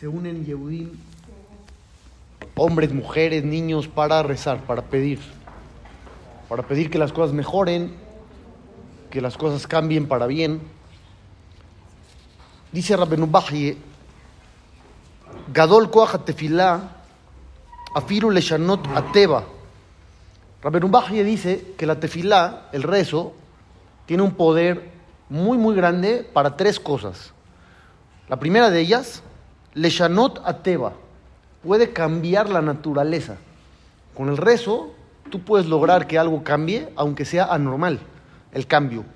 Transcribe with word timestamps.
se 0.00 0.08
unen 0.08 0.46
Yehudim, 0.46 0.92
hombres, 2.56 2.90
mujeres, 2.90 3.44
niños, 3.44 3.86
para 3.86 4.22
rezar, 4.22 4.60
para 4.64 4.80
pedir. 4.80 5.20
Para 6.48 6.62
pedir 6.62 6.88
que 6.88 6.96
las 6.96 7.12
cosas 7.12 7.34
mejoren, 7.34 7.92
que 9.10 9.20
las 9.20 9.36
cosas 9.36 9.66
cambien 9.66 10.08
para 10.08 10.26
bien. 10.26 10.62
Dice 12.72 12.96
Rabbenu 12.96 13.26
Bahye, 13.26 13.76
Gadol 15.52 15.90
Koach 15.90 16.24
Tefilá, 16.24 17.02
Afiru 17.94 18.30
Leshanot 18.30 18.86
Ateba. 18.96 19.44
Rabbenu 20.62 20.88
Bahye 20.88 21.24
dice 21.24 21.74
que 21.76 21.84
la 21.84 22.00
tefilá, 22.00 22.70
el 22.72 22.84
rezo, 22.84 23.34
tiene 24.06 24.22
un 24.22 24.32
poder 24.32 24.92
muy, 25.28 25.58
muy 25.58 25.74
grande 25.74 26.26
para 26.32 26.56
tres 26.56 26.80
cosas. 26.80 27.34
La 28.30 28.38
primera 28.38 28.70
de 28.70 28.80
ellas, 28.80 29.22
Leshanot 29.80 30.42
Ateba, 30.44 30.92
puede 31.62 31.94
cambiar 31.94 32.50
la 32.50 32.60
naturaleza. 32.60 33.36
Con 34.14 34.28
el 34.28 34.36
rezo, 34.36 34.90
tú 35.30 35.40
puedes 35.40 35.68
lograr 35.68 36.06
que 36.06 36.18
algo 36.18 36.44
cambie, 36.44 36.90
aunque 36.96 37.24
sea 37.24 37.46
anormal, 37.46 37.98
el 38.52 38.66
cambio. 38.66 39.06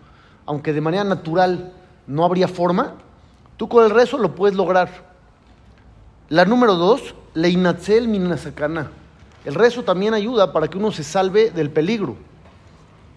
Aunque 0.46 0.72
de 0.72 0.80
manera 0.80 1.04
natural 1.04 1.74
no 2.06 2.24
habría 2.24 2.48
forma, 2.48 2.94
tú 3.58 3.68
con 3.68 3.84
el 3.84 3.90
rezo 3.90 4.16
lo 4.16 4.34
puedes 4.34 4.56
lograr. 4.56 4.88
La 6.30 6.46
número 6.46 6.76
dos, 6.76 7.14
Leinatzel 7.34 8.08
Minasakana. 8.08 8.90
El 9.44 9.56
rezo 9.56 9.82
también 9.82 10.14
ayuda 10.14 10.54
para 10.54 10.68
que 10.68 10.78
uno 10.78 10.92
se 10.92 11.04
salve 11.04 11.50
del 11.50 11.68
peligro. 11.68 12.16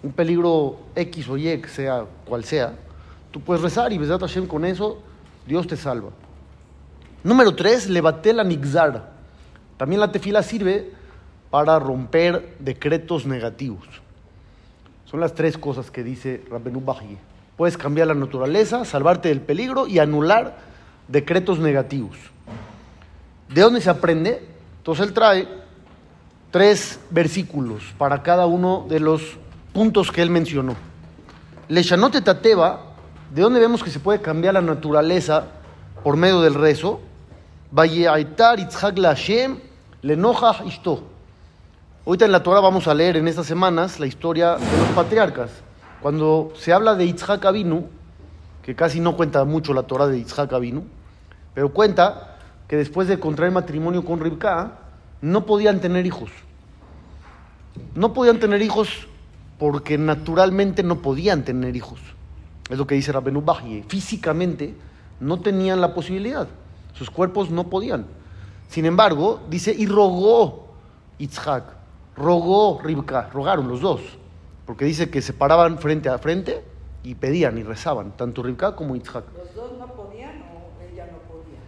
Un 0.03 0.11
peligro 0.11 0.79
X 0.95 1.29
o 1.29 1.37
Y, 1.37 1.63
sea 1.69 2.03
cual 2.25 2.43
sea. 2.43 2.73
Tú 3.31 3.39
puedes 3.39 3.63
rezar 3.63 3.93
y 3.93 3.97
Besat 3.97 4.19
Hashem 4.19 4.47
con 4.47 4.65
eso, 4.65 4.97
Dios 5.47 5.65
te 5.65 5.77
salva. 5.77 6.09
Número 7.23 7.55
tres, 7.55 7.89
Levate 7.89 8.33
la 8.33 8.43
Nixar. 8.43 9.09
También 9.77 9.99
la 9.99 10.11
tefila 10.11 10.43
sirve 10.43 10.91
para 11.49 11.79
romper 11.79 12.55
decretos 12.59 13.25
negativos. 13.25 13.85
Son 15.05 15.19
las 15.19 15.33
tres 15.33 15.57
cosas 15.57 15.89
que 15.89 16.03
dice 16.03 16.43
Rabbenu 16.49 16.81
Bahye. 16.81 17.17
Puedes 17.55 17.77
cambiar 17.77 18.07
la 18.07 18.13
naturaleza, 18.13 18.85
salvarte 18.85 19.29
del 19.29 19.41
peligro 19.41 19.87
y 19.87 19.99
anular 19.99 20.57
decretos 21.07 21.59
negativos. 21.59 22.17
¿De 23.49 23.61
dónde 23.61 23.81
se 23.81 23.89
aprende? 23.89 24.45
Entonces 24.79 25.07
él 25.07 25.13
trae 25.13 25.47
tres 26.51 26.99
versículos 27.09 27.83
para 27.97 28.21
cada 28.21 28.45
uno 28.45 28.85
de 28.89 28.99
los 28.99 29.37
puntos 29.73 30.11
que 30.11 30.21
él 30.21 30.29
mencionó. 30.29 30.75
Leshanote 31.69 32.21
Tateba, 32.21 32.93
¿de 33.33 33.41
dónde 33.41 33.59
vemos 33.59 33.83
que 33.83 33.89
se 33.89 33.99
puede 33.99 34.21
cambiar 34.21 34.53
la 34.53 34.61
naturaleza 34.61 35.45
por 36.03 36.17
medio 36.17 36.41
del 36.41 36.53
rezo? 36.53 37.01
Lenoja 40.01 40.63
Ishto. 40.65 41.03
Ahorita 42.05 42.23
en 42.23 42.31
la 42.31 42.41
Torah 42.41 42.61
vamos 42.61 42.87
a 42.87 42.93
leer 42.93 43.17
en 43.17 43.27
estas 43.27 43.45
semanas 43.45 43.99
la 43.99 44.07
historia 44.07 44.55
de 44.55 44.77
los 44.77 44.87
patriarcas. 44.95 45.51
Cuando 46.01 46.53
se 46.55 46.71
habla 46.71 46.95
de 46.95 47.03
Itzhak 47.03 47.43
Avinu, 47.43 47.89
que 48.61 48.73
casi 48.73 49.01
no 49.01 49.17
cuenta 49.17 49.43
mucho 49.43 49.73
la 49.73 49.83
Torah 49.83 50.07
de 50.07 50.17
Itzhak 50.17 50.53
Avinu, 50.53 50.85
pero 51.53 51.73
cuenta 51.73 52.37
que 52.69 52.77
después 52.77 53.09
de 53.09 53.19
contraer 53.19 53.51
matrimonio 53.51 54.05
con 54.05 54.21
Ribka, 54.21 54.79
no 55.19 55.45
podían 55.45 55.81
tener 55.81 56.05
hijos. 56.05 56.31
No 57.95 58.13
podían 58.13 58.39
tener 58.39 58.61
hijos 58.61 59.07
porque 59.59 59.97
naturalmente 59.97 60.83
no 60.83 61.01
podían 61.01 61.43
tener 61.43 61.75
hijos. 61.75 61.99
Es 62.69 62.77
lo 62.77 62.87
que 62.87 62.95
dice 62.95 63.11
Rabbenu 63.11 63.41
Bahye. 63.41 63.83
Físicamente 63.89 64.73
no 65.19 65.41
tenían 65.41 65.81
la 65.81 65.93
posibilidad. 65.93 66.47
Sus 66.97 67.09
cuerpos 67.09 67.49
no 67.49 67.69
podían. 67.69 68.05
Sin 68.69 68.85
embargo, 68.85 69.39
dice, 69.49 69.73
y 69.77 69.85
rogó 69.85 70.67
Itzhak, 71.19 71.63
rogó 72.15 72.81
Ribka, 72.81 73.29
rogaron 73.33 73.67
los 73.67 73.81
dos, 73.81 74.01
porque 74.65 74.85
dice 74.85 75.09
que 75.09 75.21
se 75.21 75.33
paraban 75.33 75.77
frente 75.77 76.09
a 76.09 76.17
frente 76.17 76.63
y 77.03 77.15
pedían 77.15 77.57
y 77.57 77.63
rezaban, 77.63 78.11
tanto 78.17 78.43
Ribka 78.43 78.75
como 78.75 78.95
Itzhak. 78.95 79.23
¿Los 79.37 79.55
dos 79.55 79.79
no 79.79 79.87
podían 79.87 80.41
o 80.41 80.83
ella 80.91 81.07
no 81.11 81.19
podía? 81.31 81.59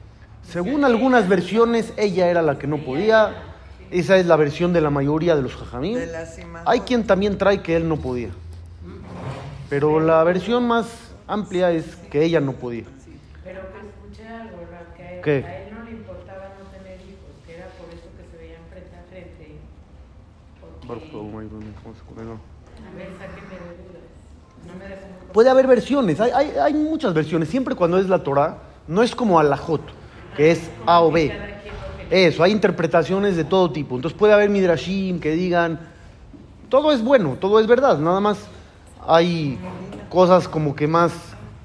Según 0.44 0.84
algunas 0.84 1.30
versiones, 1.30 1.94
ella 1.96 2.28
era 2.28 2.42
la 2.42 2.58
que 2.58 2.68
no 2.68 2.78
podía. 2.78 3.44
Esa 3.92 4.18
es 4.18 4.28
la 4.28 4.36
versión 4.36 4.72
de 4.74 4.82
la 4.82 4.92
mayoría 4.92 5.36
de 5.36 5.42
los 5.42 5.56
jajamín. 5.56 5.98
Hay 6.66 6.82
quien 6.82 7.08
también 7.08 7.38
trae 7.38 7.62
que 7.62 7.76
él 7.76 7.88
no 7.88 7.98
podía. 7.98 8.30
Pero 9.70 10.00
la 10.00 10.24
versión 10.24 10.68
más 10.68 10.88
amplia 11.28 11.72
es 11.72 11.96
que 12.12 12.24
ella 12.24 12.40
no 12.40 12.54
podía. 12.54 12.86
Pero 13.44 13.62
que 13.72 13.78
escuché 13.88 14.28
algo, 14.28 14.58
Rab, 14.72 14.96
que 15.22 15.42
¿Qué? 15.42 15.46
a 15.46 15.64
él 15.64 15.74
no 15.74 15.84
le 15.84 15.92
importaba 15.92 16.50
no 16.60 16.66
tener 16.78 17.00
hijos, 17.02 17.32
que 17.46 17.56
era 17.56 17.68
por 17.78 17.90
eso 17.90 18.08
que 18.18 18.26
se 18.32 18.38
veían 18.38 18.62
frente 18.70 18.96
a 18.96 19.04
frente. 19.10 19.60
Porque, 20.88 21.08
a 22.88 22.96
ver, 22.96 23.10
sáquenme 23.18 23.56
de 23.56 23.78
dudas. 23.84 24.08
No 24.68 24.74
me 24.76 25.34
Puede 25.34 25.50
haber 25.50 25.68
versiones, 25.68 26.20
hay, 26.20 26.32
hay, 26.32 26.52
hay 26.58 26.74
muchas 26.74 27.14
versiones. 27.14 27.50
Siempre 27.50 27.76
cuando 27.76 28.00
es 28.00 28.10
la 28.10 28.24
Torah, 28.24 28.58
no 28.88 29.04
es 29.04 29.16
como 29.16 29.40
alajot, 29.40 29.82
que 30.36 30.52
es 30.52 30.70
A 30.86 31.02
o 31.02 31.12
B. 31.12 31.32
Eso, 32.10 32.44
hay 32.44 32.52
interpretaciones 32.52 33.36
de 33.36 33.44
todo 33.44 33.72
tipo. 33.72 33.96
Entonces 33.96 34.18
puede 34.18 34.34
haber 34.34 34.50
midrashim 34.50 35.20
que 35.20 35.32
digan, 35.32 35.80
todo 36.70 36.92
es 36.92 37.04
bueno, 37.04 37.38
todo 37.40 37.60
es 37.60 37.68
verdad, 37.68 38.00
nada 38.00 38.20
más 38.20 38.40
hay 39.08 39.60
cosas 40.10 40.48
como 40.48 40.76
que 40.76 40.88
más 40.88 41.14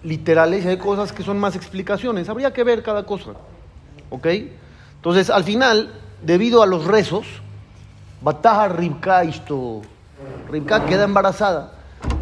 literales 0.05 0.67
hay 0.67 0.77
cosas 0.77 1.13
que 1.13 1.23
son 1.23 1.39
más 1.39 1.57
explicaciones. 1.57 2.29
Habría 2.29 2.53
que 2.53 2.63
ver 2.63 2.83
cada 2.83 3.05
cosa. 3.05 3.33
¿Ok? 4.11 4.27
Entonces, 4.97 5.31
al 5.31 5.45
final, 5.45 5.93
debido 6.23 6.63
a 6.63 6.67
los 6.67 6.85
rezos, 6.85 7.27
Bataja 8.21 8.69
Ribka 8.69 9.23
esto, 9.23 9.83
Ribka 10.51 10.87
queda 10.87 11.05
embarazada. 11.05 11.73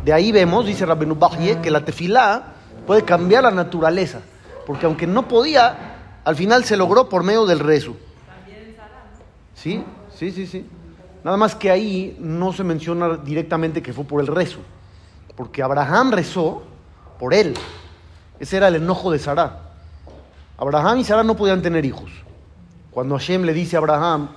De 0.04 0.12
ahí 0.12 0.32
vemos, 0.32 0.66
dice 0.66 0.86
Rabbenu 0.86 1.16
Bahye, 1.16 1.60
que 1.60 1.70
la 1.70 1.84
tefilá 1.84 2.54
puede 2.86 3.02
cambiar 3.02 3.44
la 3.44 3.50
naturaleza. 3.50 4.20
Porque 4.66 4.86
aunque 4.86 5.06
no 5.06 5.28
podía, 5.28 6.20
al 6.24 6.36
final 6.36 6.64
se 6.64 6.76
logró 6.76 7.08
por 7.08 7.22
medio 7.24 7.46
del 7.46 7.58
rezo. 7.58 7.96
Sí, 9.54 9.84
sí, 10.16 10.30
sí, 10.32 10.46
sí. 10.46 10.66
Nada 11.22 11.36
más 11.36 11.54
que 11.54 11.70
ahí 11.70 12.16
no 12.18 12.52
se 12.52 12.64
menciona 12.64 13.16
directamente 13.16 13.80
que 13.80 13.92
fue 13.92 14.04
por 14.04 14.20
el 14.20 14.26
rezo. 14.26 14.58
Porque 15.36 15.62
Abraham 15.62 16.10
rezó 16.12 16.64
por 17.22 17.34
él. 17.34 17.54
Ese 18.40 18.56
era 18.56 18.66
el 18.66 18.74
enojo 18.74 19.12
de 19.12 19.20
Sarah. 19.20 19.60
Abraham 20.58 20.98
y 20.98 21.04
Sarah 21.04 21.22
no 21.22 21.36
podían 21.36 21.62
tener 21.62 21.84
hijos. 21.84 22.10
Cuando 22.90 23.16
Hashem 23.16 23.42
le 23.42 23.52
dice 23.52 23.76
a 23.76 23.78
Abraham, 23.78 24.30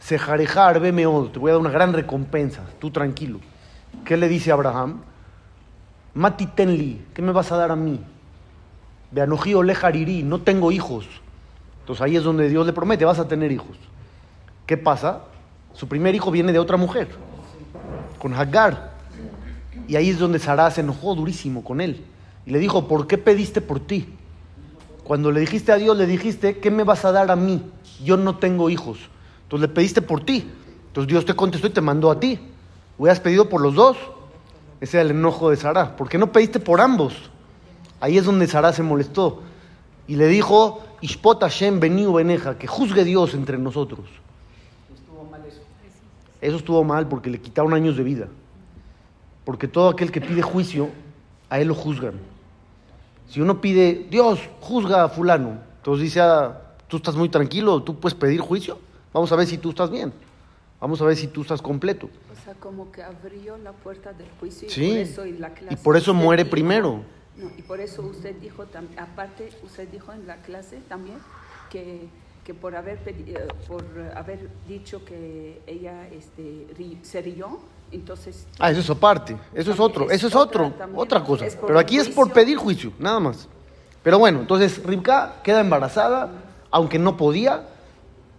Sejarejar, 0.00 0.80
veme 0.80 1.04
te 1.32 1.38
voy 1.38 1.50
a 1.50 1.52
dar 1.52 1.60
una 1.60 1.70
gran 1.70 1.92
recompensa, 1.92 2.62
tú 2.80 2.90
tranquilo. 2.90 3.38
¿Qué 4.04 4.16
le 4.16 4.26
dice 4.26 4.50
Abraham? 4.50 5.02
Mati 6.14 6.46
tenli, 6.46 7.06
¿qué 7.14 7.22
me 7.22 7.30
vas 7.30 7.52
a 7.52 7.56
dar 7.56 7.70
a 7.70 7.76
mí? 7.76 8.00
Hariri, 9.14 10.24
no 10.24 10.40
tengo 10.40 10.72
hijos. 10.72 11.06
Entonces 11.82 12.02
ahí 12.02 12.16
es 12.16 12.24
donde 12.24 12.48
Dios 12.48 12.66
le 12.66 12.72
promete, 12.72 13.04
vas 13.04 13.20
a 13.20 13.28
tener 13.28 13.52
hijos. 13.52 13.76
¿Qué 14.66 14.76
pasa? 14.76 15.20
Su 15.72 15.86
primer 15.86 16.16
hijo 16.16 16.32
viene 16.32 16.52
de 16.52 16.58
otra 16.58 16.76
mujer, 16.76 17.10
con 18.18 18.34
Hagar. 18.34 18.91
Y 19.92 19.96
ahí 19.96 20.08
es 20.08 20.18
donde 20.18 20.38
Sarah 20.38 20.70
se 20.70 20.80
enojó 20.80 21.14
durísimo 21.14 21.62
con 21.62 21.82
él. 21.82 22.02
Y 22.46 22.50
le 22.50 22.58
dijo, 22.58 22.88
¿por 22.88 23.06
qué 23.06 23.18
pediste 23.18 23.60
por 23.60 23.78
ti? 23.78 24.08
Cuando 25.04 25.30
le 25.30 25.40
dijiste 25.40 25.70
a 25.70 25.76
Dios, 25.76 25.94
le 25.98 26.06
dijiste, 26.06 26.56
¿qué 26.60 26.70
me 26.70 26.82
vas 26.82 27.04
a 27.04 27.12
dar 27.12 27.30
a 27.30 27.36
mí? 27.36 27.62
Yo 28.02 28.16
no 28.16 28.38
tengo 28.38 28.70
hijos. 28.70 28.96
Entonces 29.42 29.68
le 29.68 29.74
pediste 29.74 30.00
por 30.00 30.24
ti. 30.24 30.50
Entonces 30.86 31.08
Dios 31.08 31.26
te 31.26 31.34
contestó 31.34 31.66
y 31.66 31.72
te 31.72 31.82
mandó 31.82 32.10
a 32.10 32.18
ti. 32.18 32.38
Hubieras 32.96 33.20
pedido 33.20 33.50
por 33.50 33.60
los 33.60 33.74
dos. 33.74 33.98
Ese 34.80 34.96
era 34.96 35.04
el 35.04 35.10
enojo 35.10 35.50
de 35.50 35.58
Sarah. 35.58 35.94
¿Por 35.94 36.08
qué 36.08 36.16
no 36.16 36.32
pediste 36.32 36.58
por 36.58 36.80
ambos? 36.80 37.12
Ahí 38.00 38.16
es 38.16 38.24
donde 38.24 38.46
Sarah 38.46 38.72
se 38.72 38.82
molestó. 38.82 39.42
Y 40.08 40.16
le 40.16 40.26
dijo, 40.26 40.82
Ishpot 41.02 41.38
Hashem 41.42 41.80
beniu 41.80 42.14
beneja, 42.14 42.56
que 42.56 42.66
juzgue 42.66 43.04
Dios 43.04 43.34
entre 43.34 43.58
nosotros. 43.58 44.06
Estuvo 44.94 45.24
mal 45.30 45.44
eso. 45.46 45.60
Eso 46.40 46.56
estuvo 46.56 46.82
mal 46.82 47.08
porque 47.08 47.28
le 47.28 47.42
quitaron 47.42 47.74
años 47.74 47.98
de 47.98 48.04
vida. 48.04 48.28
Porque 49.44 49.68
todo 49.68 49.88
aquel 49.88 50.10
que 50.12 50.20
pide 50.20 50.42
juicio, 50.42 50.88
a 51.50 51.60
él 51.60 51.68
lo 51.68 51.74
juzgan. 51.74 52.14
Si 53.28 53.40
uno 53.40 53.60
pide, 53.60 54.06
Dios, 54.10 54.40
juzga 54.60 55.04
a 55.04 55.08
fulano, 55.08 55.58
entonces 55.78 56.04
dice, 56.04 56.20
ah, 56.20 56.60
tú 56.88 56.98
estás 56.98 57.16
muy 57.16 57.28
tranquilo, 57.28 57.82
tú 57.82 57.98
puedes 57.98 58.14
pedir 58.14 58.40
juicio. 58.40 58.78
Vamos 59.12 59.32
a 59.32 59.36
ver 59.36 59.46
si 59.46 59.58
tú 59.58 59.70
estás 59.70 59.90
bien. 59.90 60.12
Vamos 60.80 61.00
a 61.00 61.04
ver 61.04 61.16
si 61.16 61.28
tú 61.28 61.42
estás 61.42 61.62
completo. 61.62 62.08
O 62.32 62.44
sea, 62.44 62.54
como 62.54 62.90
que 62.90 63.02
abrió 63.02 63.56
la 63.58 63.72
puerta 63.72 64.12
del 64.12 64.26
juicio 64.40 64.68
Sí, 64.68 64.84
y 64.84 64.88
por 64.90 64.98
eso 64.98 65.24
en 65.24 65.40
la 65.40 65.50
clase 65.54 65.74
y 65.74 65.76
por 65.76 65.96
eso 65.96 66.12
muere 66.14 66.42
dijo- 66.44 66.50
primero. 66.50 67.02
No, 67.36 67.50
y 67.56 67.62
por 67.62 67.80
eso 67.80 68.02
usted 68.02 68.34
dijo, 68.40 68.64
aparte 68.98 69.50
usted 69.64 69.88
dijo 69.88 70.12
en 70.12 70.26
la 70.26 70.36
clase 70.42 70.80
también 70.88 71.16
que, 71.70 72.08
que 72.44 72.52
por 72.52 72.74
haber 72.76 72.98
pedi- 73.04 73.28
eh, 73.36 73.46
por 73.68 73.84
haber 74.14 74.48
dicho 74.68 75.04
que 75.04 75.62
ella 75.66 76.08
este, 76.08 76.66
se 77.02 77.22
rió, 77.22 77.60
entonces 77.92 78.46
Ah, 78.58 78.70
eso 78.70 78.80
es 78.80 78.90
aparte, 78.90 79.36
eso 79.54 79.72
es 79.72 79.80
otro, 79.80 80.06
es 80.10 80.16
eso 80.16 80.28
es 80.28 80.34
otra 80.34 80.62
otro, 80.64 80.76
también. 80.78 81.00
otra 81.00 81.22
cosa. 81.24 81.46
Pero 81.66 81.78
aquí 81.78 81.98
es 81.98 82.08
por 82.08 82.32
pedir 82.32 82.56
juicio, 82.56 82.92
nada 82.98 83.20
más. 83.20 83.48
Pero 84.02 84.18
bueno, 84.18 84.40
entonces 84.40 84.82
Ribka 84.84 85.36
queda 85.42 85.60
embarazada, 85.60 86.30
aunque 86.70 86.98
no 86.98 87.16
podía, 87.16 87.68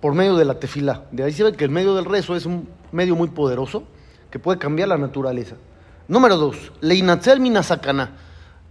por 0.01 0.13
medio 0.13 0.35
de 0.35 0.45
la 0.45 0.59
tefilá. 0.59 1.05
De 1.11 1.23
ahí 1.23 1.31
se 1.31 1.43
ve 1.43 1.53
que 1.53 1.63
el 1.63 1.69
medio 1.71 1.95
del 1.95 2.05
rezo 2.05 2.35
es 2.35 2.45
un 2.45 2.67
medio 2.91 3.15
muy 3.15 3.29
poderoso 3.29 3.83
que 4.29 4.39
puede 4.39 4.59
cambiar 4.59 4.89
la 4.89 4.97
naturaleza. 4.97 5.55
Número 6.07 6.35
dos, 6.35 6.73
leinatzel 6.81 7.39
minasakana. 7.39 8.11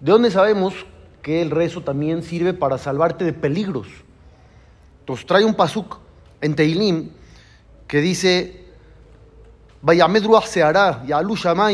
¿De 0.01 0.13
dónde 0.13 0.31
sabemos 0.31 0.75
que 1.23 1.41
el 1.41 1.51
rezo 1.51 1.81
también 1.81 2.23
sirve 2.23 2.53
para 2.53 2.77
salvarte 2.77 3.25
de 3.25 3.33
peligros? 3.33 3.87
Entonces 5.01 5.25
trae 5.25 5.45
un 5.45 5.55
pasuk 5.55 5.99
en 6.41 6.55
Teilim 6.55 7.11
que 7.87 8.01
dice 8.01 8.62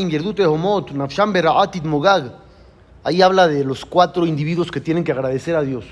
Yerdute 0.09 0.47
homot. 0.47 0.93
Ahí 3.05 3.21
habla 3.21 3.49
de 3.49 3.65
los 3.65 3.85
cuatro 3.85 4.25
individuos 4.25 4.71
que 4.71 4.81
tienen 4.81 5.05
que 5.05 5.13
agradecer 5.13 5.55
a 5.55 5.61
Dios. 5.61 5.85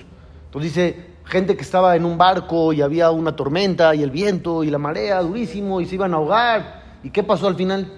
Entonces 0.47 0.75
dice, 0.75 1.11
gente 1.25 1.57
que 1.57 1.63
estaba 1.63 1.95
en 1.95 2.07
un 2.07 2.17
barco 2.17 2.73
y 2.73 2.81
había 2.81 3.11
una 3.11 3.37
tormenta 3.37 3.95
y 3.95 4.03
el 4.03 4.11
viento 4.11 4.65
y 4.65 4.71
la 4.71 4.79
marea 4.79 5.21
durísimo 5.21 5.79
y 5.83 5.87
se 5.87 5.97
iban 5.97 6.15
a 6.15 6.17
ahogar. 6.17 6.83
¿Y 7.03 7.11
qué 7.11 7.23
pasó 7.23 7.49
al 7.49 7.55
final? 7.55 7.93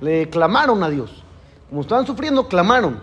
Le 0.00 0.30
clamaron 0.30 0.82
a 0.82 0.88
Dios. 0.88 1.22
Como 1.68 1.82
estaban 1.82 2.06
sufriendo, 2.06 2.48
clamaron. 2.48 2.98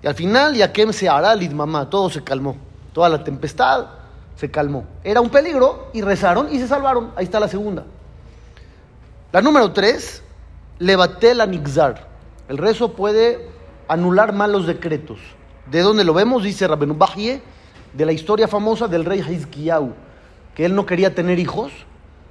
Y 0.00 0.06
al 0.06 0.14
final, 0.14 0.54
Yakem 0.54 0.92
se 0.92 1.08
hará 1.08 1.34
mamá, 1.52 1.90
todo 1.90 2.08
se 2.08 2.22
calmó. 2.22 2.56
Toda 2.92 3.08
la 3.08 3.24
tempestad 3.24 3.99
se 4.40 4.50
calmó. 4.50 4.86
Era 5.04 5.20
un 5.20 5.28
peligro 5.28 5.90
y 5.92 6.00
rezaron 6.00 6.48
y 6.50 6.58
se 6.58 6.66
salvaron. 6.66 7.12
Ahí 7.14 7.24
está 7.24 7.38
la 7.38 7.46
segunda. 7.46 7.84
La 9.32 9.42
número 9.42 9.70
tres, 9.72 10.22
levate 10.78 11.34
la 11.34 11.44
nixar. 11.44 12.08
El 12.48 12.56
rezo 12.56 12.94
puede 12.94 13.50
anular 13.86 14.32
malos 14.32 14.66
decretos. 14.66 15.18
¿De 15.70 15.82
dónde 15.82 16.04
lo 16.04 16.14
vemos? 16.14 16.42
Dice 16.42 16.66
Rabenu 16.66 16.94
Bajie, 16.94 17.42
de 17.92 18.06
la 18.06 18.12
historia 18.12 18.48
famosa 18.48 18.88
del 18.88 19.04
rey 19.04 19.20
Hizkiyahu, 19.20 19.92
que 20.54 20.64
él 20.64 20.74
no 20.74 20.86
quería 20.86 21.14
tener 21.14 21.38
hijos, 21.38 21.70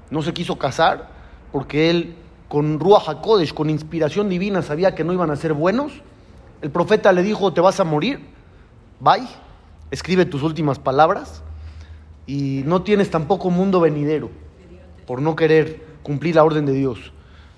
no 0.09 0.23
se 0.23 0.33
quiso 0.33 0.57
casar, 0.57 1.09
porque 1.51 1.91
él 1.91 2.15
con 2.47 2.79
Ruach 2.79 3.07
HaKodesh, 3.07 3.53
con 3.53 3.69
inspiración 3.69 4.29
divina, 4.29 4.63
sabía 4.63 4.95
que 4.95 5.03
no 5.03 5.13
iban 5.13 5.29
a 5.29 5.35
ser 5.35 5.53
buenos. 5.53 5.91
El 6.63 6.71
profeta 6.71 7.11
le 7.11 7.21
dijo, 7.21 7.53
te 7.53 7.61
vas 7.61 7.79
a 7.79 7.83
morir, 7.83 8.25
bye, 9.00 9.27
escribe 9.91 10.25
tus 10.25 10.41
últimas 10.41 10.79
palabras 10.79 11.44
y 12.29 12.61
no 12.63 12.83
tienes 12.83 13.09
tampoco 13.09 13.49
mundo 13.49 13.79
venidero 13.79 14.29
por 15.07 15.19
no 15.19 15.35
querer 15.35 15.81
cumplir 16.03 16.35
la 16.35 16.43
orden 16.43 16.63
de 16.67 16.73
Dios. 16.73 17.11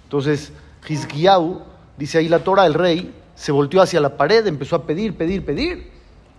Entonces, 0.06 0.54
Hizkiyahu, 0.88 1.62
dice 1.98 2.20
ahí 2.20 2.30
la 2.30 2.40
Torah, 2.40 2.66
el 2.66 2.74
rey, 2.74 3.14
se 3.36 3.52
volteó 3.52 3.82
hacia 3.82 4.00
la 4.00 4.16
pared, 4.16 4.48
empezó 4.48 4.78
a 4.78 4.86
pedir, 4.88 5.18
pedir, 5.18 5.44
pedir, 5.44 5.92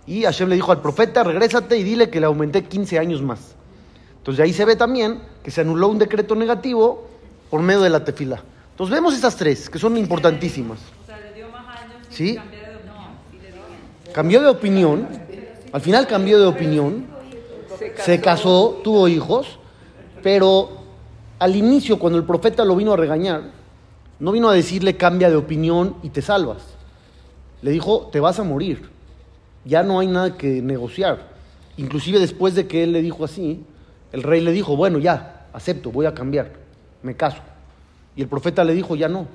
y 0.07 0.23
Hashem 0.23 0.49
le 0.49 0.55
dijo 0.55 0.71
al 0.71 0.81
profeta, 0.81 1.23
regrésate 1.23 1.77
y 1.77 1.83
dile 1.83 2.09
que 2.09 2.19
le 2.19 2.25
aumenté 2.25 2.63
15 2.63 2.97
años 2.97 3.21
más. 3.21 3.53
Entonces 4.17 4.43
ahí 4.43 4.51
se 4.51 4.65
ve 4.65 4.75
también 4.75 5.21
que 5.43 5.51
se 5.51 5.61
anuló 5.61 5.89
un 5.89 5.99
decreto 5.99 6.33
negativo 6.33 7.07
por 7.51 7.61
medio 7.61 7.81
de 7.81 7.91
la 7.91 8.03
tefila. 8.03 8.41
Entonces 8.71 8.95
vemos 8.95 9.13
estas 9.13 9.35
tres, 9.35 9.69
que 9.69 9.77
son 9.77 9.95
importantísimas. 9.95 10.79
O 11.03 11.05
sea, 11.05 11.19
le 11.19 11.33
dio 11.35 11.49
más 11.49 11.81
años 11.81 11.97
¿Sí? 12.09 12.33
de. 12.33 14.11
Cambió 14.11 14.41
de 14.41 14.47
opinión, 14.47 15.07
al 15.71 15.81
final 15.81 16.07
cambió 16.07 16.39
de 16.39 16.47
opinión, 16.47 17.12
se 17.97 18.21
casó, 18.21 18.81
tuvo 18.83 19.07
hijos, 19.07 19.59
pero 20.21 20.69
al 21.39 21.55
inicio, 21.55 21.99
cuando 21.99 22.17
el 22.17 22.25
profeta 22.25 22.63
lo 22.65 22.75
vino 22.75 22.93
a 22.93 22.97
regañar, 22.97 23.51
no 24.19 24.31
vino 24.31 24.49
a 24.49 24.53
decirle 24.53 24.95
cambia 24.95 25.29
de 25.29 25.35
opinión 25.35 25.95
y 26.03 26.09
te 26.09 26.21
salvas. 26.21 26.63
Le 27.61 27.71
dijo, 27.71 28.09
te 28.11 28.19
vas 28.19 28.39
a 28.39 28.43
morir, 28.43 28.89
ya 29.65 29.83
no 29.83 29.99
hay 29.99 30.07
nada 30.07 30.37
que 30.37 30.61
negociar. 30.61 31.33
Inclusive 31.77 32.19
después 32.19 32.55
de 32.55 32.67
que 32.67 32.83
él 32.83 32.93
le 32.93 33.01
dijo 33.01 33.25
así, 33.25 33.63
el 34.11 34.23
rey 34.23 34.41
le 34.41 34.51
dijo, 34.51 34.75
bueno, 34.75 34.99
ya, 34.99 35.47
acepto, 35.53 35.91
voy 35.91 36.05
a 36.05 36.13
cambiar, 36.13 36.53
me 37.01 37.15
caso. 37.15 37.41
Y 38.15 38.21
el 38.21 38.27
profeta 38.27 38.63
le 38.63 38.73
dijo, 38.73 38.95
ya 38.95 39.09
no, 39.09 39.27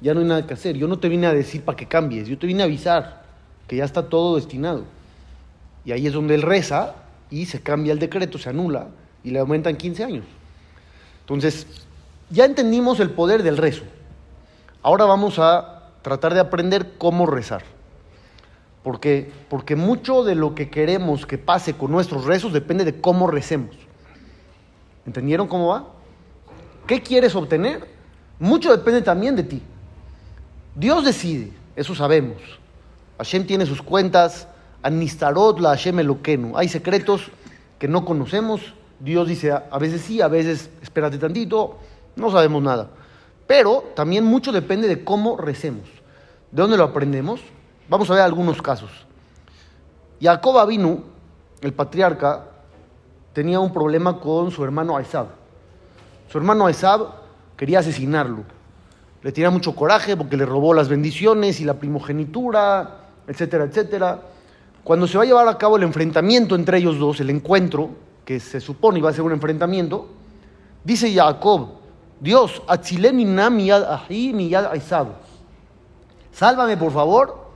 ya 0.00 0.14
no 0.14 0.20
hay 0.20 0.26
nada 0.26 0.46
que 0.46 0.54
hacer, 0.54 0.76
yo 0.76 0.88
no 0.88 0.98
te 0.98 1.08
vine 1.08 1.26
a 1.26 1.32
decir 1.32 1.62
para 1.62 1.76
que 1.76 1.86
cambies, 1.86 2.28
yo 2.28 2.38
te 2.38 2.46
vine 2.46 2.62
a 2.62 2.66
avisar 2.66 3.22
que 3.66 3.76
ya 3.76 3.84
está 3.84 4.08
todo 4.08 4.36
destinado. 4.36 4.84
Y 5.84 5.92
ahí 5.92 6.06
es 6.06 6.12
donde 6.12 6.34
él 6.34 6.42
reza 6.42 6.94
y 7.30 7.46
se 7.46 7.60
cambia 7.60 7.92
el 7.92 7.98
decreto, 7.98 8.38
se 8.38 8.50
anula 8.50 8.88
y 9.24 9.30
le 9.30 9.38
aumentan 9.38 9.76
15 9.76 10.04
años. 10.04 10.24
Entonces, 11.20 11.66
ya 12.30 12.44
entendimos 12.44 13.00
el 13.00 13.10
poder 13.10 13.42
del 13.42 13.56
rezo. 13.56 13.84
Ahora 14.82 15.04
vamos 15.04 15.38
a 15.38 15.90
tratar 16.02 16.34
de 16.34 16.40
aprender 16.40 16.94
cómo 16.98 17.26
rezar. 17.26 17.62
Porque, 18.82 19.30
porque 19.50 19.76
mucho 19.76 20.24
de 20.24 20.34
lo 20.34 20.54
que 20.54 20.70
queremos 20.70 21.26
que 21.26 21.36
pase 21.36 21.74
con 21.74 21.90
nuestros 21.90 22.24
rezos 22.24 22.52
depende 22.52 22.84
de 22.84 23.00
cómo 23.00 23.26
recemos. 23.26 23.76
¿Entendieron 25.04 25.48
cómo 25.48 25.68
va? 25.68 25.88
¿Qué 26.86 27.02
quieres 27.02 27.34
obtener? 27.34 27.86
Mucho 28.38 28.74
depende 28.74 29.02
también 29.02 29.36
de 29.36 29.42
ti. 29.42 29.62
Dios 30.74 31.04
decide, 31.04 31.52
eso 31.76 31.94
sabemos. 31.94 32.38
Hashem 33.18 33.46
tiene 33.46 33.66
sus 33.66 33.82
cuentas, 33.82 34.46
Anistarot 34.82 35.58
la 35.60 35.70
Hashem 35.70 36.00
Eloquenu. 36.00 36.56
Hay 36.56 36.68
secretos 36.68 37.30
que 37.78 37.88
no 37.88 38.04
conocemos. 38.04 38.74
Dios 39.00 39.28
dice 39.28 39.52
a 39.52 39.78
veces 39.78 40.02
sí, 40.02 40.20
a 40.20 40.28
veces 40.28 40.70
espérate 40.82 41.18
tantito, 41.18 41.78
no 42.16 42.30
sabemos 42.30 42.62
nada. 42.62 42.90
Pero 43.46 43.84
también 43.94 44.24
mucho 44.24 44.52
depende 44.52 44.88
de 44.88 45.04
cómo 45.04 45.36
recemos. 45.36 45.88
¿De 46.50 46.62
dónde 46.62 46.76
lo 46.76 46.84
aprendemos? 46.84 47.40
Vamos 47.88 48.10
a 48.10 48.14
ver 48.14 48.22
algunos 48.22 48.60
casos. 48.60 48.90
Jacob 50.20 50.58
Avinu, 50.58 51.04
el 51.60 51.72
patriarca, 51.72 52.44
tenía 53.32 53.60
un 53.60 53.72
problema 53.72 54.20
con 54.20 54.50
su 54.50 54.64
hermano 54.64 54.96
Aizab. 54.96 55.26
Su 56.30 56.38
hermano 56.38 56.66
Aizab 56.66 57.06
quería 57.56 57.78
asesinarlo. 57.78 58.44
Le 59.22 59.32
tenía 59.32 59.50
mucho 59.50 59.74
coraje 59.74 60.16
porque 60.16 60.36
le 60.36 60.44
robó 60.44 60.74
las 60.74 60.88
bendiciones 60.88 61.60
y 61.60 61.64
la 61.64 61.74
primogenitura, 61.74 62.96
etcétera, 63.26 63.64
etcétera. 63.64 64.20
Cuando 64.88 65.06
se 65.06 65.18
va 65.18 65.24
a 65.24 65.26
llevar 65.26 65.46
a 65.46 65.58
cabo 65.58 65.76
el 65.76 65.82
enfrentamiento 65.82 66.54
entre 66.54 66.78
ellos 66.78 66.98
dos, 66.98 67.20
el 67.20 67.28
encuentro, 67.28 67.90
que 68.24 68.40
se 68.40 68.58
supone 68.58 69.00
iba 69.00 69.10
a 69.10 69.12
ser 69.12 69.20
un 69.20 69.32
enfrentamiento, 69.32 70.08
dice 70.82 71.12
Jacob, 71.12 71.72
Dios. 72.18 72.62
Sálvame, 76.32 76.78
por 76.78 76.90
favor. 76.90 77.50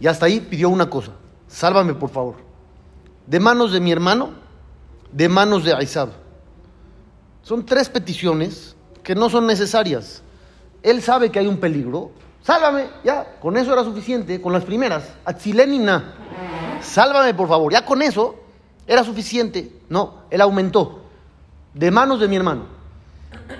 Y 0.00 0.06
hasta 0.06 0.24
ahí 0.24 0.40
pidió 0.40 0.70
una 0.70 0.88
cosa, 0.88 1.12
sálvame, 1.46 1.92
por 1.92 2.08
favor. 2.08 2.36
De 3.26 3.38
manos 3.38 3.70
de 3.70 3.80
mi 3.80 3.92
hermano, 3.92 4.30
de 5.12 5.28
manos 5.28 5.62
de 5.62 5.74
Aizab. 5.74 6.08
Son 7.42 7.66
tres 7.66 7.90
peticiones 7.90 8.74
que 9.02 9.14
no 9.14 9.28
son 9.28 9.46
necesarias. 9.46 10.22
Él 10.82 11.02
sabe 11.02 11.28
que 11.28 11.38
hay 11.38 11.48
un 11.48 11.58
peligro. 11.58 12.12
Sálvame, 12.48 12.86
ya, 13.04 13.34
con 13.42 13.58
eso 13.58 13.74
era 13.74 13.84
suficiente, 13.84 14.40
con 14.40 14.54
las 14.54 14.64
primeras. 14.64 15.04
Atzilenina, 15.26 16.14
sálvame 16.80 17.34
por 17.34 17.46
favor, 17.46 17.70
ya 17.70 17.84
con 17.84 18.00
eso 18.00 18.36
era 18.86 19.04
suficiente. 19.04 19.70
No, 19.90 20.22
él 20.30 20.40
aumentó. 20.40 21.02
De 21.74 21.90
manos 21.90 22.20
de 22.20 22.26
mi 22.26 22.36
hermano. 22.36 22.62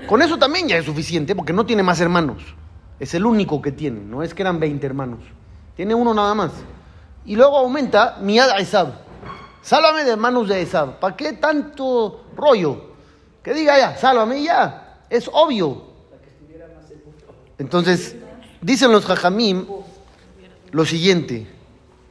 Con 0.06 0.22
eso 0.22 0.38
también 0.38 0.68
ya 0.68 0.78
es 0.78 0.86
suficiente, 0.86 1.36
porque 1.36 1.52
no 1.52 1.66
tiene 1.66 1.82
más 1.82 2.00
hermanos. 2.00 2.42
Es 2.98 3.12
el 3.12 3.26
único 3.26 3.60
que 3.60 3.72
tiene, 3.72 4.00
no 4.00 4.22
es 4.22 4.32
que 4.32 4.40
eran 4.40 4.58
20 4.58 4.86
hermanos. 4.86 5.20
Tiene 5.76 5.94
uno 5.94 6.14
nada 6.14 6.34
más. 6.34 6.52
Y 7.26 7.36
luego 7.36 7.58
aumenta 7.58 8.16
Miad 8.22 8.48
a 8.48 8.56
Esab. 8.56 8.94
Sálvame 9.60 10.04
de 10.04 10.16
manos 10.16 10.48
de 10.48 10.62
Esab. 10.62 10.98
¿Para 10.98 11.14
qué 11.14 11.34
tanto 11.34 12.24
rollo? 12.34 12.94
Que 13.42 13.52
diga 13.52 13.78
ya, 13.78 13.98
sálvame 13.98 14.42
ya. 14.42 15.02
Es 15.10 15.28
obvio. 15.30 15.88
Entonces, 17.58 18.16
dicen 18.60 18.92
los 18.92 19.04
Jajamim 19.04 19.66
lo 20.70 20.84
siguiente, 20.84 21.46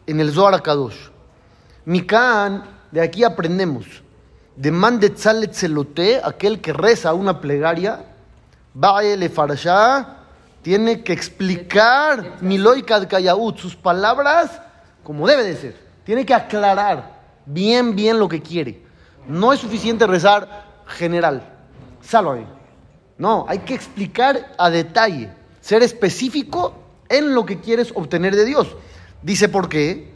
en 0.06 0.20
el 0.20 0.32
Zohar 0.32 0.62
Kadosh. 0.62 1.10
Mikan, 1.86 2.64
de 2.92 3.02
aquí 3.02 3.24
aprendemos, 3.24 3.86
de 4.56 4.72
man 4.72 5.00
de 5.00 5.12
tzalet 5.12 5.54
zelote, 5.54 6.20
aquel 6.24 6.60
que 6.60 6.74
reza 6.74 7.14
una 7.14 7.40
plegaria, 7.40 8.04
le 8.74 9.30
farashá, 9.30 10.18
tiene 10.62 11.04
que 11.04 11.14
explicar 11.14 12.38
Miloi 12.42 12.84
Kadkayaut, 12.84 13.58
sus 13.58 13.76
palabras 13.76 14.62
como 15.04 15.28
debe 15.28 15.44
de 15.44 15.56
ser. 15.56 15.76
Tiene 16.04 16.26
que 16.26 16.34
aclarar 16.34 17.18
bien, 17.46 17.96
bien 17.96 18.20
lo 18.20 18.28
que 18.28 18.42
quiere. 18.42 18.84
No 19.28 19.54
es 19.54 19.60
suficiente 19.60 20.06
rezar 20.06 20.66
general. 20.86 21.42
Sálvame. 22.02 22.46
No, 23.18 23.46
hay 23.48 23.60
que 23.60 23.74
explicar 23.74 24.54
a 24.58 24.70
detalle, 24.70 25.30
ser 25.68 25.84
específico 25.84 26.76
en 27.10 27.36
lo 27.36 27.46
que 27.46 27.60
quieres 27.60 27.92
obtener 27.94 28.34
de 28.34 28.46
Dios. 28.46 28.78
Dice 29.22 29.50
por 29.50 29.68
qué. 29.68 30.14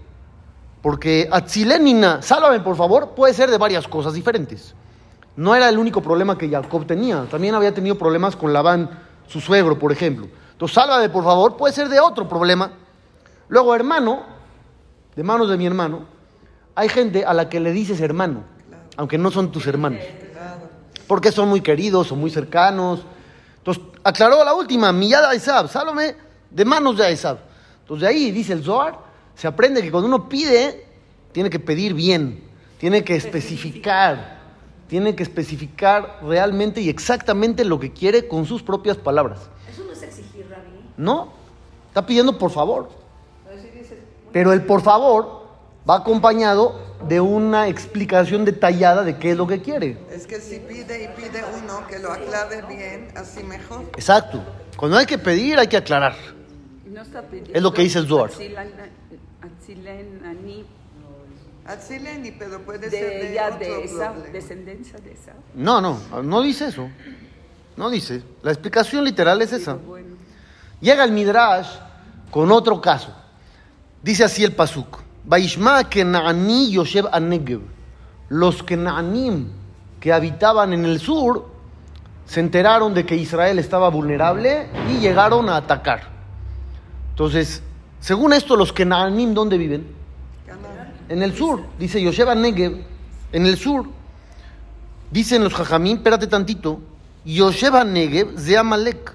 Porque 0.82 1.28
Atzilenina, 1.30 2.22
sálvame 2.22 2.62
por 2.62 2.78
favor, 2.78 3.10
puede 3.16 3.34
ser 3.34 3.52
de 3.52 3.58
varias 3.58 3.86
cosas 3.86 4.14
diferentes. 4.14 4.74
No 5.36 5.54
era 5.54 5.68
el 5.68 5.78
único 5.78 6.02
problema 6.02 6.38
que 6.38 6.50
Jacob 6.50 6.86
tenía. 6.86 7.26
También 7.30 7.54
había 7.54 7.74
tenido 7.74 7.98
problemas 7.98 8.38
con 8.38 8.54
Labán, 8.54 9.02
su 9.28 9.42
suegro, 9.42 9.78
por 9.78 9.92
ejemplo. 9.92 10.30
Entonces, 10.54 10.74
sálvame 10.74 11.10
por 11.10 11.26
favor, 11.26 11.58
puede 11.58 11.74
ser 11.74 11.90
de 11.90 12.00
otro 12.00 12.30
problema. 12.30 12.72
Luego, 13.50 13.76
hermano, 13.76 14.24
de 15.18 15.24
manos 15.24 15.50
de 15.50 15.58
mi 15.58 15.66
hermano, 15.66 16.06
hay 16.76 16.88
gente 16.88 17.26
a 17.26 17.34
la 17.34 17.50
que 17.50 17.60
le 17.60 17.74
dices 17.74 18.00
hermano, 18.00 18.46
aunque 18.96 19.18
no 19.18 19.30
son 19.32 19.52
tus 19.52 19.68
hermanos. 19.68 20.00
Porque 21.08 21.34
son 21.34 21.50
muy 21.50 21.60
queridos 21.60 22.10
o 22.14 22.16
muy 22.16 22.32
cercanos. 22.32 23.02
Entonces, 23.62 23.84
aclaró 24.04 24.44
la 24.44 24.56
última, 24.56 24.92
Miyad 24.92 25.24
Aizab, 25.26 25.68
Salome, 25.68 26.16
de 26.50 26.66
manos 26.66 26.98
de 26.98 27.06
Aizab. 27.06 27.38
Entonces, 27.82 28.02
de 28.02 28.08
ahí, 28.08 28.32
dice 28.32 28.54
el 28.54 28.64
Zohar, 28.64 28.98
se 29.36 29.48
aprende 29.48 29.84
que 29.84 29.92
cuando 29.92 30.08
uno 30.08 30.28
pide, 30.28 30.84
tiene 31.32 31.50
que 31.50 31.60
pedir 31.60 31.94
bien, 31.94 32.44
tiene 32.80 33.04
que 33.04 33.16
especificar, 33.16 34.40
tiene 34.88 35.16
que 35.16 35.22
especificar 35.22 36.20
realmente 36.24 36.82
y 36.82 36.90
exactamente 36.90 37.64
lo 37.64 37.80
que 37.80 37.94
quiere 37.94 38.28
con 38.28 38.48
sus 38.48 38.64
propias 38.64 38.98
palabras. 38.98 39.42
Eso 39.72 39.84
no 39.86 39.94
es 39.94 40.02
exigir, 40.02 40.48
Rabí. 40.50 40.84
No, 40.98 41.30
está 41.90 42.04
pidiendo 42.04 42.38
por 42.38 42.50
favor. 42.50 42.90
Pero 44.32 44.54
el 44.54 44.66
por 44.66 44.82
favor 44.82 45.46
va 45.88 45.98
acompañado 45.98 46.80
de 47.08 47.20
una 47.20 47.68
explicación 47.68 48.46
detallada 48.46 49.04
de 49.04 49.18
qué 49.18 49.32
es 49.32 49.38
lo 49.38 49.48
que 49.48 49.62
quiere. 49.62 49.98
Es 50.12 50.28
que 50.28 50.40
si 50.40 50.60
pide 50.60 51.04
y 51.04 51.08
pide 51.22 51.44
uno 51.62 51.86
que 51.88 52.00
lo 52.00 52.12
aclare 52.12 52.62
bien, 52.68 53.10
así 53.16 53.44
mejor. 53.44 53.84
Exacto. 53.94 54.44
Cuando 54.78 54.98
hay 54.98 55.06
que 55.06 55.18
pedir, 55.18 55.60
hay 55.60 55.68
que 55.68 55.78
aclarar. 55.78 56.16
No 56.86 57.02
está 57.02 57.22
pidiendo 57.22 57.54
Es 57.54 57.62
lo 57.62 57.74
que 57.74 57.84
dice 57.84 58.00
el 58.00 58.08
Atzileni, 61.66 62.32
pero 62.32 62.60
puede 62.62 62.90
de, 62.90 63.00
ser 63.00 63.60
de 63.60 63.66
de 63.66 63.84
esa 63.84 64.14
descendencia 64.34 65.00
de 65.00 65.14
esa. 65.14 65.34
No, 65.54 65.80
no, 65.80 66.00
no 66.24 66.42
dice 66.42 66.68
eso. 66.68 66.90
No 67.78 67.90
dice. 67.90 68.24
La 68.42 68.52
explicación 68.52 69.04
literal 69.06 69.42
es 69.42 69.54
esa. 69.54 69.74
Bueno, 69.76 70.16
Llega 70.80 71.04
el 71.04 71.12
Midrash 71.12 71.68
con 72.32 72.52
otro 72.52 72.82
caso. 72.82 73.14
Dice 74.02 74.24
así 74.24 74.44
el 74.44 74.54
Pasuk. 74.54 75.00
Vaishma 75.28 75.84
Kenaani 75.90 76.72
Yoshev 76.72 77.08
Anegev. 77.12 77.62
Los 78.30 78.64
Kenaanim 78.64 79.48
que 80.00 80.12
habitaban 80.12 80.74
en 80.74 80.86
el 80.86 81.00
sur 81.00 81.50
se 82.26 82.40
enteraron 82.40 82.94
de 82.94 83.06
que 83.06 83.16
Israel 83.16 83.60
estaba 83.60 83.90
vulnerable 83.90 84.70
y 84.90 85.00
llegaron 85.00 85.50
a 85.50 85.58
atacar. 85.58 86.04
Entonces, 87.12 87.62
según 88.00 88.34
esto, 88.34 88.56
los 88.56 88.74
Kenaanim, 88.74 89.34
¿dónde 89.34 89.58
viven? 89.58 89.86
En 91.10 91.22
el 91.22 91.36
sur, 91.36 91.64
dice 91.78 92.02
Yosheba 92.02 92.36
Negev, 92.36 92.84
en 93.34 93.46
el 93.46 93.58
sur. 93.58 93.86
Dicen 95.12 95.44
los 95.44 95.54
Jajamín, 95.54 95.98
espérate 95.98 96.26
tantito, 96.28 96.80
Yosheba 97.26 97.84
Negev 97.84 98.34
de 98.36 98.58
Amalek. 98.58 99.14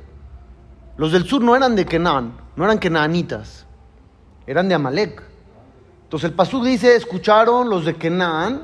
Los 0.99 1.11
del 1.11 1.25
sur 1.25 1.43
no 1.43 1.57
eran 1.57 1.75
de 1.75 1.87
Kenan, 1.87 2.33
no 2.55 2.65
eran 2.65 2.79
kenaanitas, 2.79 3.65
eran 4.47 4.69
de 4.69 4.75
Amalek. 4.75 5.23
Entonces 6.07 6.31
el 6.31 6.37
Pasuk 6.37 6.65
dice, 6.65 6.95
escucharon 6.95 7.69
los 7.69 7.85
de 7.85 7.97
Kenan 7.97 8.63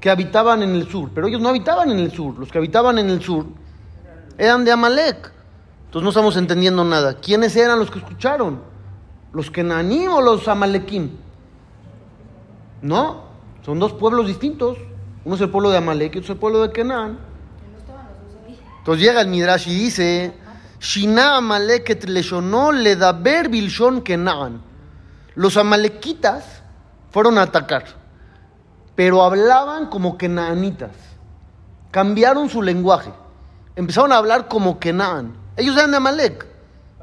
que 0.00 0.10
habitaban 0.10 0.64
en 0.64 0.70
el 0.74 0.88
sur, 0.88 1.10
pero 1.14 1.28
ellos 1.28 1.40
no 1.40 1.48
habitaban 1.48 1.92
en 1.92 2.00
el 2.00 2.10
sur, 2.10 2.36
los 2.36 2.50
que 2.50 2.58
habitaban 2.58 2.98
en 2.98 3.08
el 3.08 3.22
sur 3.22 3.46
eran 4.36 4.64
de 4.64 4.72
Amalek. 4.72 5.30
Entonces 5.84 6.02
no 6.02 6.08
estamos 6.08 6.36
entendiendo 6.36 6.84
nada. 6.84 7.14
¿Quiénes 7.14 7.54
eran 7.54 7.78
los 7.78 7.88
que 7.88 8.00
escucharon? 8.00 8.60
¿Los 9.32 9.48
Kenanim 9.48 10.10
o 10.10 10.20
los 10.20 10.48
Amalekim? 10.48 11.10
No, 12.82 13.26
son 13.64 13.78
dos 13.78 13.92
pueblos 13.92 14.26
distintos. 14.26 14.76
Uno 15.24 15.36
es 15.36 15.40
el 15.40 15.50
pueblo 15.50 15.70
de 15.70 15.76
Amalek 15.76 16.16
y 16.16 16.18
otro 16.18 16.24
es 16.24 16.30
el 16.30 16.38
pueblo 16.38 16.62
de 16.62 16.72
Kenan. 16.72 17.18
Entonces 18.78 19.06
llega 19.06 19.20
el 19.20 19.28
Midrash 19.28 19.68
y 19.68 19.74
dice, 19.74 20.34
Shina 20.80 21.36
Amalek 21.36 21.90
et 21.90 22.08
leshonó 22.08 22.72
ledaber 22.72 23.48
bilshon 23.48 24.02
Kenan. 24.02 24.60
Los 25.36 25.56
amalequitas 25.56 26.61
fueron 27.12 27.38
a 27.38 27.42
atacar, 27.42 27.84
pero 28.96 29.22
hablaban 29.22 29.86
como 29.86 30.16
kenaanitas. 30.18 30.90
Cambiaron 31.90 32.48
su 32.48 32.62
lenguaje. 32.62 33.12
Empezaron 33.76 34.12
a 34.12 34.16
hablar 34.16 34.48
como 34.48 34.80
Kenan. 34.80 35.34
Ellos 35.56 35.76
eran 35.76 35.90
de 35.90 35.98
Amalek, 35.98 36.46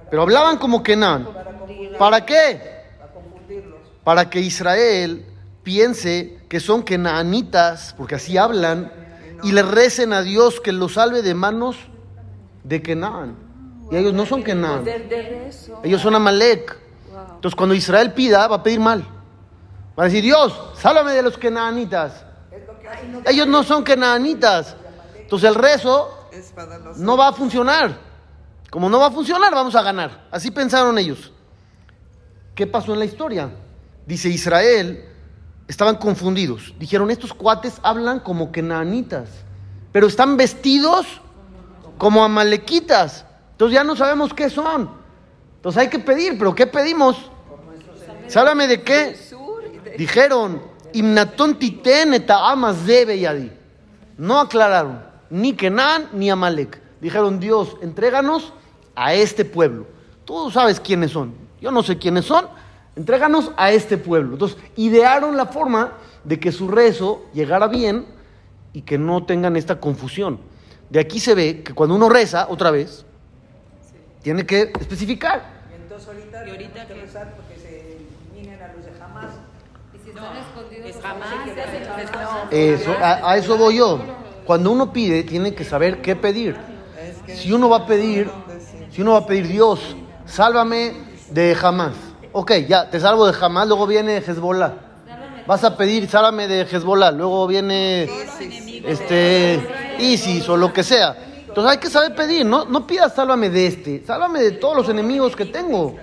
pero 0.10 0.24
hablaban 0.24 0.58
como 0.58 0.82
Kenan. 0.82 1.28
¿Para 1.98 2.26
qué? 2.26 2.60
Para 4.04 4.30
que 4.30 4.40
Israel 4.40 5.26
piense 5.64 6.40
que 6.50 6.60
son 6.60 6.82
kenaanitas, 6.82 7.94
porque 7.96 8.16
así 8.16 8.38
hablan, 8.38 8.92
y 9.44 9.52
le 9.52 9.62
recen 9.62 10.12
a 10.14 10.24
Dios 10.24 10.60
que 10.60 10.72
los 10.72 10.94
salve 10.94 11.22
de 11.22 11.36
manos 11.36 11.78
de 12.64 12.82
Kenan. 12.82 13.36
Y 13.92 13.96
ellos 13.96 14.14
no 14.14 14.26
son 14.26 14.44
rezo. 14.44 15.82
ellos 15.84 16.02
son 16.02 16.16
Amalek. 16.16 16.78
Entonces 17.36 17.56
cuando 17.56 17.76
Israel 17.76 18.14
pida, 18.14 18.48
va 18.48 18.58
a 18.58 18.64
pedir 18.64 18.80
mal. 18.80 19.04
Va 20.00 20.04
a 20.04 20.06
decir, 20.06 20.24
Dios, 20.24 20.58
sálvame 20.76 21.12
de 21.12 21.22
los 21.22 21.38
kenaanitas. 21.38 22.24
Ellos 23.26 23.48
no 23.48 23.64
son 23.64 23.84
kenaanitas. 23.84 24.78
Entonces 25.18 25.50
el 25.50 25.56
rezo 25.56 26.30
no 26.96 27.18
va 27.18 27.28
a 27.28 27.34
funcionar. 27.34 27.98
Como 28.70 28.88
no 28.88 28.98
va 28.98 29.08
a 29.08 29.12
funcionar, 29.12 29.54
vamos 29.54 29.76
a 29.76 29.82
ganar. 29.82 30.28
Así 30.32 30.52
pensaron 30.52 30.98
ellos. 30.98 31.34
¿Qué 32.56 32.66
pasó 32.66 32.94
en 32.94 33.00
la 33.00 33.06
historia? 33.06 33.50
Dice 34.06 34.30
Israel, 34.30 35.06
estaban 35.68 35.98
confundidos. 35.98 36.74
Dijeron, 36.80 37.12
estos 37.12 37.34
cuates 37.34 37.80
hablan 37.84 38.22
como 38.22 38.54
kenaanitas, 38.54 39.28
pero 39.92 40.08
están 40.08 40.38
vestidos 40.38 41.08
como 41.98 42.24
amalequitas. 42.24 43.26
Entonces 43.52 43.74
ya 43.74 43.84
no 43.84 43.98
sabemos 43.98 44.34
qué 44.34 44.50
son. 44.50 44.90
Entonces 45.58 45.82
hay 45.82 45.90
que 45.90 46.00
pedir, 46.00 46.38
pero 46.38 46.56
¿qué 46.56 46.68
pedimos? 46.68 47.30
Sábame 48.28 48.66
de 48.66 48.82
qué. 48.82 49.18
Dijeron, 50.00 50.62
Imnaton 50.94 51.60
titen 51.60 52.14
eta 52.14 52.50
amas 52.50 52.86
debe 52.88 53.20
yadi. 53.20 53.52
No 54.18 54.40
aclararon, 54.40 55.02
ni 55.30 55.52
Kenan 55.54 56.08
ni 56.14 56.30
Amalek. 56.30 56.80
Dijeron, 57.02 57.38
Dios, 57.42 57.76
entréganos 57.82 58.54
a 58.96 59.14
este 59.14 59.44
pueblo. 59.44 59.88
Tú 60.24 60.50
sabes 60.52 60.80
quiénes 60.80 61.12
son. 61.12 61.34
Yo 61.60 61.70
no 61.72 61.84
sé 61.84 61.98
quiénes 61.98 62.24
son. 62.26 62.48
Entréganos 62.96 63.52
a 63.58 63.72
este 63.72 63.98
pueblo. 63.98 64.34
Entonces, 64.34 64.58
idearon 64.78 65.36
la 65.36 65.48
forma 65.48 65.92
de 66.24 66.40
que 66.40 66.54
su 66.54 66.70
rezo 66.70 67.26
llegara 67.34 67.68
bien 67.68 68.06
y 68.72 68.84
que 68.84 68.98
no 68.98 69.26
tengan 69.26 69.58
esta 69.58 69.82
confusión. 69.82 70.40
De 70.90 71.02
aquí 71.02 71.20
se 71.20 71.36
ve 71.36 71.62
que 71.62 71.74
cuando 71.74 71.96
uno 71.96 72.08
reza, 72.08 72.48
otra 72.50 72.72
vez, 72.72 73.06
tiene 74.24 74.46
que 74.46 74.72
especificar. 74.80 75.44
Y 75.72 75.82
entonces 75.82 76.08
ahorita, 76.08 76.48
¿Y 76.48 76.50
ahorita 76.52 76.74
tenemos 76.74 76.88
que 76.88 77.02
rezar 77.06 77.34
porque 77.36 77.56
se 77.60 77.98
eliminen 78.34 78.62
a 78.62 78.74
los 78.74 78.86
de 78.86 78.92
jamás. 79.00 79.26
Y 79.94 79.98
si 80.04 80.09
están 80.09 80.09
escondidos, 80.09 80.09
es 80.09 80.09
pues, 80.09 80.09
jamás, 80.09 80.09
no 80.09 80.09
sé 80.09 80.09
qué 80.09 80.09
es- 80.09 80.09
hacen. 80.09 80.09
es 80.09 80.09
jamás. 80.09 80.09
Eso, 82.52 82.92
a, 83.02 83.32
a 83.32 83.38
eso 83.38 83.58
voy 83.58 83.78
yo. 83.78 84.00
Cuando 84.46 84.72
uno 84.72 84.92
pide, 84.92 85.24
tiene 85.24 85.54
que 85.54 85.64
saber 85.64 86.02
qué 86.02 86.16
pedir. 86.16 86.56
Si 87.28 87.52
uno 87.52 87.70
va 87.70 87.78
a 87.78 87.86
pedir, 87.86 88.30
si 88.92 89.02
uno 89.02 89.14
va 89.14 89.20
a 89.20 89.26
pedir 89.26 89.48
Dios, 89.48 89.96
sálvame 90.26 90.94
de 91.30 91.56
jamás. 91.56 91.94
Ok, 92.32 92.54
ya, 92.68 92.90
te 92.90 93.00
salvo 93.00 93.28
de 93.28 93.34
jamás, 93.34 93.68
luego 93.68 93.88
viene 93.88 94.18
Hezbollah. 94.18 94.74
Vas 95.48 95.64
a 95.64 95.76
pedir, 95.78 96.08
sálvame 96.10 96.48
de 96.48 96.62
Hezbollah, 96.62 97.12
luego 97.12 97.48
viene 97.48 98.10
este 98.86 99.60
ISIS 100.00 100.48
o 100.50 100.58
lo 100.58 100.72
que 100.74 100.84
sea. 100.84 101.16
Entonces 101.48 101.72
hay 101.72 101.78
que 101.78 101.90
saber 101.90 102.16
pedir, 102.16 102.46
no, 102.46 102.66
no 102.66 102.86
pidas 102.86 103.16
sálvame 103.16 103.50
de 103.50 103.68
este, 103.68 104.06
sálvame 104.06 104.42
de 104.42 104.52
todos 104.52 104.76
los 104.76 104.90
enemigos 104.90 105.36
que 105.36 105.46
tengo. 105.46 105.96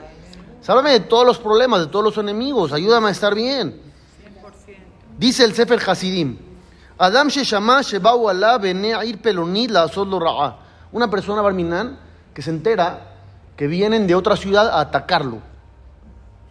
Sálvame 0.60 0.90
de 0.90 1.00
todos 1.00 1.24
los 1.24 1.38
problemas, 1.38 1.80
de 1.80 1.86
todos 1.86 2.04
los 2.04 2.18
enemigos, 2.18 2.72
ayúdame 2.72 3.08
a 3.08 3.12
estar 3.12 3.34
bien. 3.34 3.85
Dice 5.18 5.44
el 5.44 5.54
Sefer 5.54 5.80
Hasidim, 5.86 6.36
Adam 6.98 7.28
sheshama 7.28 7.82
shebau 7.82 8.26
bene 8.60 8.92
ir 9.04 9.20
pelonit 9.20 9.70
la 9.70 9.86
lo 9.86 10.18
ra'a. 10.18 10.56
Una 10.92 11.10
persona 11.10 11.42
barminán 11.42 11.98
que 12.34 12.42
se 12.42 12.50
entera 12.50 13.14
que 13.56 13.66
vienen 13.66 14.06
de 14.06 14.14
otra 14.14 14.36
ciudad 14.36 14.68
a 14.68 14.80
atacarlo. 14.80 15.40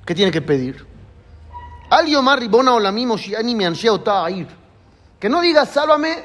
¿Qué 0.06 0.14
tiene 0.14 0.32
que 0.32 0.42
pedir? 0.42 0.86
Al 1.90 2.08
yomar 2.08 2.40
ribona 2.40 2.74
olamim 2.74 3.12
oshiani 3.12 3.56
mi 3.56 3.66
anshe 3.66 3.90
ota 3.90 4.30
ir. 4.30 4.48
Que 5.20 5.30
no 5.30 5.42
diga 5.42 5.66
sálvame 5.66 6.24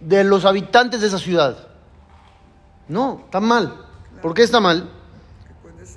de 0.00 0.24
los 0.24 0.44
habitantes 0.44 1.00
de 1.00 1.08
esa 1.08 1.18
ciudad. 1.18 1.56
No, 2.88 3.22
está 3.24 3.40
mal. 3.40 3.74
¿Por 4.20 4.34
qué 4.34 4.42
está 4.42 4.60
mal? 4.60 4.88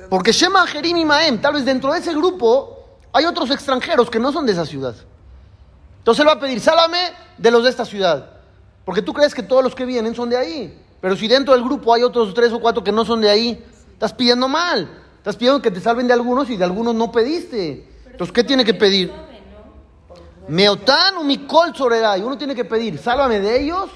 Porque 0.09 0.31
Shema 0.31 0.65
Jerim 0.67 0.97
y 0.97 1.05
Maem, 1.05 1.39
tal 1.39 1.53
vez 1.53 1.65
dentro 1.65 1.93
de 1.93 1.99
ese 1.99 2.13
grupo 2.13 2.77
hay 3.13 3.25
otros 3.25 3.49
extranjeros 3.51 4.09
que 4.09 4.19
no 4.19 4.31
son 4.31 4.45
de 4.45 4.51
esa 4.51 4.65
ciudad. 4.65 4.95
Entonces 6.07 6.21
él 6.21 6.29
va 6.29 6.35
a 6.35 6.39
pedir, 6.39 6.61
sálvame 6.61 6.99
de 7.37 7.51
los 7.51 7.65
de 7.65 7.69
esta 7.69 7.83
ciudad. 7.83 8.29
Porque 8.85 9.01
tú 9.01 9.11
crees 9.11 9.35
que 9.35 9.43
todos 9.43 9.61
los 9.61 9.75
que 9.75 9.83
vienen 9.83 10.15
son 10.15 10.29
de 10.29 10.37
ahí. 10.37 10.81
Pero 11.01 11.17
si 11.17 11.27
dentro 11.27 11.53
del 11.53 11.65
grupo 11.65 11.93
hay 11.93 12.01
otros 12.03 12.33
tres 12.33 12.53
o 12.53 12.61
cuatro 12.61 12.81
que 12.81 12.93
no 12.93 13.03
son 13.03 13.19
de 13.19 13.29
ahí, 13.29 13.61
estás 13.91 14.13
pidiendo 14.13 14.47
mal. 14.47 14.89
Estás 15.17 15.35
pidiendo 15.35 15.61
que 15.61 15.69
te 15.69 15.81
salven 15.81 16.07
de 16.07 16.13
algunos 16.13 16.49
y 16.49 16.55
de 16.55 16.63
algunos 16.63 16.95
no 16.95 17.11
pediste. 17.11 17.89
Entonces, 18.05 18.31
¿qué 18.33 18.45
tiene 18.45 18.63
que 18.63 18.73
pedir? 18.73 19.11
Meotán 20.47 21.17
o 21.17 21.25
Mikol 21.25 21.75
Soreray. 21.75 22.21
Uno 22.21 22.37
tiene 22.37 22.55
que 22.55 22.63
pedir, 22.63 22.97
sálvame 22.99 23.41
de 23.41 23.63
ellos 23.63 23.89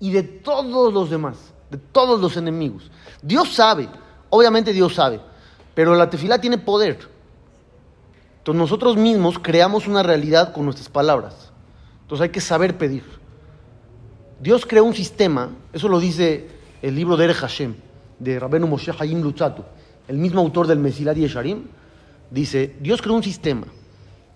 y 0.00 0.10
de 0.10 0.24
todos 0.24 0.92
los 0.92 1.08
demás, 1.08 1.36
de 1.70 1.78
todos 1.78 2.20
los 2.20 2.36
enemigos. 2.36 2.90
Dios 3.22 3.54
sabe, 3.54 3.88
obviamente 4.28 4.72
Dios 4.72 4.92
sabe, 4.92 5.20
pero 5.72 5.94
la 5.94 6.10
tefilá 6.10 6.40
tiene 6.40 6.58
poder. 6.58 7.13
Entonces 8.44 8.58
nosotros 8.58 8.98
mismos 8.98 9.38
creamos 9.38 9.88
una 9.88 10.02
realidad 10.02 10.52
con 10.52 10.66
nuestras 10.66 10.90
palabras. 10.90 11.50
Entonces 12.02 12.24
hay 12.24 12.28
que 12.28 12.42
saber 12.42 12.76
pedir. 12.76 13.02
Dios 14.38 14.66
creó 14.66 14.84
un 14.84 14.94
sistema, 14.94 15.48
eso 15.72 15.88
lo 15.88 15.98
dice 15.98 16.50
el 16.82 16.94
libro 16.94 17.16
de 17.16 17.24
Ere 17.24 17.32
Hashem, 17.32 17.74
de 18.18 18.38
Rabenu 18.38 18.66
Moshe 18.66 18.92
Hayim 18.98 19.22
Lutzatu, 19.22 19.62
el 20.08 20.18
mismo 20.18 20.42
autor 20.42 20.66
del 20.66 20.78
Mesilat 20.78 21.16
Yesharim, 21.16 21.62
dice, 22.30 22.76
Dios 22.80 23.00
creó 23.00 23.14
un 23.14 23.22
sistema 23.22 23.66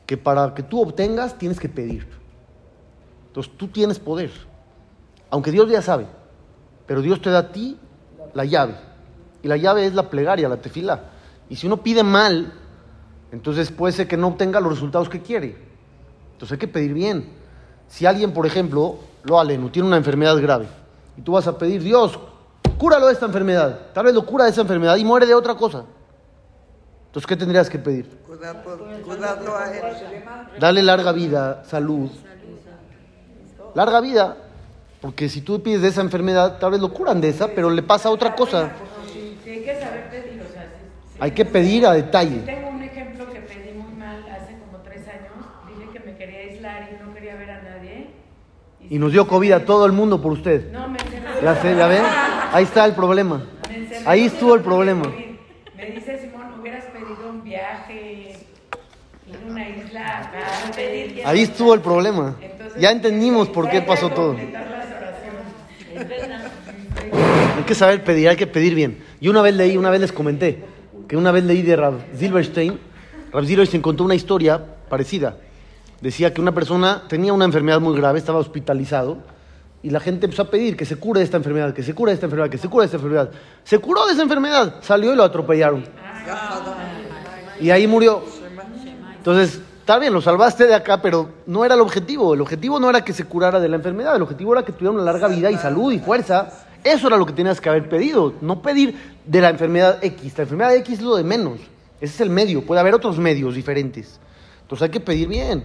que 0.07 0.17
para 0.17 0.55
que 0.55 0.63
tú 0.63 0.81
obtengas 0.81 1.37
tienes 1.37 1.61
que 1.61 1.69
pedir. 1.69 2.07
Entonces 3.27 3.53
tú 3.59 3.69
tienes 3.69 3.99
poder, 3.99 4.31
aunque 5.29 5.51
Dios 5.51 5.69
ya 5.71 5.83
sabe, 5.83 6.07
pero 6.87 7.03
Dios 7.03 7.21
te 7.21 7.29
da 7.29 7.41
a 7.41 7.53
ti 7.53 7.77
la 8.33 8.47
llave. 8.47 8.75
Y 9.43 9.49
la 9.49 9.59
llave 9.59 9.85
es 9.85 9.93
la 9.93 10.09
plegaria, 10.09 10.49
la 10.49 10.63
tefila. 10.63 11.11
Y 11.51 11.57
si 11.57 11.67
uno 11.67 11.83
pide 11.83 12.03
mal, 12.03 12.55
entonces 13.33 13.71
puede 13.71 13.93
ser 13.93 14.09
que 14.09 14.17
no 14.17 14.29
obtenga 14.29 14.61
los 14.61 14.73
resultados 14.73 15.09
que 15.09 15.21
quiere. 15.21 15.57
Entonces 16.33 16.53
hay 16.53 16.59
que 16.59 16.69
pedir 16.69 16.95
bien. 16.95 17.31
Si 17.89 18.07
alguien, 18.07 18.33
por 18.33 18.47
ejemplo, 18.47 18.99
lo 19.25 19.39
aleno, 19.41 19.71
tiene 19.71 19.89
una 19.89 19.97
enfermedad 19.97 20.37
grave, 20.41 20.67
y 21.17 21.23
tú 21.23 21.33
vas 21.33 21.47
a 21.47 21.57
pedir, 21.59 21.83
Dios, 21.83 22.19
cúralo 22.79 23.07
de 23.07 23.13
esta 23.13 23.27
enfermedad. 23.27 23.79
Tal 23.93 24.05
vez 24.05 24.15
lo 24.15 24.25
cura 24.25 24.45
de 24.45 24.51
esa 24.51 24.61
enfermedad 24.61 24.97
y 24.97 25.05
muere 25.05 25.27
de 25.27 25.35
otra 25.35 25.55
cosa. 25.55 25.85
Entonces, 27.07 27.27
¿qué 27.27 27.37
tendrías 27.37 27.69
que 27.69 27.79
pedir? 27.79 28.19
Dale 30.61 30.83
larga 30.83 31.13
vida, 31.13 31.65
salud. 31.65 32.11
Larga 33.75 34.01
vida. 34.01 34.37
Porque 35.01 35.29
si 35.29 35.41
tú 35.41 35.63
pides 35.63 35.83
de 35.83 35.89
esa 35.89 36.01
enfermedad, 36.01 36.59
tal 36.59 36.73
vez 36.73 36.81
lo 36.81 36.93
curan 36.93 37.21
de 37.21 37.29
esa, 37.29 37.49
pero 37.49 37.71
le 37.71 37.83
pasa 37.83 38.11
otra 38.11 38.35
cosa. 38.35 38.71
Hay 41.21 41.33
que 41.33 41.45
pedir 41.45 41.87
a 41.87 41.93
detalle. 41.93 42.39
Tengo 42.41 42.69
un 42.69 42.83
ejemplo 42.83 43.27
que 43.33 43.41
pedí 43.41 43.73
muy 43.73 43.93
mal 43.93 44.25
hace 44.31 44.57
como 44.59 44.83
tres 44.83 45.07
años. 45.09 45.35
Dije 45.67 45.91
que 45.93 46.01
me 46.01 46.17
quería 46.17 46.39
aislar 46.41 46.91
y 46.93 47.05
no 47.05 47.13
quería 47.13 47.35
ver 47.35 47.51
a 47.51 47.63
nadie. 47.63 48.11
Y 48.91 48.99
nos 48.99 49.13
dio 49.13 49.27
COVID 49.27 49.53
a 49.53 49.65
todo 49.65 49.87
el 49.87 49.93
mundo 49.93 50.21
por 50.21 50.33
usted. 50.33 50.73
No, 50.73 50.89
me. 50.89 50.99
¿Ya, 51.43 51.55
sé, 51.61 51.77
¿Ya 51.77 51.87
ven? 51.87 52.03
Ahí 52.53 52.65
está 52.65 52.85
el 52.85 52.95
problema. 52.95 53.43
Ahí 54.07 54.25
estuvo 54.25 54.55
el 54.55 54.63
problema. 54.63 55.05
Me 55.77 55.87
dice 55.87 56.19
Simón, 56.19 56.61
hubieras 56.61 56.85
pedido 56.87 57.31
un 57.31 57.45
viaje 57.45 58.37
en 59.27 59.51
una 59.51 59.69
isla. 59.69 60.31
para 60.33 60.75
pedir. 60.75 61.23
Ahí 61.25 61.43
estuvo 61.43 61.75
el 61.75 61.81
problema. 61.81 62.37
Ya 62.79 62.91
entendimos 62.91 63.49
por 63.49 63.69
qué 63.69 63.83
pasó 63.83 64.09
todo. 64.09 64.37
Hay 67.57 67.65
que 67.67 67.75
saber 67.75 68.03
pedir, 68.05 68.29
hay 68.29 68.37
que 68.37 68.47
pedir 68.47 68.75
bien. 68.75 69.05
Yo 69.21 69.31
una 69.31 69.43
vez 69.43 69.55
leí, 69.55 69.77
una 69.77 69.91
vez 69.91 70.01
les 70.01 70.13
comenté, 70.13 70.65
que 71.07 71.17
una 71.17 71.33
vez 71.33 71.45
leí 71.45 71.63
de 71.63 71.77
Rav 71.77 71.95
Silverstein, 72.17 72.79
Rav 73.33 73.45
Silverstein 73.45 73.83
contó 73.83 74.05
una 74.05 74.15
historia 74.15 74.65
parecida. 74.89 75.37
Decía 76.01 76.33
que 76.33 76.41
una 76.41 76.53
persona 76.53 77.03
tenía 77.09 77.33
una 77.33 77.45
enfermedad 77.45 77.81
muy 77.81 77.97
grave, 77.97 78.19
estaba 78.19 78.39
hospitalizado, 78.39 79.19
y 79.83 79.91
la 79.91 80.01
gente 80.01 80.27
empezó 80.27 80.43
a 80.43 80.51
pedir 80.51 80.77
que 80.77 80.85
se 80.85 80.97
cure 80.97 81.21
de 81.21 81.25
esta 81.25 81.37
enfermedad, 81.37 81.73
que 81.73 81.83
se 81.83 81.95
cure 81.95 82.11
de 82.11 82.15
esta 82.15 82.27
enfermedad, 82.27 82.51
que 82.51 82.59
se 82.59 82.69
cure 82.69 82.83
de 82.83 82.87
esta 82.87 82.97
enfermedad. 82.97 83.31
Se 83.65 83.79
curó 83.79 84.07
de 84.07 84.13
esa 84.13 84.23
enfermedad, 84.23 84.77
salió 84.81 85.13
y 85.13 85.17
lo 85.17 85.25
atropellaron. 85.25 85.85
Y 87.61 87.71
ahí 87.71 87.87
murió. 87.87 88.23
Entonces, 89.17 89.61
está 89.81 89.99
bien, 89.99 90.13
lo 90.13 90.21
salvaste 90.21 90.67
de 90.67 90.75
acá, 90.75 91.03
pero 91.03 91.31
no 91.47 91.65
era 91.65 91.75
el 91.75 91.81
objetivo. 91.81 92.35
El 92.35 92.41
objetivo 92.41 92.79
no 92.79 92.91
era 92.91 93.05
que 93.05 93.13
se 93.13 93.25
curara 93.25 93.61
de 93.61 93.69
la 93.69 93.77
enfermedad, 93.77 94.15
el 94.17 94.23
objetivo 94.23 94.53
era 94.53 94.65
que 94.65 94.73
tuviera 94.73 94.93
una 94.93 95.03
larga 95.03 95.29
vida 95.29 95.51
y 95.51 95.57
salud 95.57 95.93
y 95.93 95.99
fuerza. 95.99 96.51
Eso 96.83 97.09
era 97.09 97.17
lo 97.17 97.27
que 97.27 97.33
tenías 97.33 97.61
que 97.61 97.69
haber 97.69 97.89
pedido, 97.89 98.35
no 98.41 98.63
pedir 98.63 98.97
de 99.25 99.41
la 99.41 99.49
enfermedad 99.49 99.99
X. 100.01 100.35
La 100.37 100.43
enfermedad 100.45 100.75
X 100.77 100.99
es 100.99 101.03
lo 101.03 101.17
de 101.17 101.25
menos. 101.25 101.59
Ese 102.01 102.15
es 102.15 102.21
el 102.21 102.31
medio, 102.31 102.65
puede 102.65 102.81
haber 102.81 102.95
otros 102.95 103.19
medios 103.19 103.55
diferentes. 103.55 104.21
Entonces 104.63 104.85
hay 104.85 104.91
que 104.91 105.01
pedir 105.01 105.27
bien, 105.27 105.65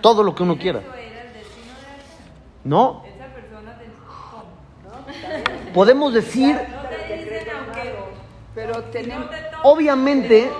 todo 0.00 0.22
lo 0.22 0.34
que 0.34 0.42
uno 0.42 0.58
quiera. 0.58 0.82
¿No? 2.64 3.02
Esa 3.06 3.26
persona 3.26 3.74
del 3.78 3.90
¿cómo? 4.06 5.72
Podemos 5.72 6.12
decir, 6.12 6.54
No 6.54 6.88
te 6.88 7.16
dicen 7.16 7.48
aunque 7.56 7.94
Pero 8.54 8.82
tenemos, 8.84 9.26
obviamente, 9.62 10.50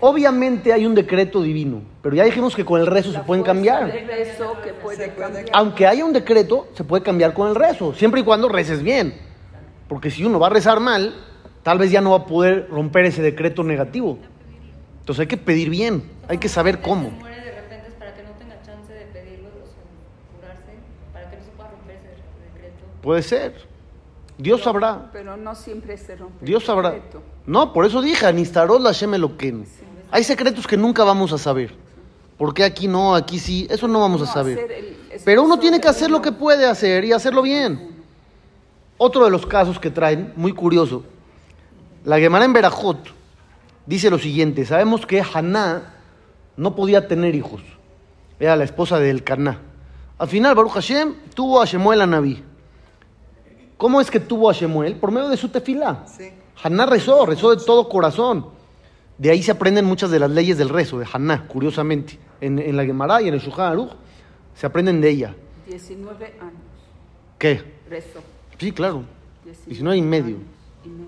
obviamente 0.00 0.72
hay 0.72 0.86
un 0.86 0.94
decreto 0.94 1.40
divino, 1.40 1.82
pero 2.02 2.16
ya 2.16 2.24
dijimos 2.24 2.54
que 2.54 2.64
con 2.64 2.80
el 2.80 2.86
rezo 2.86 3.12
se 3.12 3.20
pueden 3.20 3.44
cambiar. 3.44 3.92
Aunque 5.52 5.86
haya 5.86 6.04
un 6.04 6.12
decreto, 6.12 6.68
se 6.74 6.84
puede 6.84 7.02
cambiar 7.02 7.32
con 7.32 7.48
el 7.48 7.54
rezo, 7.54 7.94
siempre 7.94 8.20
y 8.20 8.24
cuando 8.24 8.48
reces 8.48 8.82
bien. 8.82 9.14
Porque 9.88 10.10
si 10.10 10.24
uno 10.24 10.40
va 10.40 10.48
a 10.48 10.50
rezar 10.50 10.80
mal, 10.80 11.14
tal 11.62 11.78
vez 11.78 11.90
ya 11.90 12.00
no 12.00 12.10
va 12.10 12.18
a 12.18 12.26
poder 12.26 12.68
romper 12.70 13.04
ese 13.06 13.22
decreto 13.22 13.62
negativo. 13.62 14.18
Entonces 15.00 15.20
hay 15.20 15.26
que 15.28 15.36
pedir 15.36 15.70
bien, 15.70 16.02
hay 16.26 16.38
que 16.38 16.48
saber 16.48 16.80
cómo. 16.80 17.10
Se 17.10 17.16
muere 17.16 17.40
de 17.40 17.52
repente 17.52 17.88
es 17.88 17.94
para 17.94 18.12
que 18.14 18.24
no 18.24 18.30
tenga 18.30 18.60
chance 18.62 18.92
de 18.92 19.04
pedirlo, 19.06 19.48
o 19.48 19.66
sea, 19.66 19.84
curarse, 20.34 20.72
para 21.12 21.30
que 21.30 21.36
no 21.36 21.42
se 21.44 21.50
pueda 21.50 21.70
romper 21.70 21.96
ese 21.96 22.08
decreto. 22.52 22.84
Puede 23.06 23.22
ser. 23.22 23.54
Dios 24.36 24.64
sabrá. 24.64 25.10
Pero 25.12 25.36
no 25.36 25.54
siempre 25.54 25.96
se 25.96 26.16
rompe. 26.16 26.38
el 26.40 26.44
Dios 26.44 26.64
sabrá. 26.64 26.92
No, 27.46 27.72
por 27.72 27.86
eso 27.86 28.02
dije, 28.02 28.26
Anistarot 28.26 28.80
la 28.80 28.90
Shemeloken. 28.90 29.64
Hay 30.10 30.24
secretos 30.24 30.66
que 30.66 30.76
nunca 30.76 31.04
vamos 31.04 31.32
a 31.32 31.38
saber. 31.38 31.72
¿Por 32.36 32.52
qué 32.52 32.64
aquí 32.64 32.88
no, 32.88 33.14
aquí 33.14 33.38
sí? 33.38 33.64
Eso 33.70 33.86
no 33.86 34.00
vamos 34.00 34.22
a 34.22 34.26
saber. 34.26 34.58
el 34.58 34.96
Pero 35.24 35.44
uno 35.44 35.56
tiene 35.60 35.80
que 35.80 35.86
hacer 35.86 36.10
lo 36.10 36.20
que 36.20 36.32
puede 36.32 36.66
hacer 36.66 37.04
y 37.04 37.12
hacerlo 37.12 37.42
bien. 37.42 38.02
Otro 38.98 39.24
de 39.24 39.30
los 39.30 39.46
casos 39.46 39.78
que 39.78 39.92
traen, 39.92 40.32
muy 40.34 40.50
curioso, 40.50 41.04
la 42.04 42.18
Gemara 42.18 42.44
en 42.44 42.54
Berajot 42.54 42.98
dice 43.86 44.10
lo 44.10 44.18
siguiente: 44.18 44.66
sabemos 44.66 45.06
que 45.06 45.22
Haná 45.22 45.94
no 46.56 46.74
podía 46.74 47.06
tener 47.06 47.36
hijos, 47.36 47.62
era 48.40 48.56
la 48.56 48.64
esposa 48.64 48.98
del 48.98 49.22
Caná. 49.22 49.60
Al 50.18 50.26
final, 50.26 50.56
Baruch 50.56 50.72
Hashem 50.72 51.14
tuvo 51.34 51.62
a 51.62 51.66
Shemuel 51.66 52.00
a 52.00 52.06
Naví. 52.08 52.42
¿Cómo 53.76 54.00
es 54.00 54.10
que 54.10 54.20
tuvo 54.20 54.48
a 54.48 54.52
Shemuel? 54.52 54.96
Por 54.96 55.10
medio 55.10 55.28
de 55.28 55.36
su 55.36 55.48
tefilá. 55.48 56.04
Sí. 56.06 56.30
Haná 56.62 56.86
rezó, 56.86 57.26
rezó 57.26 57.54
de 57.54 57.62
todo 57.64 57.88
corazón. 57.88 58.46
De 59.18 59.30
ahí 59.30 59.42
se 59.42 59.50
aprenden 59.52 59.84
muchas 59.84 60.10
de 60.10 60.18
las 60.18 60.30
leyes 60.30 60.58
del 60.58 60.68
rezo, 60.68 60.98
de 60.98 61.06
Haná, 61.10 61.46
curiosamente. 61.46 62.18
En, 62.40 62.58
en 62.58 62.76
la 62.76 62.84
Gemara 62.84 63.22
y 63.22 63.28
en 63.28 63.34
el 63.34 63.40
Shulchan 63.40 63.72
Aruch 63.72 63.90
se 64.54 64.66
aprenden 64.66 65.00
de 65.00 65.10
ella. 65.10 65.34
19 65.66 66.26
años. 66.40 66.52
¿Qué? 67.38 67.62
Rezo. 67.88 68.20
Sí, 68.58 68.72
claro. 68.72 69.04
19 69.44 69.66
19 69.66 69.96
y 69.96 70.02
medio. 70.02 70.36
y 70.84 70.88
medio. 70.88 71.06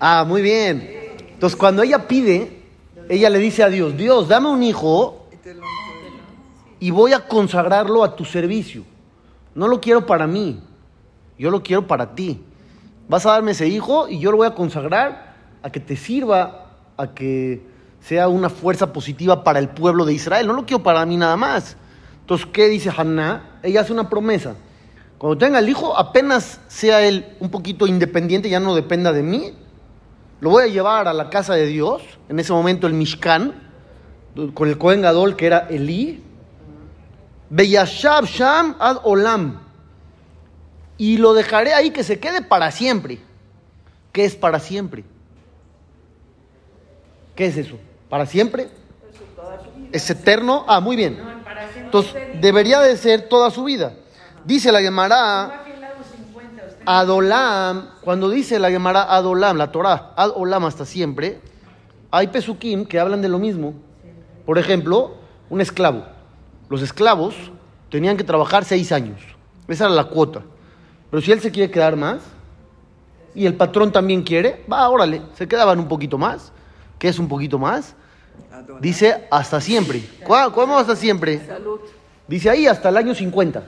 Ah, 0.00 0.24
muy 0.26 0.42
bien. 0.42 0.88
Entonces, 1.32 1.56
cuando 1.58 1.82
ella 1.82 2.06
pide, 2.06 2.62
ella 3.08 3.30
le 3.30 3.38
dice 3.38 3.62
a 3.62 3.68
Dios, 3.68 3.96
Dios, 3.96 4.28
dame 4.28 4.48
un 4.48 4.62
hijo 4.62 5.26
y 6.80 6.90
voy 6.90 7.12
a 7.12 7.26
consagrarlo 7.26 8.04
a 8.04 8.14
tu 8.14 8.24
servicio. 8.24 8.84
No 9.54 9.68
lo 9.68 9.80
quiero 9.80 10.06
para 10.06 10.26
mí, 10.26 10.60
yo 11.38 11.50
lo 11.50 11.62
quiero 11.62 11.86
para 11.86 12.14
ti. 12.14 12.42
Vas 13.08 13.26
a 13.26 13.32
darme 13.32 13.52
ese 13.52 13.68
hijo 13.68 14.08
y 14.08 14.18
yo 14.18 14.30
lo 14.30 14.38
voy 14.38 14.46
a 14.46 14.54
consagrar 14.54 15.34
a 15.62 15.70
que 15.70 15.80
te 15.80 15.96
sirva, 15.96 16.76
a 16.96 17.14
que 17.14 17.62
sea 18.00 18.28
una 18.28 18.50
fuerza 18.50 18.92
positiva 18.92 19.44
para 19.44 19.58
el 19.58 19.68
pueblo 19.68 20.04
de 20.04 20.14
Israel. 20.14 20.46
No 20.46 20.52
lo 20.52 20.66
quiero 20.66 20.82
para 20.82 21.04
mí 21.06 21.16
nada 21.16 21.36
más. 21.36 21.76
Entonces, 22.20 22.46
¿qué 22.52 22.68
dice 22.68 22.90
Haná? 22.96 23.58
Ella 23.62 23.82
hace 23.82 23.92
una 23.92 24.08
promesa. 24.08 24.54
Cuando 25.18 25.38
tenga 25.38 25.58
el 25.58 25.68
hijo, 25.68 25.96
apenas 25.96 26.60
sea 26.68 27.02
él 27.02 27.36
un 27.40 27.50
poquito 27.50 27.86
independiente, 27.86 28.50
ya 28.50 28.60
no 28.60 28.74
dependa 28.74 29.12
de 29.12 29.22
mí, 29.22 29.54
lo 30.40 30.50
voy 30.50 30.64
a 30.64 30.66
llevar 30.66 31.08
a 31.08 31.14
la 31.14 31.30
casa 31.30 31.54
de 31.54 31.66
Dios, 31.66 32.02
en 32.28 32.38
ese 32.38 32.52
momento 32.52 32.86
el 32.86 32.92
Mishkan, 32.92 33.54
con 34.52 34.68
el 34.68 34.76
Cohen 34.76 35.00
Gadol 35.00 35.36
que 35.36 35.46
era 35.46 35.68
Elí, 35.70 36.22
Beyashab 37.54 38.24
Sham 38.24 38.74
ad 38.80 38.98
Olam, 39.04 39.60
y 40.98 41.18
lo 41.18 41.34
dejaré 41.34 41.72
ahí 41.72 41.90
que 41.90 42.02
se 42.02 42.18
quede 42.18 42.42
para 42.42 42.72
siempre. 42.72 43.20
¿Qué 44.10 44.24
es 44.24 44.34
para 44.34 44.58
siempre? 44.58 45.04
¿Qué 47.36 47.46
es 47.46 47.56
eso? 47.56 47.78
¿Para 48.08 48.26
siempre? 48.26 48.70
¿Es 49.92 50.10
eterno? 50.10 50.64
Ah, 50.66 50.80
muy 50.80 50.96
bien. 50.96 51.20
Entonces, 51.76 52.40
debería 52.40 52.80
de 52.80 52.96
ser 52.96 53.28
toda 53.28 53.52
su 53.52 53.62
vida. 53.62 53.94
Dice 54.44 54.72
la 54.72 54.80
Gemara, 54.80 55.60
aquí 55.60 55.70
al 55.70 55.80
lado 55.80 56.02
50, 56.02 56.64
usted. 56.64 56.82
Adolam, 56.84 57.90
cuando 58.00 58.30
dice 58.30 58.58
la 58.58 58.70
Gemara 58.70 59.04
Adolam, 59.14 59.56
la 59.56 59.70
Torah, 59.70 60.12
Adolam 60.16 60.64
hasta 60.64 60.84
siempre, 60.84 61.40
hay 62.10 62.26
pesukim 62.26 62.84
que 62.84 62.98
hablan 62.98 63.22
de 63.22 63.28
lo 63.28 63.38
mismo. 63.38 63.74
Por 64.44 64.58
ejemplo, 64.58 65.14
un 65.50 65.60
esclavo. 65.60 66.13
Los 66.68 66.82
esclavos 66.82 67.34
tenían 67.90 68.16
que 68.16 68.24
trabajar 68.24 68.64
seis 68.64 68.92
años. 68.92 69.20
Esa 69.68 69.84
era 69.86 69.94
la 69.94 70.04
cuota. 70.04 70.42
Pero 71.10 71.20
si 71.22 71.32
él 71.32 71.40
se 71.40 71.50
quiere 71.50 71.70
quedar 71.70 71.96
más, 71.96 72.20
y 73.34 73.46
el 73.46 73.54
patrón 73.54 73.90
también 73.92 74.22
quiere, 74.22 74.64
va, 74.72 74.88
órale, 74.88 75.22
se 75.34 75.48
quedaban 75.48 75.78
un 75.78 75.88
poquito 75.88 76.18
más. 76.18 76.52
¿Qué 76.98 77.08
es 77.08 77.18
un 77.18 77.28
poquito 77.28 77.58
más? 77.58 77.94
Dice 78.80 79.26
hasta 79.30 79.60
siempre. 79.60 80.02
¿Cuá- 80.24 80.52
¿Cómo 80.52 80.78
hasta 80.78 80.96
siempre? 80.96 81.40
Dice 82.28 82.48
ahí 82.50 82.66
hasta 82.66 82.88
el 82.88 82.96
año 82.96 83.14
50. 83.14 83.62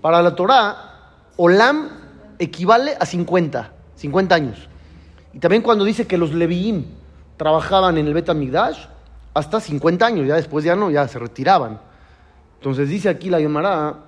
Para 0.00 0.22
la 0.22 0.34
Torá, 0.34 0.76
Olam 1.36 1.88
equivale 2.38 2.96
a 2.98 3.04
50, 3.04 3.72
50 3.96 4.34
años. 4.34 4.68
Y 5.32 5.38
también 5.38 5.62
cuando 5.62 5.84
dice 5.84 6.06
que 6.06 6.16
los 6.16 6.32
Leviim 6.32 6.84
trabajaban 7.36 7.98
en 7.98 8.06
el 8.06 8.14
Bet 8.14 8.30
hasta 9.34 9.60
50 9.60 10.06
años, 10.06 10.26
ya 10.26 10.36
después 10.36 10.64
ya 10.64 10.74
no, 10.76 10.90
ya 10.90 11.06
se 11.08 11.18
retiraban. 11.18 11.78
Entonces 12.56 12.88
dice 12.88 13.08
aquí 13.08 13.30
la 13.30 13.38
Gemara, 13.38 14.00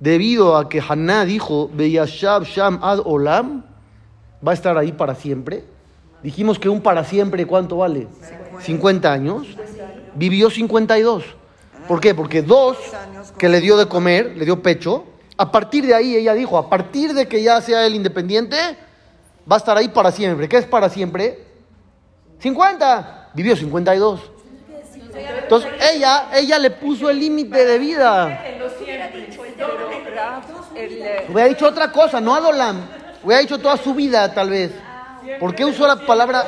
debido 0.00 0.56
a 0.56 0.68
que 0.68 0.82
Haná 0.86 1.24
dijo, 1.24 1.70
Beyashab 1.72 2.44
Sham 2.44 2.78
Ad 2.82 3.00
Olam, 3.04 3.64
va 4.46 4.52
a 4.52 4.54
estar 4.54 4.76
ahí 4.76 4.92
para 4.92 5.14
siempre. 5.14 5.64
Dijimos 6.22 6.58
que 6.58 6.68
un 6.68 6.80
para 6.80 7.04
siempre, 7.04 7.46
¿cuánto 7.46 7.78
vale? 7.78 8.08
50 8.60 9.12
años. 9.12 9.46
Vivió 10.14 10.50
52. 10.50 11.24
¿Por 11.86 12.00
qué? 12.00 12.14
Porque 12.14 12.42
dos 12.42 12.76
que 13.38 13.48
le 13.48 13.60
dio 13.60 13.76
de 13.76 13.86
comer, 13.86 14.36
le 14.36 14.44
dio 14.44 14.62
pecho. 14.62 15.04
A 15.36 15.52
partir 15.52 15.86
de 15.86 15.94
ahí, 15.94 16.16
ella 16.16 16.34
dijo, 16.34 16.58
a 16.58 16.68
partir 16.68 17.12
de 17.12 17.28
que 17.28 17.42
ya 17.42 17.60
sea 17.60 17.86
él 17.86 17.94
independiente, 17.94 18.56
va 19.50 19.56
a 19.56 19.58
estar 19.58 19.76
ahí 19.76 19.88
para 19.88 20.10
siempre. 20.10 20.48
¿Qué 20.48 20.56
es 20.56 20.66
para 20.66 20.88
siempre? 20.88 21.44
50. 22.40 23.30
Vivió 23.34 23.54
52. 23.54 24.35
Entonces 25.42 25.70
ella, 25.92 26.28
ella 26.34 26.58
le 26.58 26.70
puso 26.70 27.08
el 27.10 27.18
límite 27.20 27.64
de 27.64 27.78
vida. 27.78 28.42
Hubiera 31.28 31.48
dicho 31.48 31.66
otra 31.66 31.90
cosa, 31.92 32.20
no 32.20 32.34
Adolam. 32.34 32.80
Hubiera 33.22 33.40
dicho 33.42 33.58
toda 33.58 33.76
su 33.76 33.94
vida, 33.94 34.32
tal 34.32 34.50
vez. 34.50 34.72
¿Por 35.40 35.54
qué 35.54 35.64
usó 35.64 35.86
la 35.86 35.96
palabra 35.96 36.44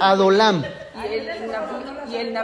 Adolam? 0.00 0.62
y 2.08 2.16
el, 2.16 2.36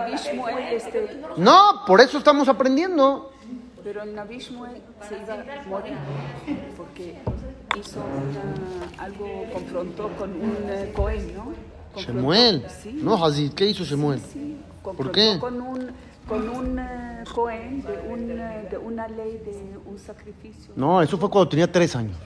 este, 0.72 1.20
No, 1.36 1.82
por 1.86 2.00
eso 2.00 2.18
estamos 2.18 2.48
aprendiendo. 2.48 3.32
pero 3.82 4.02
el 4.02 4.14
Nabi 4.14 4.40
se 4.40 4.52
iba 4.52 4.66
a 4.68 5.68
morir 5.68 5.94
porque 6.76 7.16
hizo 7.78 8.00
una- 8.00 9.04
algo, 9.04 9.44
confrontó 9.52 10.08
con 10.16 10.30
un 10.32 10.56
eh, 10.68 10.92
Cohen, 10.94 11.34
¿no? 11.36 11.52
Confrontó- 11.94 12.00
Shemuel. 12.20 12.64
Sí, 12.82 12.90
No, 13.02 13.24
Hazid, 13.24 13.52
¿qué 13.54 13.66
hizo 13.66 13.84
Shemuel? 13.84 14.20
sí, 14.32 14.56
¿Por 14.94 15.10
qué? 15.12 15.36
Con 15.40 15.60
un, 15.60 15.90
con 16.28 16.48
un 16.48 16.78
eh, 16.78 17.24
Cohen 17.34 17.82
de, 17.82 18.12
un, 18.12 18.30
eh, 18.30 18.68
de 18.70 18.78
una 18.78 19.08
ley 19.08 19.40
de 19.44 19.78
un 19.86 19.98
sacrificio. 19.98 20.72
No, 20.76 21.00
eso 21.02 21.18
fue 21.18 21.28
cuando 21.30 21.48
tenía 21.48 21.70
tres 21.70 21.94
años. 21.96 22.16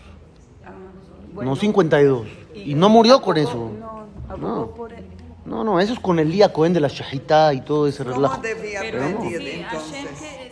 Ah, 0.65 0.71
No 0.71 1.35
bueno, 1.35 1.57
52. 1.57 2.27
Y 2.55 2.75
no 2.75 2.89
murió 2.89 3.21
con 3.23 3.37
eso. 3.37 3.71
No, 3.79 4.37
No. 4.37 4.67
por 4.75 4.93
él. 4.93 5.05
No, 5.45 5.65
no, 5.65 5.81
eso 5.81 5.95
es 5.95 5.99
con 6.01 6.19
Elía 6.19 6.53
Cohen 6.53 6.73
de 6.73 6.81
la 6.81 6.89
Shahita 6.89 7.53
y 7.55 7.63
todo 7.63 7.89
ese 7.89 8.05
¿Cómo 8.05 8.17
relajo. 8.17 8.41
debía 8.43 8.81
Pero 8.83 9.19
pedir 9.21 9.41
sí, 9.41 9.63
Hashem 9.63 10.07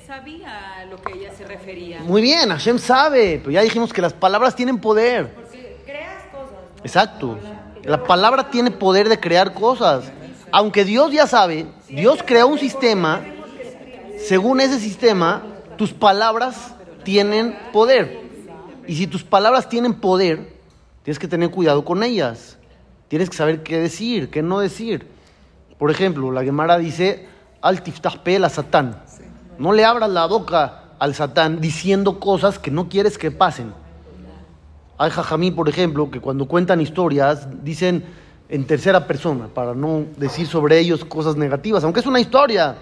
sabía 0.07 0.79
a 0.79 0.85
lo 0.87 0.97
que 0.97 1.12
ella 1.12 1.31
se 1.37 1.44
refería. 1.44 2.01
Muy 2.01 2.23
bien, 2.23 2.49
Hashem 2.49 2.79
sabe, 2.79 3.38
pero 3.38 3.51
ya 3.53 3.61
dijimos 3.61 3.92
que 3.92 4.01
las 4.03 4.12
palabras 4.14 4.57
tienen 4.57 4.79
poder. 4.79 5.33
Porque 5.35 5.77
creas 5.85 6.25
cosas, 6.33 6.51
¿no? 6.53 6.83
Exacto. 6.83 7.38
La 7.85 8.03
palabra 8.03 8.51
tiene 8.51 8.71
poder 8.71 9.09
de 9.09 9.21
crear 9.21 9.53
cosas. 9.55 10.11
Aunque 10.52 10.84
Dios 10.84 11.12
ya 11.12 11.26
sabe, 11.26 11.66
Dios 11.88 12.20
creó 12.24 12.46
un 12.48 12.58
sistema, 12.58 13.20
según 14.18 14.61
ese 14.61 14.78
sistema, 14.78 15.42
tus 15.76 15.92
palabras 15.92 16.74
tienen 17.04 17.56
poder. 17.72 18.20
Y 18.87 18.96
si 18.96 19.06
tus 19.06 19.22
palabras 19.22 19.68
tienen 19.68 19.94
poder, 19.94 20.54
tienes 21.02 21.18
que 21.18 21.28
tener 21.28 21.50
cuidado 21.50 21.84
con 21.84 22.02
ellas. 22.02 22.58
Tienes 23.08 23.30
que 23.30 23.37
saber 23.37 23.62
qué 23.62 23.78
decir, 23.78 24.30
qué 24.30 24.42
no 24.42 24.61
decir. 24.61 25.06
Por 25.78 25.90
ejemplo, 25.90 26.30
la 26.32 26.42
Gemara 26.42 26.78
dice, 26.78 27.26
al 27.61 27.82
tiftah 27.82 28.22
pe 28.22 28.38
la 28.38 28.48
satán. 28.48 29.02
No 29.58 29.72
le 29.72 29.84
abras 29.84 30.11
la 30.11 30.26
boca 30.26 30.84
al 30.98 31.14
satán 31.14 31.61
diciendo 31.61 32.20
cosas 32.20 32.58
que 32.58 32.70
no 32.70 32.88
quieres 32.88 33.18
que 33.18 33.30
pasen. 33.30 33.72
Hay 34.98 35.11
jajamí, 35.11 35.50
por 35.50 35.68
ejemplo, 35.68 36.11
que 36.11 36.20
cuando 36.20 36.46
cuentan 36.46 36.80
historias 36.80 37.46
dicen 37.62 38.04
en 38.48 38.66
tercera 38.66 39.06
persona, 39.06 39.48
para 39.48 39.74
no 39.74 40.04
decir 40.16 40.46
sobre 40.46 40.78
ellos 40.78 41.04
cosas 41.04 41.37
negativas, 41.37 41.84
aunque 41.84 42.00
es 42.00 42.06
una 42.06 42.20
historia, 42.20 42.76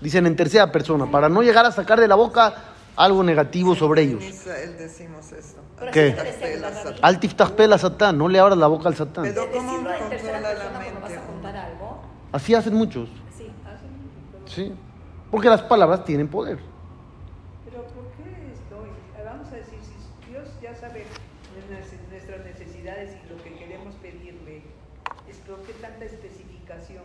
dicen 0.00 0.26
en 0.26 0.34
tercera 0.36 0.70
persona, 0.72 1.10
para 1.10 1.28
no 1.28 1.42
llegar 1.42 1.66
a 1.66 1.72
sacar 1.72 2.00
de 2.00 2.08
la 2.08 2.14
boca 2.14 2.54
algo 2.96 3.22
negativo 3.22 3.74
sobre 3.74 4.02
ellos. 4.02 4.22
Israel 4.22 4.76
decimos 4.78 5.30
eso. 5.32 5.56
¿Qué? 5.92 6.16
Al 7.02 7.18
tiftah 7.20 7.48
pe 7.48 7.66
la 7.66 7.76
satán, 7.76 8.16
no 8.16 8.28
le 8.28 8.38
abras 8.38 8.56
la 8.56 8.68
boca 8.68 8.88
al 8.88 8.94
satán. 8.94 9.24
Pero 9.24 9.50
¿cómo 9.52 9.76
controla 9.76 10.54
la 10.54 10.78
mente? 10.78 11.16
a 11.16 11.26
contar 11.26 11.56
algo. 11.56 12.00
Así 12.32 12.54
hacen 12.54 12.74
muchos. 12.74 13.08
Sí. 13.36 13.50
Sí. 14.46 14.72
Porque 15.30 15.48
las 15.48 15.62
palabras 15.62 16.04
tienen 16.04 16.28
poder. 16.28 16.58
Pero 17.64 17.82
¿por 17.82 18.04
qué 18.16 18.30
estoy? 18.54 18.88
Vamos 19.24 19.48
a 19.52 19.56
decir, 19.56 19.78
si 19.82 20.30
Dios 20.30 20.48
ya 20.62 20.74
sabe 20.76 21.04
nuestras- 21.54 22.00
nuestras 22.10 22.44
necesidades 22.46 23.10
y 23.24 23.28
lo 23.28 23.42
que 23.42 23.52
queremos 23.54 23.94
pedirle, 23.96 24.62
es 25.28 25.36
¿por 25.38 25.58
qué 25.62 25.72
tanta 25.74 26.04
especificación? 26.04 27.02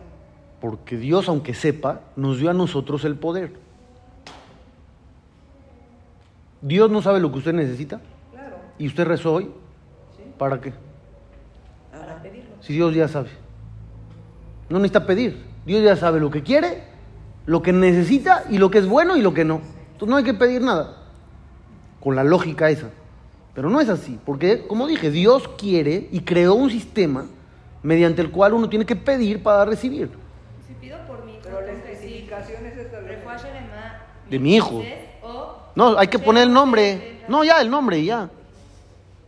Porque 0.60 0.96
Dios, 0.96 1.28
aunque 1.28 1.54
sepa, 1.54 2.00
nos 2.16 2.38
dio 2.38 2.50
a 2.50 2.54
nosotros 2.54 3.04
el 3.04 3.16
poder. 3.16 3.52
Dios 6.62 6.90
no 6.90 7.00
sabe 7.02 7.20
lo 7.20 7.32
que 7.32 7.38
usted 7.38 7.52
necesita. 7.54 8.00
Claro, 8.32 8.56
¿Y 8.78 8.86
usted 8.86 9.04
rezó 9.06 9.32
hoy? 9.34 9.50
¿Para 10.38 10.60
qué? 10.60 10.72
para 11.92 12.22
pedirlo. 12.22 12.50
Si 12.60 12.72
Dios 12.74 12.94
ya 12.94 13.08
sabe. 13.08 13.30
No 14.68 14.78
necesita 14.78 15.06
pedir. 15.06 15.42
Dios 15.66 15.82
ya 15.82 15.96
sabe 15.96 16.20
lo 16.20 16.30
que 16.30 16.42
quiere, 16.42 16.82
lo 17.46 17.62
que 17.62 17.72
necesita 17.72 18.44
y 18.50 18.58
lo 18.58 18.70
que 18.70 18.78
es 18.78 18.86
bueno 18.86 19.16
y 19.16 19.22
lo 19.22 19.34
que 19.34 19.44
no. 19.44 19.60
Entonces 19.92 20.08
no 20.08 20.16
hay 20.16 20.24
que 20.24 20.34
pedir 20.34 20.62
nada. 20.62 20.96
Con 22.00 22.16
la 22.16 22.24
lógica 22.24 22.70
esa. 22.70 22.90
Pero 23.54 23.68
no 23.68 23.80
es 23.80 23.88
así. 23.88 24.18
Porque, 24.24 24.66
como 24.66 24.86
dije, 24.86 25.10
Dios 25.10 25.48
quiere 25.58 26.08
y 26.12 26.20
creó 26.20 26.54
un 26.54 26.70
sistema 26.70 27.26
mediante 27.82 28.22
el 28.22 28.30
cual 28.30 28.52
uno 28.54 28.68
tiene 28.68 28.86
que 28.86 28.96
pedir 28.96 29.42
para 29.42 29.64
recibir. 29.64 30.10
Si 30.66 30.74
pido 30.74 30.98
por 31.06 31.24
mi 31.24 31.32
hijo, 31.32 31.40
Pero 31.42 31.60
la 31.60 31.66
tengo 31.66 31.82
que 31.82 31.88
decir, 31.90 32.06
especificación 32.08 32.66
es 32.66 32.76
esta 32.78 33.00
refuaje 33.00 33.48
de 33.48 33.60
ma- 33.62 34.06
De 34.30 34.38
mi 34.38 34.54
hijo. 34.54 34.82
No, 35.74 35.98
hay 35.98 36.08
que 36.08 36.18
poner 36.18 36.44
el 36.44 36.52
nombre. 36.52 37.20
No, 37.28 37.44
ya, 37.44 37.60
el 37.60 37.70
nombre 37.70 38.02
ya. 38.02 38.30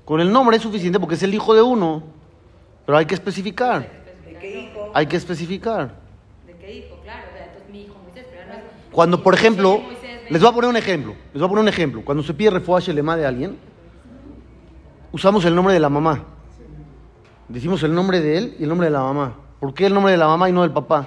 Con 0.04 0.20
el 0.20 0.32
nombre 0.32 0.56
es 0.56 0.62
suficiente 0.62 0.98
porque 0.98 1.16
es 1.16 1.22
el 1.22 1.34
hijo 1.34 1.54
de 1.54 1.62
uno. 1.62 2.02
Pero 2.86 2.98
hay 2.98 3.06
que 3.06 3.14
especificar. 3.14 3.88
¿De 4.24 4.34
qué 4.38 4.60
hijo? 4.60 4.90
Hay 4.94 5.06
que 5.06 5.16
especificar. 5.16 5.94
¿De 6.46 6.54
qué 6.54 6.72
hijo? 6.72 6.98
Claro, 7.02 7.22
entonces 7.36 7.70
mi 7.70 7.82
hijo 7.82 7.94
Moisés, 8.02 8.26
pero 8.30 8.46
no 8.46 8.54
es... 8.54 8.60
Cuando, 8.90 9.22
por 9.22 9.34
ejemplo, 9.34 9.80
les 10.28 10.40
voy 10.40 10.50
a 10.50 10.52
poner 10.52 10.70
un 10.70 10.76
ejemplo. 10.76 11.14
Les 11.32 11.40
voy 11.40 11.44
a 11.44 11.48
poner 11.48 11.62
un 11.62 11.68
ejemplo. 11.68 12.02
Cuando 12.04 12.22
se 12.22 12.34
pide 12.34 12.50
refuaje 12.50 12.92
lema 12.92 13.16
de 13.16 13.26
alguien, 13.26 13.58
usamos 15.12 15.44
el 15.44 15.54
nombre 15.54 15.74
de 15.74 15.80
la 15.80 15.88
mamá. 15.88 16.24
Decimos 17.48 17.82
el 17.82 17.94
nombre 17.94 18.20
de 18.20 18.38
él 18.38 18.56
y 18.58 18.62
el 18.64 18.68
nombre 18.68 18.86
de 18.86 18.92
la 18.92 19.00
mamá. 19.00 19.34
¿Por 19.60 19.74
qué 19.74 19.86
el 19.86 19.94
nombre 19.94 20.12
de 20.12 20.18
la 20.18 20.26
mamá 20.26 20.48
y 20.48 20.52
no 20.52 20.62
del 20.62 20.72
papá? 20.72 21.06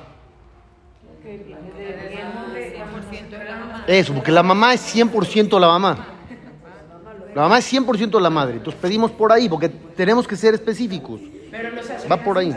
Eso, 3.88 4.14
porque 4.14 4.32
la 4.32 4.44
mamá 4.44 4.74
es 4.74 4.96
100% 4.96 5.60
la 5.60 5.68
mamá. 5.68 6.08
La 7.34 7.42
mamá 7.44 7.58
es 7.60 7.74
100% 7.74 8.20
la 8.20 8.30
madre. 8.30 8.56
Entonces 8.58 8.80
pedimos 8.82 9.12
por 9.12 9.32
ahí, 9.32 9.50
porque 9.50 9.70
tenemos 9.70 10.28
que 10.28 10.36
ser 10.36 10.54
específicos. 10.54 11.22
Pero 11.52 11.72
los 11.72 11.86
Va 12.12 12.18
por 12.18 12.38
ahí. 12.38 12.56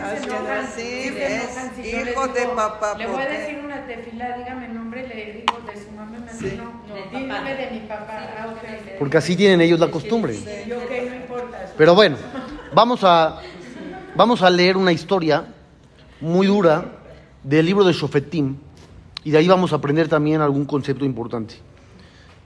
Sí, 0.74 1.12
es 1.16 2.08
hijo 2.10 2.28
de 2.28 2.46
papá, 2.54 2.94
Le 2.96 3.06
voy 3.06 3.14
¿por 3.16 3.22
a 3.22 3.28
decir 3.28 3.58
una 3.64 3.86
tefila, 3.86 4.36
dígame 4.36 4.66
el 4.66 4.74
nombre, 4.74 5.06
le 5.06 5.32
digo 5.32 5.58
de 5.66 5.84
su 5.84 5.90
mamá, 5.92 6.18
me 6.18 6.50
no, 6.52 7.18
dígame 7.18 7.54
de 7.54 7.70
mi 7.70 7.80
papá. 7.80 8.28
Ah. 8.38 8.54
Porque 8.98 9.16
así 9.16 9.36
tienen 9.36 9.60
ellos 9.60 9.78
la 9.78 9.90
costumbre. 9.90 10.38
Pero 11.76 11.94
bueno, 11.94 12.16
vamos 12.74 13.04
a, 13.04 13.40
vamos 14.14 14.42
a 14.42 14.50
leer 14.50 14.76
una 14.76 14.92
historia 14.92 15.44
muy 16.20 16.46
dura 16.46 16.97
del 17.48 17.64
libro 17.64 17.82
de 17.82 17.94
Shofetim 17.94 18.56
y 19.24 19.30
de 19.30 19.38
ahí 19.38 19.48
vamos 19.48 19.72
a 19.72 19.76
aprender 19.76 20.06
también 20.06 20.42
algún 20.42 20.66
concepto 20.66 21.06
importante. 21.06 21.54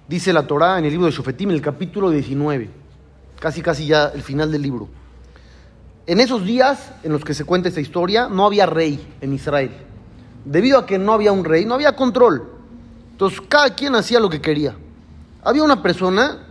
Dice 0.06 0.32
la 0.32 0.46
Torá 0.46 0.78
en 0.78 0.84
el 0.84 0.92
libro 0.92 1.06
de 1.06 1.12
Shofetim, 1.12 1.50
en 1.50 1.56
el 1.56 1.62
capítulo 1.62 2.08
19, 2.08 2.70
casi 3.40 3.62
casi 3.62 3.86
ya 3.86 4.12
el 4.14 4.22
final 4.22 4.52
del 4.52 4.62
libro. 4.62 4.88
En 6.06 6.20
esos 6.20 6.44
días 6.44 6.92
en 7.02 7.10
los 7.10 7.24
que 7.24 7.34
se 7.34 7.44
cuenta 7.44 7.68
esta 7.68 7.80
historia, 7.80 8.28
no 8.28 8.46
había 8.46 8.66
rey 8.66 9.04
en 9.20 9.32
Israel. 9.32 9.72
Debido 10.44 10.78
a 10.78 10.86
que 10.86 10.98
no 10.98 11.12
había 11.12 11.32
un 11.32 11.44
rey, 11.44 11.64
no 11.64 11.74
había 11.74 11.96
control. 11.96 12.48
Entonces 13.10 13.40
cada 13.48 13.74
quien 13.74 13.96
hacía 13.96 14.20
lo 14.20 14.30
que 14.30 14.40
quería. 14.40 14.76
Había 15.42 15.64
una 15.64 15.82
persona, 15.82 16.46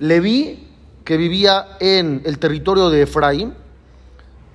Leví, 0.00 0.68
que 1.02 1.16
vivía 1.16 1.78
en 1.80 2.20
el 2.26 2.38
territorio 2.38 2.90
de 2.90 3.02
Efraín, 3.02 3.54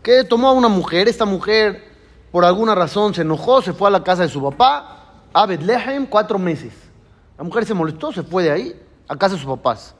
que 0.03 0.23
tomó 0.25 0.49
a 0.49 0.53
una 0.53 0.67
mujer. 0.67 1.07
Esta 1.07 1.25
mujer, 1.25 1.90
por 2.31 2.45
alguna 2.45 2.73
razón, 2.73 3.13
se 3.13 3.21
enojó, 3.21 3.61
se 3.61 3.73
fue 3.73 3.89
a 3.89 3.91
la 3.91 4.03
casa 4.03 4.23
de 4.23 4.29
su 4.29 4.41
papá, 4.41 5.05
a 5.33 5.45
Bethlehem, 5.45 6.05
cuatro 6.05 6.39
meses. 6.39 6.73
La 7.37 7.43
mujer 7.43 7.65
se 7.65 7.73
molestó, 7.73 8.11
se 8.11 8.23
fue 8.23 8.43
de 8.43 8.51
ahí, 8.51 8.81
a 9.07 9.17
casa 9.17 9.35
de 9.35 9.41
sus 9.41 9.49
papás. 9.49 9.93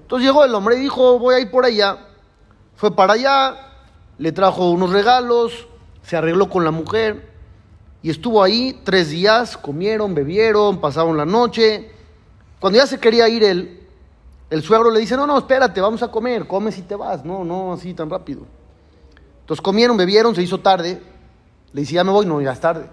Entonces 0.00 0.26
llegó 0.26 0.44
el 0.44 0.54
hombre 0.54 0.76
y 0.76 0.80
dijo, 0.80 1.18
voy 1.18 1.34
a 1.34 1.40
ir 1.40 1.50
por 1.50 1.66
allá. 1.66 1.98
Fue 2.74 2.94
para 2.94 3.12
allá, 3.12 3.56
le 4.16 4.32
trajo 4.32 4.70
unos 4.70 4.90
regalos, 4.90 5.66
se 6.02 6.16
arregló 6.16 6.48
con 6.48 6.64
la 6.64 6.70
mujer 6.70 7.28
y 8.02 8.08
estuvo 8.08 8.42
ahí 8.42 8.80
tres 8.84 9.10
días, 9.10 9.58
comieron, 9.58 10.14
bebieron, 10.14 10.80
pasaron 10.80 11.16
la 11.16 11.26
noche. 11.26 11.92
Cuando 12.60 12.78
ya 12.78 12.86
se 12.86 12.98
quería 12.98 13.28
ir 13.28 13.44
él, 13.44 13.86
el 14.48 14.62
suegro 14.62 14.90
le 14.90 15.00
dice, 15.00 15.16
no, 15.16 15.26
no, 15.26 15.36
espérate, 15.36 15.80
vamos 15.82 16.02
a 16.02 16.08
comer, 16.08 16.46
comes 16.46 16.78
y 16.78 16.82
te 16.82 16.94
vas, 16.94 17.24
no, 17.24 17.44
no 17.44 17.74
así 17.74 17.92
tan 17.92 18.08
rápido. 18.08 18.46
Entonces 19.40 19.60
comieron, 19.60 19.96
bebieron, 19.98 20.34
se 20.34 20.42
hizo 20.42 20.58
tarde 20.58 21.02
Le 21.72 21.82
dice, 21.82 21.94
ya 21.94 22.04
me 22.04 22.10
voy, 22.10 22.26
no, 22.26 22.40
ya 22.40 22.52
es 22.52 22.60
tarde. 22.60 22.86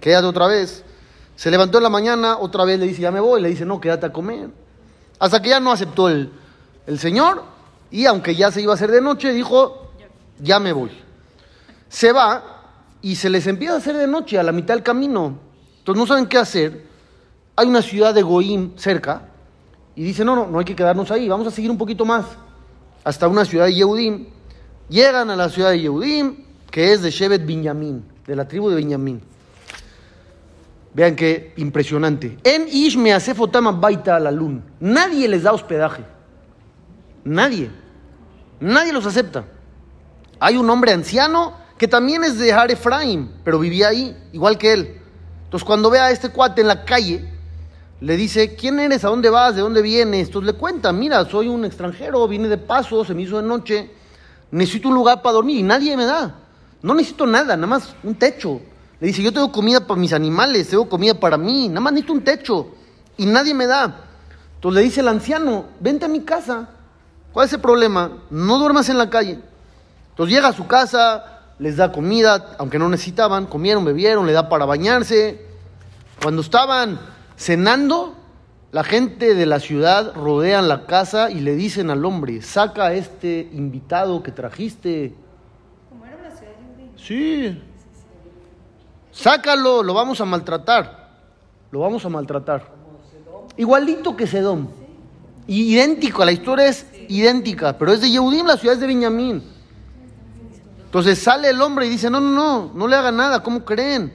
Quédate 0.00 0.26
otra 0.26 0.46
vez. 0.46 0.84
Se 1.36 1.50
levantó 1.50 1.78
en 1.78 1.84
la 1.84 1.90
mañana, 1.90 2.38
otra 2.38 2.64
vez 2.64 2.78
le 2.78 2.86
dice, 2.86 3.02
ya 3.02 3.10
me 3.10 3.20
voy. 3.20 3.40
Le 3.40 3.48
dice, 3.48 3.64
no, 3.64 3.80
quédate 3.80 4.06
a 4.06 4.12
comer. 4.12 4.50
Hasta 5.18 5.40
que 5.40 5.50
ya 5.50 5.60
no 5.60 5.72
aceptó 5.72 6.08
el, 6.08 6.32
el 6.86 6.98
Señor. 6.98 7.44
Y 7.90 8.06
aunque 8.06 8.34
ya 8.34 8.50
se 8.50 8.62
iba 8.62 8.72
a 8.72 8.74
hacer 8.74 8.90
de 8.90 9.00
noche, 9.00 9.32
dijo, 9.32 9.90
ya 10.40 10.58
me 10.58 10.72
voy. 10.72 10.90
Se 11.88 12.12
va 12.12 12.42
y 13.02 13.16
se 13.16 13.28
les 13.28 13.46
empieza 13.46 13.74
a 13.74 13.78
hacer 13.78 13.96
de 13.96 14.06
noche 14.06 14.38
a 14.38 14.42
la 14.42 14.52
mitad 14.52 14.74
del 14.74 14.82
camino. 14.82 15.38
Entonces 15.78 16.00
no 16.00 16.06
saben 16.06 16.26
qué 16.26 16.38
hacer. 16.38 16.86
Hay 17.56 17.66
una 17.66 17.82
ciudad 17.82 18.14
de 18.14 18.22
Goim 18.22 18.76
cerca. 18.76 19.28
Y 19.94 20.04
dice, 20.04 20.24
no, 20.24 20.34
no, 20.34 20.46
no 20.46 20.58
hay 20.58 20.64
que 20.64 20.74
quedarnos 20.74 21.10
ahí. 21.10 21.28
Vamos 21.28 21.46
a 21.46 21.50
seguir 21.50 21.70
un 21.70 21.78
poquito 21.78 22.04
más. 22.04 22.24
Hasta 23.04 23.28
una 23.28 23.44
ciudad 23.44 23.66
de 23.66 23.74
Yehudim. 23.74 24.26
Llegan 24.88 25.30
a 25.30 25.36
la 25.36 25.48
ciudad 25.48 25.70
de 25.70 25.80
Yehudim, 25.80 26.36
que 26.72 26.92
es 26.92 27.02
de 27.02 27.10
Shevet 27.10 27.44
Binyamin, 27.46 28.02
de 28.26 28.34
la 28.34 28.48
tribu 28.48 28.70
de 28.70 28.76
Binyamin. 28.76 29.20
Vean 30.94 31.14
qué 31.14 31.52
impresionante. 31.58 32.38
En 32.42 32.66
Ishme 32.66 33.12
Asefotama 33.12 33.72
Baita 33.72 34.16
Alalun. 34.16 34.64
Nadie 34.80 35.28
les 35.28 35.42
da 35.42 35.52
hospedaje. 35.52 36.02
Nadie. 37.24 37.70
Nadie 38.58 38.92
los 38.92 39.06
acepta. 39.06 39.44
Hay 40.40 40.56
un 40.56 40.68
hombre 40.68 40.92
anciano 40.92 41.54
que 41.76 41.86
también 41.86 42.24
es 42.24 42.38
de 42.38 42.52
Har 42.52 42.70
Efraim, 42.70 43.28
pero 43.44 43.58
vivía 43.58 43.88
ahí, 43.88 44.16
igual 44.32 44.56
que 44.56 44.72
él. 44.72 45.00
Entonces, 45.44 45.64
cuando 45.66 45.90
ve 45.90 45.98
a 45.98 46.10
este 46.10 46.30
cuate 46.30 46.62
en 46.62 46.68
la 46.68 46.84
calle, 46.84 47.28
le 48.00 48.16
dice: 48.16 48.54
¿Quién 48.54 48.80
eres? 48.80 49.04
¿A 49.04 49.08
dónde 49.08 49.28
vas? 49.28 49.54
¿De 49.54 49.60
dónde 49.60 49.82
vienes? 49.82 50.28
Entonces 50.28 50.54
le 50.54 50.58
cuenta: 50.58 50.90
Mira, 50.92 51.24
soy 51.26 51.48
un 51.48 51.64
extranjero, 51.64 52.26
vine 52.28 52.48
de 52.48 52.58
paso, 52.58 53.04
se 53.04 53.14
me 53.14 53.22
hizo 53.22 53.40
de 53.40 53.46
noche, 53.46 53.90
necesito 54.50 54.88
un 54.88 54.94
lugar 54.94 55.22
para 55.22 55.34
dormir 55.34 55.58
y 55.58 55.62
nadie 55.62 55.96
me 55.96 56.06
da. 56.06 56.41
No 56.82 56.94
necesito 56.94 57.26
nada, 57.26 57.56
nada 57.56 57.66
más 57.66 57.94
un 58.02 58.14
techo. 58.14 58.60
Le 59.00 59.08
dice: 59.08 59.22
Yo 59.22 59.32
tengo 59.32 59.50
comida 59.52 59.86
para 59.86 60.00
mis 60.00 60.12
animales, 60.12 60.68
tengo 60.68 60.88
comida 60.88 61.14
para 61.14 61.36
mí, 61.38 61.68
nada 61.68 61.80
más 61.80 61.92
necesito 61.92 62.12
un 62.12 62.24
techo 62.24 62.68
y 63.16 63.26
nadie 63.26 63.54
me 63.54 63.66
da. 63.66 64.00
Entonces 64.56 64.76
le 64.76 64.84
dice 64.84 65.00
el 65.00 65.08
anciano: 65.08 65.66
Vente 65.80 66.04
a 66.06 66.08
mi 66.08 66.20
casa. 66.20 66.68
¿Cuál 67.32 67.46
es 67.46 67.52
el 67.52 67.60
problema? 67.60 68.18
No 68.30 68.58
duermas 68.58 68.88
en 68.88 68.98
la 68.98 69.08
calle. 69.08 69.38
Entonces 70.10 70.34
llega 70.34 70.48
a 70.48 70.52
su 70.52 70.66
casa, 70.66 71.40
les 71.58 71.76
da 71.76 71.90
comida, 71.90 72.54
aunque 72.58 72.78
no 72.78 72.88
necesitaban, 72.90 73.46
comieron, 73.46 73.84
bebieron, 73.84 74.26
le 74.26 74.32
da 74.32 74.50
para 74.50 74.66
bañarse. 74.66 75.46
Cuando 76.22 76.42
estaban 76.42 77.00
cenando, 77.36 78.14
la 78.70 78.84
gente 78.84 79.34
de 79.34 79.46
la 79.46 79.60
ciudad 79.60 80.14
rodean 80.14 80.68
la 80.68 80.84
casa 80.86 81.30
y 81.30 81.40
le 81.40 81.54
dicen 81.56 81.90
al 81.90 82.04
hombre, 82.04 82.42
saca 82.42 82.86
a 82.86 82.92
este 82.94 83.48
invitado 83.52 84.22
que 84.22 84.32
trajiste. 84.32 85.14
Como 85.88 86.04
era 86.04 86.16
una 86.16 86.30
ciudad 86.30 86.52
judía. 86.74 86.90
Sí. 87.06 87.60
Sácalo, 89.10 89.82
lo 89.82 89.92
vamos 89.92 90.20
a 90.20 90.24
maltratar. 90.24 91.10
Lo 91.70 91.80
vamos 91.80 92.04
a 92.04 92.08
maltratar. 92.08 92.64
Igualito 93.56 94.16
que 94.16 94.26
Sedom. 94.26 94.68
Idéntico, 95.46 96.24
la 96.24 96.32
historia 96.32 96.66
es 96.66 96.86
idéntica, 97.08 97.76
pero 97.76 97.92
es 97.92 98.00
de 98.00 98.10
Yehudim, 98.10 98.46
la 98.46 98.56
ciudad 98.56 98.74
es 98.74 98.80
de 98.80 98.86
Benjamín. 98.86 99.42
Entonces 100.84 101.18
sale 101.18 101.48
el 101.48 101.60
hombre 101.60 101.86
y 101.86 101.88
dice, 101.88 102.08
no, 102.08 102.20
no, 102.20 102.30
no, 102.30 102.70
no 102.72 102.86
le 102.86 102.96
haga 102.96 103.10
nada, 103.10 103.42
¿cómo 103.42 103.64
creen? 103.64 104.12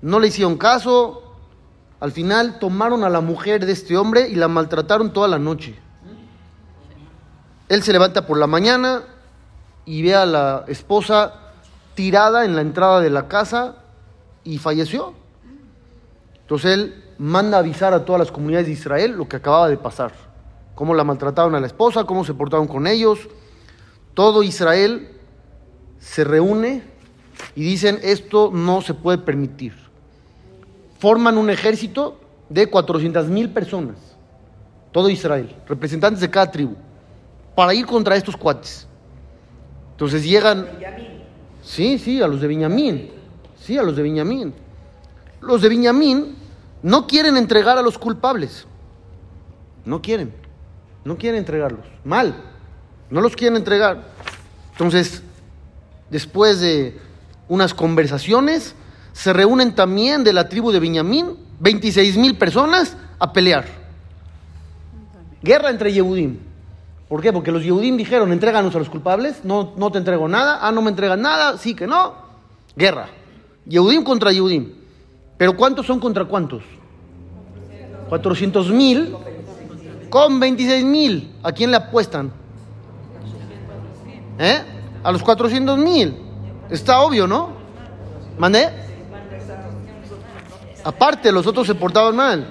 No 0.00 0.18
le 0.18 0.28
hicieron 0.28 0.56
caso. 0.56 1.22
Al 2.00 2.12
final 2.12 2.58
tomaron 2.58 3.04
a 3.04 3.10
la 3.10 3.20
mujer 3.20 3.66
de 3.66 3.72
este 3.72 3.96
hombre 3.96 4.28
y 4.28 4.34
la 4.34 4.48
maltrataron 4.48 5.12
toda 5.12 5.28
la 5.28 5.38
noche. 5.38 5.78
Él 7.68 7.82
se 7.82 7.92
levanta 7.92 8.26
por 8.26 8.38
la 8.38 8.46
mañana 8.46 9.02
y 9.84 10.02
ve 10.02 10.14
a 10.14 10.26
la 10.26 10.64
esposa 10.68 11.41
tirada 11.94 12.44
en 12.44 12.54
la 12.54 12.62
entrada 12.62 13.00
de 13.00 13.10
la 13.10 13.28
casa 13.28 13.76
y 14.44 14.58
falleció. 14.58 15.14
Entonces 16.40 16.72
él 16.72 17.04
manda 17.18 17.58
avisar 17.58 17.94
a 17.94 18.04
todas 18.04 18.20
las 18.20 18.32
comunidades 18.32 18.66
de 18.66 18.72
Israel 18.72 19.12
lo 19.12 19.28
que 19.28 19.36
acababa 19.36 19.68
de 19.68 19.76
pasar. 19.76 20.12
Cómo 20.74 20.94
la 20.94 21.04
maltrataron 21.04 21.54
a 21.54 21.60
la 21.60 21.66
esposa, 21.66 22.04
cómo 22.04 22.24
se 22.24 22.34
portaron 22.34 22.66
con 22.66 22.86
ellos. 22.86 23.28
Todo 24.14 24.42
Israel 24.42 25.08
se 25.98 26.24
reúne 26.24 26.82
y 27.54 27.62
dicen 27.62 27.98
esto 28.02 28.50
no 28.52 28.82
se 28.82 28.94
puede 28.94 29.18
permitir. 29.18 29.74
Forman 30.98 31.38
un 31.38 31.50
ejército 31.50 32.18
de 32.48 32.68
400 32.68 33.28
mil 33.28 33.50
personas, 33.50 33.96
todo 34.92 35.08
Israel, 35.08 35.56
representantes 35.66 36.20
de 36.20 36.30
cada 36.30 36.50
tribu, 36.50 36.76
para 37.56 37.72
ir 37.74 37.86
contra 37.86 38.16
estos 38.16 38.36
cuates. 38.36 38.86
Entonces 39.92 40.24
llegan, 40.24 40.66
sí, 41.62 41.98
sí, 41.98 42.20
a 42.20 42.28
los 42.28 42.40
de 42.40 42.48
Viñamín, 42.48 43.10
sí, 43.60 43.78
a 43.78 43.82
los 43.82 43.96
de 43.96 44.02
Viñamín. 44.02 44.54
Los 45.40 45.62
de 45.62 45.68
Viñamín 45.68 46.36
no 46.82 47.06
quieren 47.06 47.36
entregar 47.36 47.78
a 47.78 47.82
los 47.82 47.98
culpables, 47.98 48.66
no 49.84 50.02
quieren, 50.02 50.32
no 51.04 51.16
quieren 51.16 51.38
entregarlos, 51.38 51.86
mal, 52.04 52.34
no 53.10 53.20
los 53.20 53.34
quieren 53.34 53.56
entregar. 53.56 54.04
Entonces, 54.72 55.22
después 56.10 56.60
de 56.60 56.98
unas 57.48 57.74
conversaciones, 57.74 58.74
se 59.12 59.32
reúnen 59.32 59.74
también 59.74 60.24
de 60.24 60.32
la 60.32 60.48
tribu 60.48 60.72
de 60.72 60.80
Benjamín, 60.80 61.36
26 61.60 62.16
mil 62.16 62.36
personas, 62.38 62.96
a 63.18 63.32
pelear. 63.32 63.66
Guerra 65.42 65.70
entre 65.70 65.92
Yehudim. 65.92 66.51
¿Por 67.12 67.20
qué? 67.20 67.30
Porque 67.30 67.52
los 67.52 67.62
Yehudim 67.62 67.98
dijeron, 67.98 68.32
entréganos 68.32 68.74
a 68.74 68.78
los 68.78 68.88
culpables, 68.88 69.44
no, 69.44 69.74
no 69.76 69.92
te 69.92 69.98
entrego 69.98 70.28
nada, 70.28 70.60
ah, 70.62 70.72
no 70.72 70.80
me 70.80 70.88
entregan 70.88 71.20
nada, 71.20 71.58
sí 71.58 71.74
que 71.74 71.86
no. 71.86 72.14
Guerra. 72.74 73.06
Yehudim 73.66 74.02
contra 74.02 74.32
Yehudim. 74.32 74.72
¿Pero 75.36 75.54
cuántos 75.54 75.84
son 75.84 76.00
contra 76.00 76.24
cuántos? 76.24 76.62
400 78.08 78.70
mil 78.70 79.14
con 80.08 80.40
26 80.40 80.84
mil. 80.86 81.34
¿A 81.42 81.52
quién 81.52 81.70
le 81.70 81.76
apuestan? 81.76 82.32
¿Eh? 84.38 84.62
A 85.04 85.12
los 85.12 85.22
400 85.22 85.78
mil. 85.78 86.16
Está 86.70 87.00
obvio, 87.02 87.26
¿no? 87.26 87.50
¿Mandé? 88.38 88.70
Aparte, 90.82 91.30
los 91.30 91.46
otros 91.46 91.66
se 91.66 91.74
portaban 91.74 92.16
mal. 92.16 92.46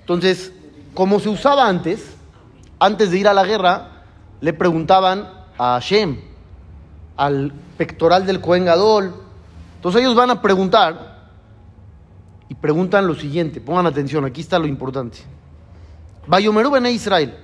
Entonces, 0.00 0.52
como 0.94 1.20
se 1.20 1.28
usaba 1.28 1.68
antes, 1.68 2.15
antes 2.78 3.10
de 3.10 3.18
ir 3.18 3.28
a 3.28 3.34
la 3.34 3.44
guerra, 3.44 3.96
le 4.40 4.52
preguntaban 4.52 5.28
a 5.58 5.74
Hashem, 5.74 6.20
al 7.16 7.52
pectoral 7.76 8.26
del 8.26 8.40
Cohen 8.40 8.64
Gadol. 8.64 9.14
Entonces 9.76 10.02
ellos 10.02 10.14
van 10.14 10.30
a 10.30 10.42
preguntar 10.42 11.28
y 12.48 12.54
preguntan 12.54 13.06
lo 13.06 13.14
siguiente, 13.14 13.60
pongan 13.60 13.86
atención, 13.86 14.24
aquí 14.24 14.40
está 14.40 14.58
lo 14.58 14.66
importante. 14.66 15.18
Bayomeru 16.26 16.70
bene 16.70 16.90
Israel. 16.90 17.34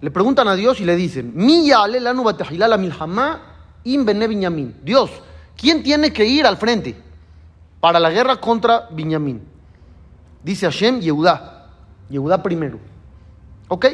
Le 0.00 0.10
preguntan 0.10 0.48
a 0.48 0.54
Dios 0.54 0.80
y 0.80 0.84
le 0.84 0.96
dicen, 0.96 1.32
milhamá 1.34 3.40
im. 3.84 4.74
Dios, 4.82 5.10
¿quién 5.56 5.82
tiene 5.82 6.12
que 6.12 6.26
ir 6.26 6.46
al 6.46 6.56
frente 6.56 6.96
para 7.80 7.98
la 7.98 8.10
guerra 8.10 8.36
contra 8.36 8.88
Binyamin? 8.90 9.40
Dice 10.42 10.66
Hashem, 10.66 11.00
Yehudá. 11.00 11.70
Yehudá 12.10 12.42
primero. 12.42 12.78
¿Ok? 13.68 13.86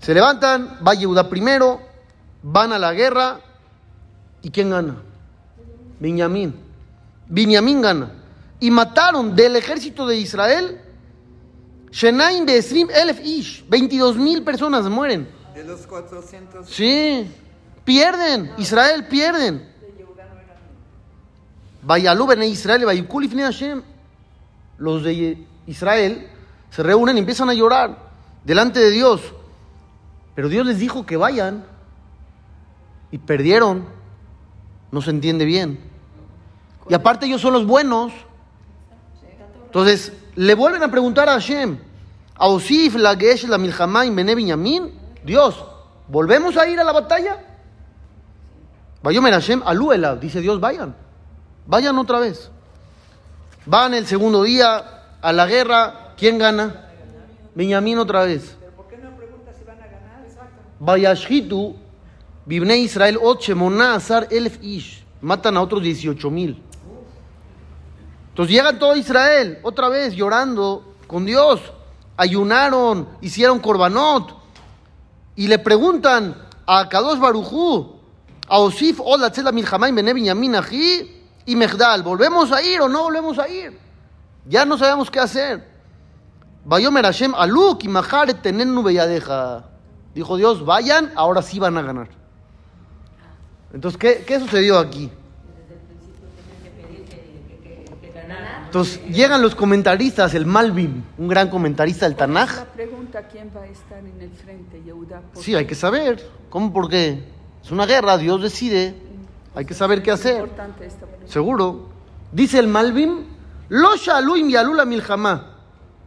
Se 0.00 0.14
levantan, 0.14 0.78
va 0.86 0.94
Yehudá 0.94 1.28
primero, 1.28 1.80
van 2.42 2.72
a 2.72 2.78
la 2.78 2.92
guerra. 2.92 3.40
¿Y 4.42 4.50
quién 4.50 4.70
gana? 4.70 4.96
Binyamin. 5.98 6.54
Binyamin 7.28 7.82
gana. 7.82 8.12
Y 8.60 8.70
mataron 8.70 9.34
del 9.34 9.56
ejército 9.56 10.06
de 10.06 10.16
Israel 10.16 10.80
Shenaim 11.90 12.46
Besrim 12.46 12.88
Elef 12.90 13.20
Ish. 13.24 13.64
22 13.68 14.16
mil 14.16 14.42
personas 14.42 14.84
mueren. 14.84 15.28
De 15.54 15.64
los 15.64 15.86
400. 15.86 16.68
Sí, 16.68 17.30
pierden. 17.84 18.52
Israel 18.58 19.06
pierden. 19.08 19.68
Vayalú 21.82 22.26
bene 22.26 22.46
Israel 22.46 22.84
Vayukul 22.84 23.28
Hashem. 23.28 23.82
Los 24.78 25.02
de 25.02 25.46
Israel 25.66 26.28
se 26.70 26.82
reúnen 26.82 27.16
y 27.16 27.20
empiezan 27.20 27.48
a 27.50 27.54
llorar 27.54 27.96
delante 28.44 28.80
de 28.80 28.90
Dios. 28.90 29.20
Pero 30.38 30.48
Dios 30.48 30.64
les 30.64 30.78
dijo 30.78 31.04
que 31.04 31.16
vayan 31.16 31.64
y 33.10 33.18
perdieron. 33.18 33.86
No 34.92 35.02
se 35.02 35.10
entiende 35.10 35.44
bien. 35.44 35.80
Y 36.88 36.94
aparte 36.94 37.26
ellos 37.26 37.40
son 37.40 37.54
los 37.54 37.66
buenos. 37.66 38.12
Entonces 39.64 40.12
le 40.36 40.54
vuelven 40.54 40.84
a 40.84 40.92
preguntar 40.92 41.28
a 41.28 41.32
Hashem, 41.32 41.80
Ausif 42.36 42.94
la 42.94 43.16
Gesh 43.16 43.48
la 43.48 43.58
Milhamá 43.58 44.06
y 44.06 44.10
Bene 44.10 44.36
Binyamin, 44.36 44.92
Dios, 45.24 45.64
¿volvemos 46.06 46.56
a 46.56 46.68
ir 46.68 46.78
a 46.78 46.84
la 46.84 46.92
batalla? 46.92 47.44
Vayomer 49.02 49.32
Hashem, 49.32 49.60
alú 49.66 49.90
Elav, 49.90 50.20
dice 50.20 50.40
Dios, 50.40 50.60
vayan, 50.60 50.94
vayan 51.66 51.98
otra 51.98 52.20
vez. 52.20 52.48
Van 53.66 53.92
el 53.92 54.06
segundo 54.06 54.44
día 54.44 55.16
a 55.20 55.32
la 55.32 55.46
guerra, 55.46 56.14
¿quién 56.16 56.38
gana? 56.38 56.90
Benjamín 57.56 57.98
otra 57.98 58.22
vez. 58.22 58.57
Vayashhitu, 60.80 61.76
Bibne 62.46 62.78
Israel, 62.78 63.18
Oche, 63.20 63.54
Moná, 63.54 63.94
Azar, 63.94 64.28
Elef 64.30 64.58
Ish. 64.62 65.04
matan 65.20 65.56
a 65.56 65.62
otros 65.62 65.82
18 65.82 66.30
mil. 66.30 66.62
Entonces 68.30 68.54
llegan 68.54 68.78
todo 68.78 68.96
Israel, 68.96 69.58
otra 69.62 69.88
vez 69.88 70.14
llorando 70.14 70.94
con 71.06 71.24
Dios, 71.24 71.60
ayunaron, 72.16 73.08
hicieron 73.20 73.58
korbanot, 73.58 74.36
y 75.34 75.48
le 75.48 75.58
preguntan 75.58 76.36
a 76.66 76.88
Kadosh 76.88 77.18
Barujú, 77.18 77.96
a 78.48 78.58
Osif, 78.58 79.00
Ola, 79.00 79.30
Tzela, 79.30 79.50
Milhamay, 79.50 79.92
Bene, 79.92 80.14
Binyamin, 80.14 80.54
Ají 80.54 81.24
y 81.46 81.56
Megdal, 81.56 82.02
¿volvemos 82.02 82.52
a 82.52 82.62
ir 82.62 82.80
o 82.80 82.88
no 82.88 83.02
volvemos 83.04 83.38
a 83.38 83.48
ir? 83.48 83.78
Ya 84.46 84.64
no 84.64 84.78
sabemos 84.78 85.10
qué 85.10 85.20
hacer. 85.20 85.66
Vayomer 86.64 87.04
Hashem, 87.04 87.34
Aluk, 87.34 87.84
y 87.84 87.88
Mahar, 87.88 88.32
Tenenu, 88.34 88.82
Belladeja. 88.82 89.64
Dijo 90.18 90.36
Dios, 90.36 90.64
vayan, 90.64 91.12
ahora 91.14 91.42
sí 91.42 91.60
van 91.60 91.78
a 91.78 91.82
ganar. 91.82 92.08
Entonces, 93.72 93.96
¿qué, 94.00 94.24
qué 94.26 94.40
sucedió 94.40 94.80
aquí? 94.80 95.12
Entonces, 98.64 99.00
llegan 99.06 99.40
los 99.40 99.54
comentaristas, 99.54 100.34
el 100.34 100.44
Malvin, 100.44 101.04
un 101.18 101.28
gran 101.28 101.48
comentarista 101.48 102.06
del 102.06 102.16
Tanaj. 102.16 102.52
La 102.52 102.64
pregunta, 102.64 103.28
¿quién 103.28 103.52
va 103.56 103.62
a 103.62 103.66
estar 103.66 104.00
en 104.00 104.20
el 104.20 104.30
frente, 104.32 104.82
Sí, 105.34 105.54
hay 105.54 105.66
que 105.66 105.76
saber. 105.76 106.28
¿Cómo? 106.50 106.72
¿Por 106.72 106.90
qué? 106.90 107.22
Es 107.62 107.70
una 107.70 107.86
guerra, 107.86 108.18
Dios 108.18 108.42
decide. 108.42 108.96
Hay 109.54 109.66
que 109.66 109.74
saber 109.74 110.02
qué 110.02 110.10
hacer. 110.10 110.50
Seguro. 111.26 111.90
Dice 112.32 112.58
el 112.58 112.66
Malvin, 112.66 113.24
Lo 113.68 113.94
shaluim 113.94 114.48
yalula 114.48 114.84
milhamá. 114.84 115.58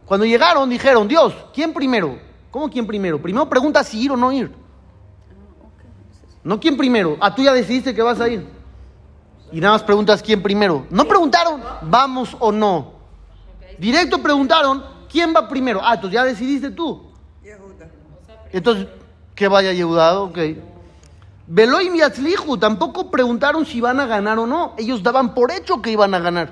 Cuando 0.04 0.26
llegaron, 0.26 0.68
dijeron, 0.68 1.08
Dios, 1.08 1.34
¿quién 1.54 1.72
primero? 1.72 2.30
¿Cómo 2.52 2.68
quién 2.68 2.86
primero? 2.86 3.20
Primero 3.20 3.48
pregunta 3.48 3.82
si 3.82 3.98
ir 4.02 4.12
o 4.12 4.16
no 4.16 4.30
ir. 4.30 4.52
No 6.44 6.60
quién 6.60 6.76
primero. 6.76 7.16
Ah, 7.18 7.34
tú 7.34 7.42
ya 7.42 7.54
decidiste 7.54 7.94
que 7.94 8.02
vas 8.02 8.20
a 8.20 8.28
ir. 8.28 8.46
Y 9.50 9.58
nada 9.58 9.72
más 9.72 9.82
preguntas 9.82 10.22
quién 10.22 10.42
primero. 10.42 10.86
No 10.90 11.08
preguntaron, 11.08 11.62
vamos 11.80 12.36
o 12.38 12.52
no. 12.52 12.92
Directo 13.78 14.18
preguntaron, 14.18 14.84
¿quién 15.10 15.32
va 15.34 15.48
primero? 15.48 15.80
Ah, 15.82 15.94
entonces 15.94 16.12
ya 16.12 16.24
decidiste 16.24 16.70
tú. 16.70 17.10
Yehuda. 17.42 17.88
Entonces, 18.52 18.86
que 19.34 19.48
vaya 19.48 19.72
Yehudá, 19.72 20.20
ok. 20.20 20.38
Veloim 21.46 21.94
y 21.96 22.02
Atzlihu 22.02 22.58
tampoco 22.58 23.10
preguntaron 23.10 23.64
si 23.64 23.78
iban 23.78 23.98
a 23.98 24.04
ganar 24.04 24.38
o 24.38 24.46
no. 24.46 24.74
Ellos 24.76 25.02
daban 25.02 25.34
por 25.34 25.50
hecho 25.50 25.80
que 25.80 25.90
iban 25.90 26.14
a 26.14 26.18
ganar. 26.18 26.50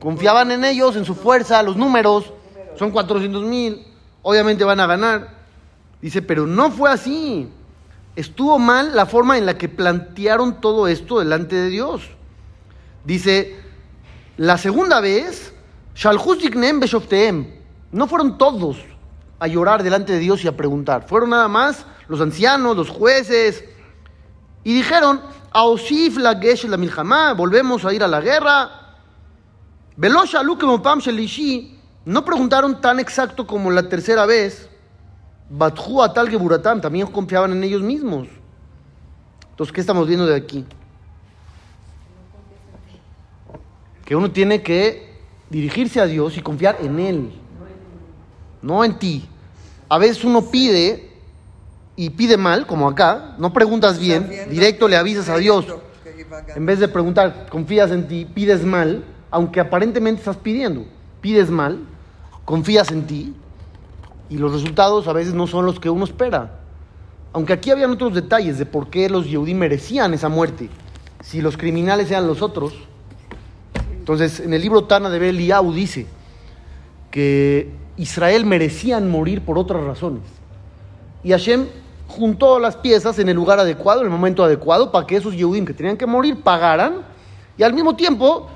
Confiaban 0.00 0.50
en 0.50 0.64
ellos, 0.64 0.96
en 0.96 1.04
su 1.04 1.14
fuerza, 1.14 1.62
los 1.62 1.76
números. 1.76 2.32
Son 2.78 2.90
400 2.90 3.42
mil. 3.42 3.95
Obviamente 4.28 4.64
van 4.64 4.80
a 4.80 4.88
ganar. 4.88 5.28
Dice, 6.02 6.20
pero 6.20 6.48
no 6.48 6.72
fue 6.72 6.90
así. 6.90 7.48
Estuvo 8.16 8.58
mal 8.58 8.96
la 8.96 9.06
forma 9.06 9.38
en 9.38 9.46
la 9.46 9.56
que 9.56 9.68
plantearon 9.68 10.60
todo 10.60 10.88
esto 10.88 11.20
delante 11.20 11.54
de 11.54 11.68
Dios. 11.68 12.02
Dice, 13.04 13.56
la 14.36 14.58
segunda 14.58 15.00
vez. 15.00 15.54
No 17.92 18.08
fueron 18.08 18.36
todos 18.36 18.78
a 19.38 19.46
llorar 19.46 19.84
delante 19.84 20.14
de 20.14 20.18
Dios 20.18 20.42
y 20.42 20.48
a 20.48 20.56
preguntar. 20.56 21.06
Fueron 21.06 21.30
nada 21.30 21.46
más 21.46 21.86
los 22.08 22.20
ancianos, 22.20 22.76
los 22.76 22.90
jueces. 22.90 23.62
Y 24.64 24.74
dijeron, 24.74 25.20
Aosif 25.52 26.16
la 26.16 26.32
la 26.32 27.32
volvemos 27.34 27.84
a 27.84 27.94
ir 27.94 28.02
a 28.02 28.08
la 28.08 28.20
guerra. 28.20 28.70
Velosh 29.96 30.34
Aluk 30.34 30.64
Mopam 30.64 30.98
Shelishi. 30.98 31.75
No 32.06 32.24
preguntaron 32.24 32.80
tan 32.80 33.00
exacto 33.00 33.48
como 33.48 33.68
la 33.72 33.88
tercera 33.88 34.26
vez. 34.26 34.68
Batjú 35.50 36.00
Atal 36.00 36.28
Geburatam, 36.30 36.80
también 36.80 37.08
confiaban 37.08 37.50
en 37.50 37.64
ellos 37.64 37.82
mismos. 37.82 38.28
Entonces, 39.50 39.72
¿qué 39.72 39.80
estamos 39.80 40.06
viendo 40.06 40.24
de 40.24 40.36
aquí? 40.36 40.64
Que 44.04 44.14
uno 44.14 44.30
tiene 44.30 44.62
que 44.62 45.16
dirigirse 45.50 46.00
a 46.00 46.06
Dios 46.06 46.36
y 46.36 46.42
confiar 46.42 46.78
en 46.80 47.00
Él, 47.00 47.32
no 48.62 48.84
en 48.84 48.96
ti. 49.00 49.28
A 49.88 49.98
veces 49.98 50.22
uno 50.22 50.42
pide 50.48 51.10
y 51.96 52.10
pide 52.10 52.36
mal, 52.36 52.68
como 52.68 52.88
acá, 52.88 53.34
no 53.38 53.52
preguntas 53.52 53.98
bien, 53.98 54.30
directo 54.48 54.86
le 54.86 54.96
avisas 54.96 55.28
a 55.28 55.38
Dios. 55.38 55.66
a. 55.68 56.52
En 56.54 56.66
vez 56.66 56.78
de 56.78 56.86
preguntar, 56.86 57.48
confías 57.50 57.90
en 57.90 58.06
ti, 58.06 58.24
pides 58.26 58.64
mal, 58.64 59.04
aunque 59.28 59.58
aparentemente 59.58 60.20
estás 60.20 60.36
pidiendo, 60.36 60.86
pides 61.20 61.50
mal, 61.50 61.80
confías 62.46 62.90
en 62.92 63.06
ti 63.06 63.34
y 64.30 64.38
los 64.38 64.52
resultados 64.52 65.06
a 65.08 65.12
veces 65.12 65.34
no 65.34 65.46
son 65.46 65.66
los 65.66 65.78
que 65.78 65.90
uno 65.90 66.04
espera. 66.04 66.60
Aunque 67.34 67.52
aquí 67.52 67.70
habían 67.70 67.90
otros 67.90 68.14
detalles 68.14 68.56
de 68.56 68.64
por 68.64 68.88
qué 68.88 69.10
los 69.10 69.28
Yehudí 69.28 69.52
merecían 69.52 70.14
esa 70.14 70.30
muerte, 70.30 70.70
si 71.20 71.42
los 71.42 71.58
criminales 71.58 72.10
eran 72.10 72.26
los 72.26 72.40
otros. 72.40 72.72
Entonces, 73.90 74.40
en 74.40 74.54
el 74.54 74.62
libro 74.62 74.84
Tana 74.84 75.10
de 75.10 75.18
Beliau 75.18 75.72
dice 75.72 76.06
que 77.10 77.70
Israel 77.96 78.46
merecían 78.46 79.10
morir 79.10 79.42
por 79.42 79.58
otras 79.58 79.82
razones. 79.84 80.22
Y 81.22 81.30
Hashem 81.32 81.66
juntó 82.06 82.58
las 82.58 82.76
piezas 82.76 83.18
en 83.18 83.28
el 83.28 83.36
lugar 83.36 83.58
adecuado, 83.58 84.00
en 84.00 84.06
el 84.06 84.12
momento 84.12 84.44
adecuado, 84.44 84.92
para 84.92 85.06
que 85.06 85.16
esos 85.16 85.36
Yehudim 85.36 85.66
que 85.66 85.74
tenían 85.74 85.96
que 85.96 86.06
morir 86.06 86.40
pagaran, 86.42 87.02
y 87.58 87.64
al 87.64 87.74
mismo 87.74 87.96
tiempo 87.96 88.48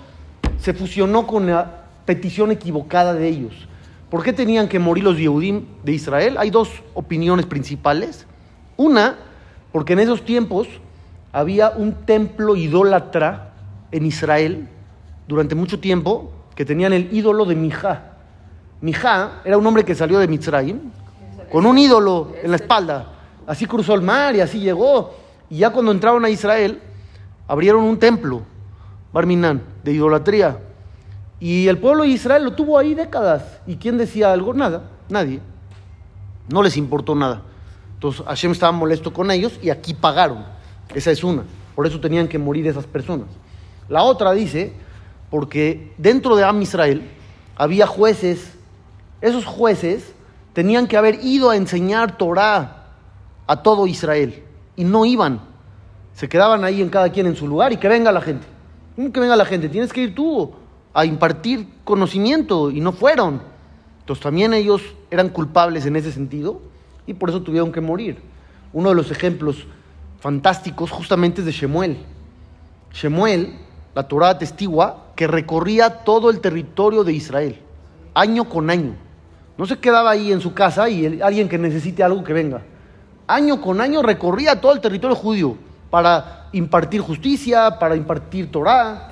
se 0.58 0.72
fusionó 0.72 1.26
con 1.26 1.48
la 1.48 1.86
petición 2.06 2.52
equivocada 2.52 3.12
de 3.12 3.26
ellos. 3.28 3.68
¿Por 4.10 4.24
qué 4.24 4.32
tenían 4.32 4.68
que 4.68 4.80
morir 4.80 5.04
los 5.04 5.16
Yehudim 5.16 5.64
de 5.84 5.92
Israel? 5.92 6.36
Hay 6.38 6.50
dos 6.50 6.68
opiniones 6.94 7.46
principales. 7.46 8.26
Una, 8.76 9.16
porque 9.70 9.92
en 9.92 10.00
esos 10.00 10.24
tiempos 10.24 10.66
había 11.32 11.70
un 11.70 11.92
templo 12.04 12.56
idólatra 12.56 13.52
en 13.92 14.06
Israel 14.06 14.68
durante 15.28 15.54
mucho 15.54 15.78
tiempo 15.78 16.32
que 16.56 16.64
tenían 16.64 16.92
el 16.92 17.12
ídolo 17.14 17.44
de 17.44 17.54
Mijá. 17.54 18.16
Mijá 18.80 19.42
era 19.44 19.56
un 19.56 19.66
hombre 19.66 19.84
que 19.84 19.94
salió 19.94 20.18
de 20.18 20.26
Mitzrayim 20.26 20.80
con 21.52 21.64
un 21.64 21.78
ídolo 21.78 22.32
en 22.42 22.50
la 22.50 22.56
espalda. 22.56 23.12
Así 23.46 23.66
cruzó 23.66 23.94
el 23.94 24.02
mar 24.02 24.34
y 24.34 24.40
así 24.40 24.58
llegó. 24.58 25.14
Y 25.48 25.58
ya 25.58 25.70
cuando 25.70 25.92
entraron 25.92 26.24
a 26.24 26.30
Israel, 26.30 26.80
abrieron 27.46 27.84
un 27.84 27.98
templo, 27.98 28.42
Barminan, 29.12 29.62
de 29.84 29.92
idolatría. 29.92 30.58
Y 31.40 31.68
el 31.68 31.78
pueblo 31.78 32.02
de 32.02 32.10
Israel 32.10 32.44
lo 32.44 32.52
tuvo 32.52 32.78
ahí 32.78 32.94
décadas. 32.94 33.60
¿Y 33.66 33.76
quién 33.76 33.96
decía 33.96 34.30
algo? 34.30 34.52
Nada, 34.52 34.82
nadie. 35.08 35.40
No 36.52 36.62
les 36.62 36.76
importó 36.76 37.14
nada. 37.14 37.42
Entonces 37.94 38.24
Hashem 38.26 38.52
estaba 38.52 38.72
molesto 38.72 39.12
con 39.12 39.30
ellos 39.30 39.58
y 39.62 39.70
aquí 39.70 39.94
pagaron. 39.94 40.44
Esa 40.94 41.10
es 41.10 41.24
una. 41.24 41.44
Por 41.74 41.86
eso 41.86 41.98
tenían 41.98 42.28
que 42.28 42.38
morir 42.38 42.66
esas 42.66 42.86
personas. 42.86 43.28
La 43.88 44.02
otra 44.02 44.32
dice, 44.32 44.74
porque 45.30 45.94
dentro 45.96 46.36
de 46.36 46.44
Am 46.44 46.60
Israel 46.60 47.08
había 47.56 47.86
jueces. 47.86 48.52
Esos 49.22 49.46
jueces 49.46 50.14
tenían 50.52 50.86
que 50.86 50.96
haber 50.96 51.24
ido 51.24 51.50
a 51.50 51.56
enseñar 51.56 52.18
Torah 52.18 52.88
a 53.46 53.62
todo 53.62 53.86
Israel. 53.86 54.42
Y 54.76 54.84
no 54.84 55.06
iban. 55.06 55.40
Se 56.12 56.28
quedaban 56.28 56.64
ahí 56.64 56.82
en 56.82 56.90
cada 56.90 57.10
quien 57.10 57.26
en 57.26 57.36
su 57.36 57.48
lugar 57.48 57.72
y 57.72 57.78
que 57.78 57.88
venga 57.88 58.12
la 58.12 58.20
gente. 58.20 58.46
¿Cómo 58.94 59.10
que 59.10 59.20
venga 59.20 59.36
la 59.36 59.46
gente? 59.46 59.70
Tienes 59.70 59.92
que 59.92 60.02
ir 60.02 60.14
tú 60.14 60.52
a 60.92 61.04
impartir 61.04 61.66
conocimiento 61.84 62.70
y 62.70 62.80
no 62.80 62.92
fueron. 62.92 63.42
Entonces 64.00 64.22
también 64.22 64.54
ellos 64.54 64.82
eran 65.10 65.28
culpables 65.28 65.86
en 65.86 65.96
ese 65.96 66.12
sentido 66.12 66.60
y 67.06 67.14
por 67.14 67.30
eso 67.30 67.42
tuvieron 67.42 67.72
que 67.72 67.80
morir. 67.80 68.18
Uno 68.72 68.90
de 68.90 68.94
los 68.94 69.10
ejemplos 69.10 69.66
fantásticos 70.20 70.90
justamente 70.90 71.40
es 71.40 71.46
de 71.46 71.52
Shemuel. 71.52 71.98
Shemuel, 72.92 73.54
la 73.94 74.08
Torah 74.08 74.30
atestigua 74.30 75.12
que 75.16 75.26
recorría 75.26 76.04
todo 76.04 76.30
el 76.30 76.40
territorio 76.40 77.04
de 77.04 77.12
Israel, 77.12 77.58
año 78.14 78.48
con 78.48 78.70
año. 78.70 78.94
No 79.58 79.66
se 79.66 79.78
quedaba 79.78 80.10
ahí 80.10 80.32
en 80.32 80.40
su 80.40 80.54
casa 80.54 80.88
y 80.88 81.20
alguien 81.20 81.48
que 81.48 81.58
necesite 81.58 82.02
algo 82.02 82.24
que 82.24 82.32
venga. 82.32 82.62
Año 83.26 83.60
con 83.60 83.80
año 83.80 84.02
recorría 84.02 84.60
todo 84.60 84.72
el 84.72 84.80
territorio 84.80 85.14
judío 85.14 85.56
para 85.90 86.48
impartir 86.52 87.00
justicia, 87.00 87.78
para 87.78 87.94
impartir 87.94 88.50
Torah, 88.50 89.09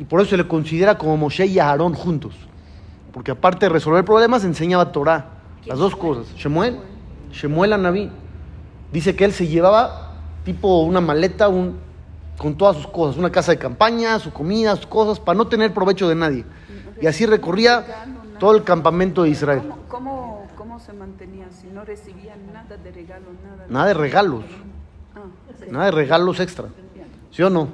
y 0.00 0.04
por 0.04 0.20
eso 0.20 0.30
se 0.30 0.36
le 0.38 0.48
considera 0.48 0.98
como 0.98 1.16
Moshe 1.16 1.46
y 1.46 1.58
Aarón 1.60 1.94
juntos. 1.94 2.34
Porque 3.12 3.30
aparte 3.30 3.66
de 3.66 3.70
resolver 3.70 4.04
problemas, 4.04 4.44
enseñaba 4.44 4.90
Torah. 4.90 5.26
Las 5.66 5.78
dos 5.78 5.94
cosas. 5.94 6.26
Shemuel, 6.34 6.78
Shemuel 7.32 7.72
Anabí. 7.74 8.10
Dice 8.92 9.14
que 9.14 9.24
él 9.24 9.32
se 9.32 9.46
llevaba 9.46 10.14
tipo 10.44 10.80
una 10.82 11.00
maleta 11.00 11.48
un- 11.48 11.76
con 12.38 12.56
todas 12.56 12.76
sus 12.76 12.86
cosas, 12.86 13.18
una 13.18 13.30
casa 13.30 13.52
de 13.52 13.58
campaña, 13.58 14.18
su 14.18 14.32
comida, 14.32 14.74
sus 14.74 14.86
cosas, 14.86 15.20
para 15.20 15.36
no 15.36 15.46
tener 15.46 15.72
provecho 15.74 16.08
de 16.08 16.14
nadie. 16.14 16.44
Y 17.00 17.06
así 17.06 17.26
recorría 17.26 17.84
todo 18.38 18.56
el 18.56 18.64
campamento 18.64 19.22
de 19.24 19.28
Israel. 19.28 19.60
¿Cómo, 19.68 19.76
cómo, 19.88 20.46
cómo 20.56 20.80
se 20.80 20.92
mantenían 20.94 21.50
si 21.52 21.66
no 21.68 21.84
recibían 21.84 22.38
nada 22.54 22.76
de 22.82 22.90
regalo, 22.90 23.26
nada? 23.44 23.66
Nada 23.68 23.86
de 23.88 23.94
regalos, 23.94 24.44
Ah, 25.14 25.20
nada 25.70 25.84
de 25.86 25.90
regalos 25.90 26.40
extra. 26.40 26.66
¿Sí 27.30 27.42
o 27.42 27.50
no? 27.50 27.68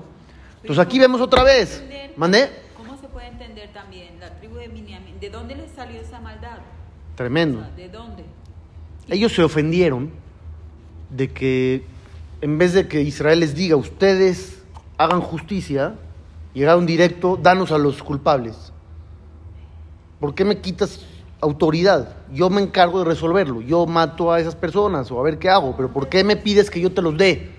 Entonces 0.67 0.85
aquí 0.85 0.99
vemos 0.99 1.21
otra 1.21 1.45
vez. 1.45 1.81
¿Mandé? 2.17 2.51
¿Cómo 2.77 2.97
se 3.01 3.07
puede 3.07 3.29
entender 3.29 3.73
también 3.73 4.19
la 4.19 4.31
tribu 4.31 4.57
de 4.57 4.67
Miniamín? 4.67 5.21
¿De 5.21 5.31
dónde 5.31 5.55
les 5.55 5.71
salió 5.71 6.01
esa 6.01 6.19
maldad? 6.19 6.59
O 6.59 7.17
Tremendo. 7.17 7.61
sea, 7.61 7.71
¿De 7.77 7.89
dónde? 7.89 8.25
Ellos 9.09 9.33
se 9.33 9.45
ofendieron 9.45 10.11
de 11.11 11.31
que 11.31 11.85
en 12.41 12.59
vez 12.59 12.73
de 12.73 12.89
que 12.89 13.01
Israel 13.03 13.39
les 13.39 13.55
diga, 13.55 13.77
ustedes 13.77 14.61
hagan 14.99 15.21
justicia, 15.21 15.95
llegaron 16.53 16.85
directo, 16.85 17.39
danos 17.41 17.71
a 17.71 17.79
los 17.79 18.03
culpables. 18.03 18.73
¿Por 20.19 20.35
qué 20.35 20.45
me 20.45 20.59
quitas 20.61 21.07
autoridad? 21.41 22.17
Yo 22.33 22.51
me 22.51 22.61
encargo 22.61 22.99
de 22.99 23.05
resolverlo. 23.05 23.61
Yo 23.61 23.87
mato 23.87 24.33
a 24.33 24.41
esas 24.41 24.57
personas 24.57 25.13
o 25.13 25.21
a 25.21 25.23
ver 25.23 25.39
qué 25.39 25.49
hago, 25.49 25.77
pero 25.77 25.93
¿por 25.93 26.09
qué 26.09 26.25
me 26.25 26.35
pides 26.37 26.71
que 26.71 26.81
yo 26.81 26.91
te 26.91 27.03
los 27.03 27.17
dé? 27.17 27.53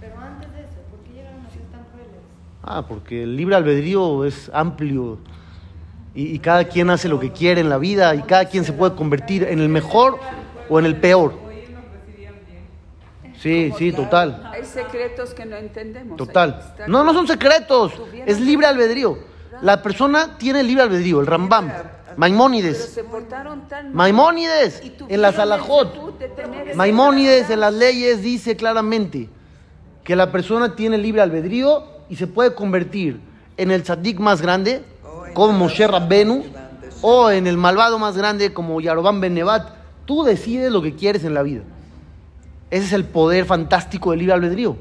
Pero 0.00 0.16
antes 0.20 0.52
de 0.54 0.60
eso, 0.60 0.76
¿por 0.90 1.00
qué 1.00 1.12
llegaron 1.14 1.44
a 1.44 1.50
ser 1.50 1.62
tan 1.72 1.84
crueles? 1.92 2.20
Ah, 2.62 2.84
porque 2.86 3.22
el 3.22 3.36
libre 3.36 3.56
albedrío 3.56 4.24
es 4.24 4.50
amplio 4.52 5.18
y, 6.14 6.34
y 6.34 6.38
cada 6.38 6.64
quien 6.64 6.90
hace 6.90 7.08
lo 7.08 7.18
que 7.18 7.32
quiere 7.32 7.60
en 7.60 7.68
la 7.68 7.78
vida 7.78 8.14
y 8.14 8.22
cada 8.22 8.44
quien 8.44 8.64
se 8.64 8.72
puede 8.72 8.94
convertir 8.94 9.44
en 9.44 9.60
el 9.60 9.68
mejor 9.68 10.18
o 10.68 10.78
en 10.78 10.86
el 10.86 10.96
peor. 10.96 11.50
Sí, 13.40 13.72
sí, 13.78 13.90
total. 13.92 14.50
Hay 14.52 14.64
secretos 14.66 15.32
que 15.32 15.46
no 15.46 15.56
entendemos. 15.56 16.18
Total. 16.18 16.74
No, 16.86 17.02
no 17.02 17.14
son 17.14 17.26
secretos. 17.26 17.92
Es 18.26 18.38
libre 18.38 18.66
albedrío. 18.66 19.18
La 19.62 19.82
persona 19.82 20.36
tiene 20.36 20.62
libre 20.62 20.82
albedrío. 20.82 21.20
El 21.20 21.26
Rambam, 21.26 21.72
Maimónides, 22.16 23.00
Maimónides 23.92 24.82
en 25.08 25.22
la 25.22 25.28
el 25.28 25.34
Salahot. 25.34 25.94
debut 25.94 26.18
de 26.18 26.28
tener 26.28 26.68
ese 26.68 26.76
Maimónides 26.76 27.48
en 27.48 27.60
las 27.60 27.72
leyes 27.72 28.22
dice 28.22 28.56
claramente 28.56 29.28
que 30.04 30.16
la 30.16 30.30
persona 30.30 30.76
tiene 30.76 30.98
libre 30.98 31.22
albedrío 31.22 31.99
y 32.10 32.16
se 32.16 32.26
puede 32.26 32.54
convertir 32.54 33.20
en 33.56 33.70
el 33.70 33.84
tzadik 33.84 34.18
más 34.18 34.42
grande, 34.42 34.82
como 35.32 35.52
Moshe 35.52 35.86
Rabbenu, 35.86 36.42
o 37.02 37.30
en 37.30 37.46
el 37.46 37.56
malvado 37.56 37.98
más 37.98 38.16
grande, 38.16 38.52
como 38.52 38.80
Yarobam 38.80 39.20
Ben 39.20 39.32
Nevat. 39.32 39.70
Tú 40.04 40.24
decides 40.24 40.72
lo 40.72 40.82
que 40.82 40.96
quieres 40.96 41.24
en 41.24 41.34
la 41.34 41.42
vida. 41.42 41.62
Ese 42.70 42.86
es 42.86 42.92
el 42.92 43.04
poder 43.04 43.44
fantástico 43.44 44.10
del 44.10 44.18
libre 44.18 44.34
albedrío, 44.34 44.76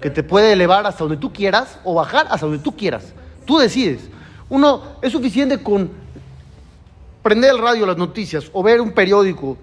que 0.00 0.10
te 0.10 0.24
puede 0.24 0.52
elevar 0.52 0.86
hasta 0.86 1.04
donde 1.04 1.16
tú 1.16 1.32
quieras 1.32 1.78
o 1.84 1.94
bajar 1.94 2.26
hasta 2.30 2.46
donde 2.46 2.62
tú 2.62 2.76
quieras. 2.76 3.12
Tú 3.44 3.58
decides. 3.58 4.00
Uno, 4.48 4.82
es 5.02 5.12
suficiente 5.12 5.62
con 5.62 5.90
prender 7.22 7.52
el 7.52 7.58
radio, 7.58 7.86
las 7.86 7.96
noticias, 7.96 8.50
o 8.52 8.62
ver 8.62 8.80
un 8.80 8.90
periódico, 8.92 9.56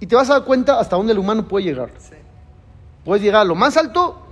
y 0.00 0.06
te 0.06 0.16
vas 0.16 0.28
a 0.30 0.34
dar 0.34 0.44
cuenta 0.44 0.80
hasta 0.80 0.96
dónde 0.96 1.12
el 1.12 1.18
humano 1.18 1.46
puede 1.46 1.66
llegar. 1.66 1.90
Puedes 3.04 3.22
llegar 3.22 3.42
a 3.42 3.44
lo 3.44 3.54
más 3.54 3.76
alto, 3.76 4.29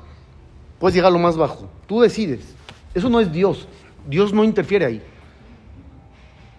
puedes 0.78 0.94
llegar 0.94 1.10
a 1.10 1.12
lo 1.12 1.18
más 1.18 1.36
bajo. 1.36 1.68
Tú 1.86 2.00
decides. 2.00 2.54
Eso 2.94 3.08
no 3.08 3.20
es 3.20 3.32
Dios. 3.32 3.66
Dios 4.08 4.32
no 4.32 4.44
interfiere 4.44 4.86
ahí. 4.86 5.02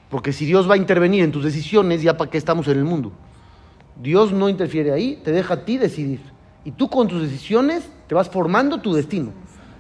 Porque 0.10 0.34
si 0.34 0.46
Dios 0.46 0.70
va 0.70 0.74
a 0.74 0.78
intervenir 0.78 1.24
en 1.24 1.32
tus 1.32 1.44
decisiones, 1.44 2.02
ya 2.02 2.18
para 2.18 2.30
qué 2.30 2.38
estamos 2.38 2.68
en 2.68 2.78
el 2.78 2.84
mundo. 2.84 3.12
Dios 4.02 4.32
no 4.32 4.50
interfiere 4.50 4.92
ahí, 4.92 5.20
te 5.24 5.32
deja 5.32 5.56
a 5.56 5.66
ti 5.66 5.78
decidir. 5.78 6.22
Y 6.66 6.72
tú 6.72 6.90
con 6.90 7.08
tus 7.08 7.22
decisiones 7.22 7.90
te 8.08 8.16
vas 8.16 8.30
formando 8.30 8.80
tu 8.80 8.94
destino. 8.94 9.32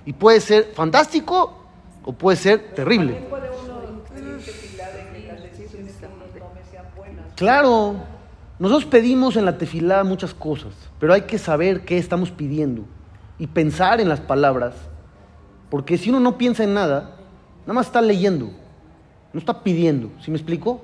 Y 0.06 0.14
puede 0.14 0.40
ser 0.42 0.72
fantástico 0.74 1.58
o 2.04 2.14
puede 2.14 2.38
ser 2.38 2.74
terrible. 2.74 3.28
Claro, 7.36 7.96
nosotros 8.60 8.86
pedimos 8.86 9.38
en 9.38 9.46
la 9.46 9.58
tefilá 9.58 10.04
muchas 10.04 10.34
cosas, 10.34 10.74
pero 11.00 11.14
hay 11.14 11.22
que 11.22 11.38
saber 11.38 11.86
qué 11.86 11.98
estamos 11.98 12.32
pidiendo 12.32 12.84
y 13.40 13.48
pensar 13.48 14.02
en 14.02 14.10
las 14.10 14.20
palabras, 14.20 14.76
porque 15.70 15.98
si 15.98 16.10
uno 16.10 16.20
no 16.20 16.38
piensa 16.38 16.64
en 16.64 16.74
nada, 16.74 17.16
nada 17.62 17.74
más 17.74 17.88
está 17.88 18.02
leyendo, 18.02 18.52
no 19.34 19.40
está 19.40 19.64
pidiendo, 19.64 20.12
¿sí 20.22 20.30
me 20.30 20.38
explico? 20.38 20.82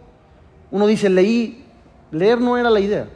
Uno 0.71 0.87
dice, 0.87 1.09
leí, 1.09 1.65
leer 2.11 2.39
no 2.39 2.57
era 2.57 2.69
la 2.69 2.79
idea, 2.79 3.09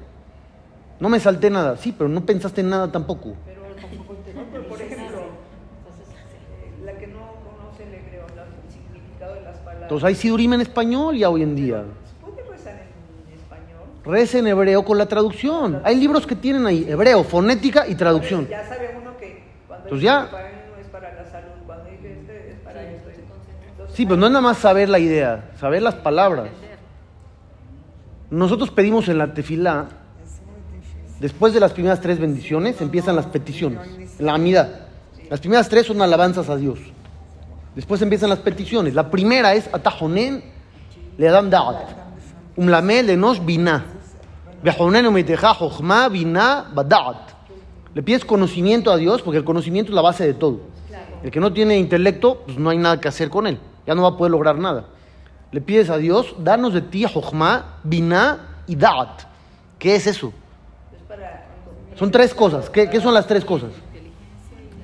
no 0.99 1.07
me 1.07 1.19
salté 1.19 1.49
nada, 1.49 1.77
sí, 1.77 1.95
pero 1.97 2.09
no 2.09 2.25
pensaste 2.25 2.61
en 2.61 2.69
nada 2.69 2.91
tampoco. 2.91 3.33
Pero, 3.45 4.67
por 4.67 4.81
ejemplo, 4.81 5.19
eh, 5.19 6.83
la 6.83 6.93
que 6.93 7.07
no 7.07 7.19
conoce 7.43 7.83
el 7.83 7.93
hebreo, 7.93 8.25
el 8.27 8.71
significado 8.71 9.35
de 9.35 9.41
las 9.41 9.57
palabras, 9.57 9.83
Entonces 9.83 10.05
hay 10.05 10.15
sidurim 10.15 10.53
en 10.53 10.61
español 10.61 11.15
ya 11.15 11.29
hoy 11.29 11.43
en 11.43 11.55
día. 11.55 11.85
Reza 14.05 14.39
en 14.39 14.47
hebreo 14.47 14.83
con 14.83 14.97
la 14.97 15.05
traducción. 15.07 15.81
Hay 15.83 15.95
libros 15.95 16.25
que 16.25 16.35
tienen 16.35 16.65
ahí, 16.65 16.85
hebreo, 16.89 17.23
fonética 17.23 17.87
y 17.87 17.95
traducción. 17.95 18.47
Ya 18.47 18.67
sabe 18.67 18.95
uno 19.01 19.17
que 19.17 19.43
cuando 19.67 19.89
Pues 19.89 20.01
dice 20.01 20.05
ya. 20.11 20.29
es 20.81 20.87
para 20.87 21.13
la 21.13 21.25
salud, 21.29 21.51
cuando 21.65 21.85
dice 21.89 22.13
este 22.13 22.51
es 22.51 22.59
para 22.59 22.81
esto. 22.83 23.09
Entonces, 23.09 23.95
Sí, 23.95 24.05
pero 24.05 24.17
no 24.17 24.25
es 24.27 24.31
nada 24.31 24.41
más 24.41 24.57
saber 24.57 24.89
la 24.89 24.99
idea, 24.99 25.51
saber 25.59 25.81
las 25.81 25.95
palabras. 25.95 26.47
Nosotros 28.29 28.69
pedimos 28.71 29.07
en 29.09 29.17
la 29.17 29.33
tefilá, 29.33 29.87
después 31.19 31.53
de 31.53 31.59
las 31.59 31.73
primeras 31.73 31.99
tres 31.99 32.19
bendiciones, 32.19 32.79
empiezan 32.79 33.15
las 33.15 33.25
peticiones, 33.25 33.79
la 34.19 34.35
amidad. 34.35 34.81
Las 35.29 35.39
primeras 35.39 35.67
tres 35.67 35.85
son 35.87 36.01
alabanzas 36.01 36.47
a 36.49 36.55
Dios. 36.55 36.79
Después 37.75 38.01
empiezan 38.01 38.29
las 38.29 38.39
peticiones. 38.39 38.93
La 38.95 39.09
primera 39.11 39.53
es 39.53 39.69
Atajonen 39.73 40.43
le 41.17 41.27
Adam 41.27 41.49
Da'at. 41.49 41.77
Jochma 45.53 46.09
Binah 46.09 46.65
Bada'at. 46.73 47.31
Le 47.93 48.03
pides 48.03 48.25
conocimiento 48.25 48.91
a 48.91 48.97
Dios 48.97 49.21
porque 49.21 49.37
el 49.37 49.45
conocimiento 49.45 49.91
es 49.91 49.95
la 49.95 50.01
base 50.01 50.27
de 50.27 50.33
todo. 50.33 50.59
El 51.23 51.31
que 51.31 51.39
no 51.39 51.53
tiene 51.53 51.77
intelecto, 51.77 52.41
pues 52.45 52.57
no 52.57 52.69
hay 52.69 52.77
nada 52.77 52.99
que 52.99 53.07
hacer 53.07 53.29
con 53.29 53.47
él. 53.47 53.57
Ya 53.87 53.95
no 53.95 54.01
va 54.01 54.09
a 54.09 54.17
poder 54.17 54.31
lograr 54.31 54.57
nada. 54.57 54.87
Le 55.53 55.61
pides 55.61 55.89
a 55.89 55.97
Dios, 55.97 56.35
danos 56.37 56.73
de 56.73 56.81
ti 56.81 57.05
Jochma, 57.05 57.77
Binah 57.85 58.63
y 58.67 58.75
Da'at. 58.75 59.21
¿Qué 59.79 59.95
es 59.95 60.05
eso? 60.05 60.33
Son 61.95 62.11
tres 62.11 62.33
cosas. 62.33 62.69
¿Qué, 62.69 62.89
qué 62.89 62.99
son 62.99 63.13
las 63.13 63.25
tres 63.25 63.45
cosas? 63.45 63.71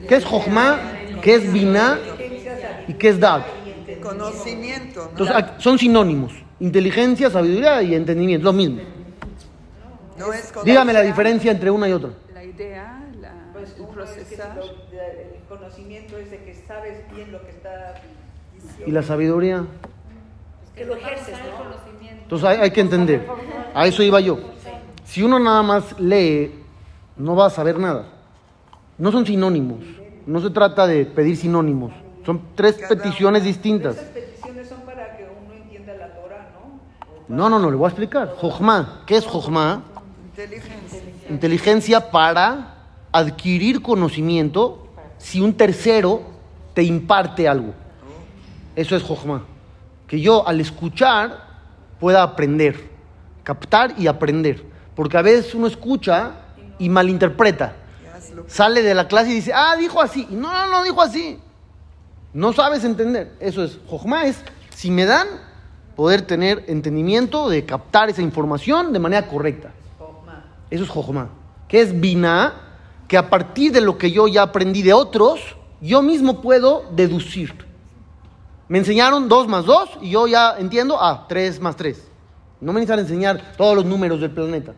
¿Qué 0.08 0.16
es 0.16 0.24
Jochma? 0.24 0.80
¿Qué 1.22 1.36
es 1.36 1.52
Binah? 1.52 2.00
¿Y 2.88 2.94
qué 2.94 3.10
es 3.10 3.20
Da'at? 3.20 3.44
Conocimiento, 4.02 5.02
¿no? 5.04 5.10
Entonces, 5.10 5.36
son 5.58 5.78
sinónimos. 5.78 6.45
Inteligencia, 6.60 7.30
sabiduría 7.30 7.82
y 7.82 7.96
entendimiento. 7.96 8.46
Lo 8.46 8.54
mismo. 8.54 8.82
No 10.18 10.32
es 10.32 10.54
Dígame 10.64 10.94
la 10.94 11.02
diferencia 11.02 11.52
entre 11.52 11.70
una 11.70 11.90
y 11.90 11.92
otra. 11.92 12.12
La 12.34 12.44
idea, 12.44 13.04
la, 13.20 13.34
Pues 13.54 13.76
el 13.78 14.20
es 14.20 14.28
que 14.28 14.36
el 14.36 15.44
conocimiento 15.50 16.18
es 16.18 16.32
de 16.32 16.38
que 16.44 16.54
sabes 16.68 17.00
bien 17.14 17.32
lo 17.32 17.42
que 17.42 17.50
está 17.50 17.96
diciendo. 18.54 18.86
¿Y 18.88 18.92
la 18.92 19.04
sabiduría? 19.04 19.66
que 20.76 20.86
lo 20.86 20.96
ejerces, 20.96 21.36
¿no? 21.40 21.58
conocimiento. 21.58 22.22
Entonces 22.24 22.50
hay, 22.50 22.58
hay 22.58 22.72
que 22.72 22.82
entender. 22.82 23.26
A 23.74 23.88
eso 23.88 24.04
iba 24.04 24.20
yo. 24.20 24.38
Si 25.06 25.24
uno 25.24 25.40
nada 25.40 25.64
más 25.64 25.98
lee, 26.00 26.52
no 27.16 27.36
va 27.36 27.48
a 27.48 27.50
saber 27.50 27.80
nada. 27.80 28.08
No 28.98 29.12
son 29.12 29.26
sinónimos. 29.26 29.80
No 30.26 30.42
se 30.42 30.50
trata 30.50 30.88
de 30.88 31.06
pedir 31.06 31.38
sinónimos. 31.38 31.94
Son 32.26 32.42
tres 32.56 32.76
peticiones 32.90 33.44
distintas. 33.44 33.96
Esas 33.96 34.10
peticiones 34.10 34.68
son 34.68 34.82
para 34.82 35.16
que 35.16 35.24
uno 35.24 35.54
entienda 35.54 35.94
la 35.96 36.14
Torah, 36.16 36.50
¿no? 37.28 37.50
No, 37.50 37.60
no, 37.60 37.70
le 37.70 37.76
voy 37.76 37.86
a 37.86 37.90
explicar. 37.90 38.36
Jochma. 38.38 39.04
¿Qué 39.06 39.18
es 39.18 39.26
Jochma? 39.26 39.84
Inteligencia. 40.30 41.02
Inteligencia 41.30 42.12
para 42.12 42.76
adquirir 43.12 43.82
conocimiento 43.82 44.88
si 45.18 45.42
un 45.42 45.54
tercero 45.54 46.22
te 46.74 46.84
imparte 46.84 47.48
algo. 47.48 47.74
Eso 48.76 48.96
es 48.96 49.04
Jochma. 49.04 49.44
Que 50.08 50.20
yo 50.20 50.48
al 50.48 50.60
escuchar 50.62 51.46
pueda 52.00 52.22
aprender, 52.22 52.90
captar 53.44 53.96
y 53.98 54.08
aprender. 54.08 54.64
Porque 54.96 55.18
a 55.18 55.22
veces 55.22 55.56
uno 55.56 55.68
escucha 55.68 56.34
y 56.78 56.90
malinterpreta. 56.90 57.76
Sale 58.48 58.82
de 58.82 58.94
la 58.94 59.08
clase 59.08 59.32
y 59.32 59.36
dice, 59.36 59.52
ah, 59.54 59.76
dijo 59.78 60.02
así. 60.02 60.28
Y 60.30 60.36
no, 60.36 60.52
no, 60.52 60.68
no 60.68 60.84
dijo 60.84 61.02
así. 61.02 61.40
No 62.34 62.54
sabes 62.54 62.84
entender. 62.84 63.34
Eso 63.40 63.64
es. 63.64 63.80
Jochma 63.88 64.26
es, 64.26 64.38
si 64.76 64.92
me 64.92 65.06
dan, 65.06 65.28
poder 65.96 66.24
tener 66.24 66.66
entendimiento 66.68 67.50
de 67.50 67.66
captar 67.66 68.10
esa 68.10 68.22
información 68.22 68.92
de 68.92 69.00
manera 69.00 69.28
correcta. 69.28 69.72
Eso 70.70 70.84
es 70.84 70.90
Jochma. 70.90 71.30
Que 71.68 71.82
es 71.82 72.00
Binah, 72.00 72.54
que 73.08 73.18
a 73.18 73.30
partir 73.30 73.72
de 73.72 73.82
lo 73.82 73.98
que 73.98 74.12
yo 74.12 74.28
ya 74.28 74.44
aprendí 74.44 74.82
de 74.82 74.94
otros, 74.94 75.40
yo 75.82 76.02
mismo 76.02 76.42
puedo 76.42 76.86
deducir. 76.92 77.66
Me 78.68 78.80
enseñaron 78.80 79.30
2 79.30 79.48
más 79.48 79.66
2 79.66 79.90
y 80.02 80.10
yo 80.12 80.28
ya 80.28 80.56
entiendo, 80.58 80.98
ah, 81.00 81.26
3 81.30 81.60
más 81.60 81.76
3. 81.76 82.02
No 82.62 82.74
me 82.74 82.80
necesitan 82.80 83.00
enseñar 83.00 83.54
todos 83.58 83.76
los 83.76 83.86
números 83.86 84.20
del 84.20 84.32
planeta. 84.32 84.74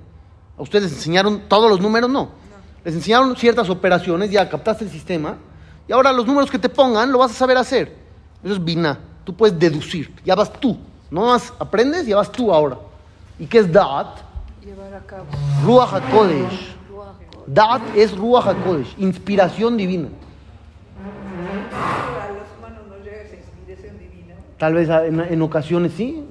¿A 0.58 0.62
ustedes 0.62 0.86
les 0.86 0.94
enseñaron 0.94 1.44
todos 1.48 1.70
los 1.70 1.80
números? 1.80 2.10
No. 2.10 2.30
Les 2.84 2.94
enseñaron 2.96 3.36
ciertas 3.36 3.70
operaciones, 3.70 4.30
ya 4.30 4.50
captaste 4.50 4.84
el 4.84 4.92
sistema, 4.92 5.38
y 5.88 5.94
ahora 5.94 6.12
los 6.12 6.26
números 6.26 6.52
que 6.52 6.60
te 6.60 6.70
pongan 6.70 7.12
lo 7.12 7.20
vas 7.20 7.32
a 7.32 7.36
saber 7.36 7.58
hacer. 7.58 7.96
Eso 8.44 8.54
es 8.54 8.64
Binah. 8.64 9.00
Tú 9.24 9.36
puedes 9.36 9.58
deducir. 9.58 10.14
Ya 10.26 10.36
vas 10.36 10.52
tú. 10.52 10.78
No 11.10 11.28
más 11.28 11.54
aprendes, 11.60 12.08
vas 12.14 12.32
tú 12.32 12.54
ahora. 12.54 12.78
¿Y 13.40 13.46
qué 13.46 13.60
es 13.60 13.72
Da'at? 13.72 14.18
Llevar 14.64 14.94
a 14.94 15.00
cabo. 15.02 15.26
Ruach 15.64 15.94
HaKodesh. 15.94 16.76
Da'at 17.46 17.82
es 17.96 18.16
Ruach 18.18 18.48
HaKodesh, 18.48 18.96
inspiración 18.98 19.78
divina. 19.78 20.10
A 21.74 22.28
los 22.30 22.48
humanos 22.58 22.88
nos 22.90 23.06
llega 23.06 23.22
esa 23.22 23.36
inspiración 23.36 23.98
divina. 24.00 24.36
Tal 24.58 24.74
vez 24.74 24.90
en, 24.90 25.22
en 25.22 25.42
ocasiones 25.42 25.94
sí. 25.94 26.26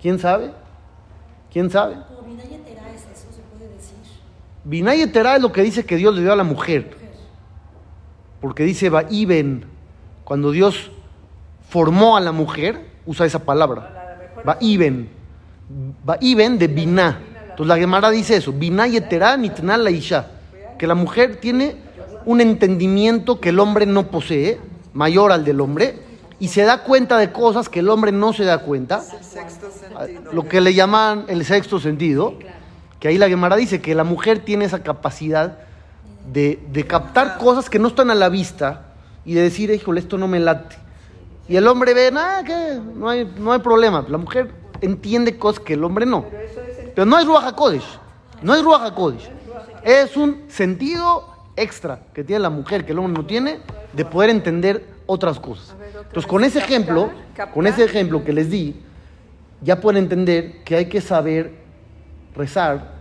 ¿Quién 0.00 0.18
sabe? 0.18 0.52
¿Quién 1.52 1.68
sabe? 1.68 1.96
Como 2.16 2.30
entera 2.30 2.90
es 2.94 3.02
eso, 3.02 3.30
se 3.32 3.42
puede 3.42 3.68
decir. 3.74 3.96
Binay 4.64 5.02
Eterá 5.02 5.36
es 5.36 5.42
lo 5.42 5.52
que 5.52 5.62
dice 5.62 5.84
que 5.84 5.96
Dios 5.96 6.14
le 6.14 6.22
dio 6.22 6.32
a 6.32 6.36
la 6.36 6.44
mujer. 6.44 6.96
porque 8.40 8.62
dice 8.62 8.88
Va'iben, 8.88 9.64
cuando 10.24 10.52
Dios 10.52 10.90
formó 11.68 12.16
a 12.16 12.20
la 12.20 12.32
mujer, 12.32 12.89
usa 13.10 13.26
esa 13.26 13.40
palabra. 13.40 14.16
Va'iben. 14.44 15.08
Va'iben 16.04 16.58
de 16.58 16.68
Biná. 16.68 17.20
Entonces 17.50 17.66
la 17.66 17.76
Gemara 17.76 18.08
dice 18.10 18.36
eso, 18.36 18.52
Biná 18.52 18.86
yeterá 18.86 19.36
nitna 19.36 19.76
la 19.76 19.90
isha. 19.90 20.28
Que 20.78 20.86
la 20.86 20.94
mujer 20.94 21.40
tiene 21.40 21.74
un 22.24 22.40
entendimiento 22.40 23.40
que 23.40 23.48
el 23.48 23.58
hombre 23.58 23.84
no 23.84 24.06
posee, 24.06 24.60
mayor 24.94 25.32
al 25.32 25.44
del 25.44 25.60
hombre, 25.60 25.98
y 26.38 26.48
se 26.48 26.62
da 26.62 26.84
cuenta 26.84 27.18
de 27.18 27.32
cosas 27.32 27.68
que 27.68 27.80
el 27.80 27.88
hombre 27.88 28.12
no 28.12 28.32
se 28.32 28.44
da 28.44 28.58
cuenta 28.58 29.02
El 29.02 29.24
sexto 29.24 29.70
sentido. 29.70 30.32
lo 30.32 30.48
que 30.48 30.60
le 30.60 30.72
llaman 30.72 31.24
el 31.26 31.44
sexto 31.44 31.80
sentido, 31.80 32.34
que 33.00 33.08
ahí 33.08 33.18
la 33.18 33.28
Gemara 33.28 33.56
dice 33.56 33.80
que 33.82 33.94
la 33.94 34.04
mujer 34.04 34.38
tiene 34.38 34.64
esa 34.66 34.82
capacidad 34.84 35.58
de, 36.32 36.60
de 36.72 36.86
captar 36.86 37.38
cosas 37.38 37.68
que 37.68 37.80
no 37.80 37.88
están 37.88 38.10
a 38.10 38.14
la 38.14 38.28
vista 38.28 38.86
y 39.24 39.34
de 39.34 39.42
decir, 39.42 39.70
híjole, 39.70 39.98
esto 40.00 40.16
no 40.16 40.28
me 40.28 40.38
late. 40.38 40.76
Y 41.50 41.56
el 41.56 41.66
hombre 41.66 41.94
ve, 41.94 42.12
nada, 42.12 42.44
que 42.44 42.80
no 42.94 43.08
hay, 43.08 43.28
no 43.36 43.50
hay 43.50 43.58
problema. 43.58 44.06
La 44.08 44.18
mujer 44.18 44.52
entiende 44.80 45.36
cosas 45.36 45.58
que 45.58 45.74
el 45.74 45.82
hombre 45.82 46.06
no. 46.06 46.24
Pero 46.94 47.04
no 47.04 47.18
es 47.18 47.26
Ruach 47.26 47.42
HaKodesh, 47.42 47.98
no 48.40 48.54
es 48.54 48.62
Ruach 48.62 48.82
HaKodesh. 48.82 49.28
Es 49.82 50.16
un 50.16 50.44
sentido 50.46 51.24
extra 51.56 52.04
que 52.14 52.22
tiene 52.22 52.38
la 52.38 52.50
mujer, 52.50 52.86
que 52.86 52.92
el 52.92 53.00
hombre 53.00 53.20
no 53.20 53.26
tiene, 53.26 53.58
de 53.92 54.04
poder 54.04 54.30
entender 54.30 54.86
otras 55.06 55.40
cosas. 55.40 55.74
Entonces, 55.96 56.24
con 56.24 56.44
ese 56.44 56.60
ejemplo, 56.60 57.10
con 57.52 57.66
ese 57.66 57.82
ejemplo 57.82 58.22
que 58.22 58.32
les 58.32 58.48
di, 58.48 58.80
ya 59.60 59.80
pueden 59.80 60.04
entender 60.04 60.62
que 60.62 60.76
hay 60.76 60.88
que 60.88 61.00
saber 61.00 61.54
rezar 62.36 62.92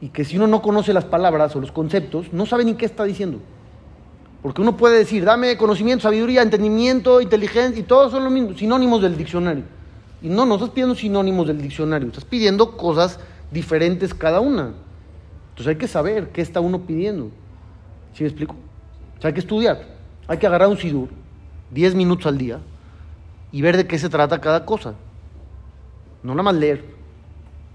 y 0.00 0.08
que 0.08 0.24
si 0.24 0.36
uno 0.36 0.48
no 0.48 0.62
conoce 0.62 0.92
las 0.92 1.04
palabras 1.04 1.54
o 1.54 1.60
los 1.60 1.70
conceptos, 1.70 2.32
no 2.32 2.44
sabe 2.44 2.64
ni 2.64 2.74
qué 2.74 2.86
está 2.86 3.04
diciendo. 3.04 3.38
Porque 4.42 4.60
uno 4.60 4.76
puede 4.76 4.98
decir, 4.98 5.24
dame 5.24 5.56
conocimiento, 5.56 6.02
sabiduría, 6.02 6.42
entendimiento, 6.42 7.20
inteligencia, 7.20 7.80
y 7.80 7.84
todos 7.84 8.10
son 8.10 8.24
los 8.24 8.32
mismos, 8.32 8.58
sinónimos 8.58 9.00
del 9.00 9.16
diccionario. 9.16 9.64
Y 10.20 10.28
no, 10.28 10.44
no 10.46 10.54
estás 10.56 10.70
pidiendo 10.70 10.94
sinónimos 10.94 11.46
del 11.46 11.62
diccionario, 11.62 12.08
estás 12.08 12.24
pidiendo 12.24 12.76
cosas 12.76 13.20
diferentes 13.52 14.12
cada 14.14 14.40
una. 14.40 14.72
Entonces 15.50 15.68
hay 15.68 15.76
que 15.76 15.86
saber 15.88 16.30
qué 16.30 16.40
está 16.40 16.60
uno 16.60 16.80
pidiendo. 16.80 17.30
¿Sí 18.14 18.24
me 18.24 18.28
explico? 18.28 18.54
O 19.18 19.20
sea, 19.20 19.28
hay 19.28 19.34
que 19.34 19.40
estudiar, 19.40 19.86
hay 20.26 20.38
que 20.38 20.46
agarrar 20.46 20.68
un 20.68 20.76
sidur, 20.76 21.08
10 21.70 21.94
minutos 21.94 22.26
al 22.26 22.38
día, 22.38 22.58
y 23.52 23.62
ver 23.62 23.76
de 23.76 23.86
qué 23.86 23.98
se 23.98 24.08
trata 24.08 24.40
cada 24.40 24.64
cosa. 24.64 24.94
No 26.22 26.32
nada 26.32 26.44
más 26.44 26.54
leer. 26.54 26.84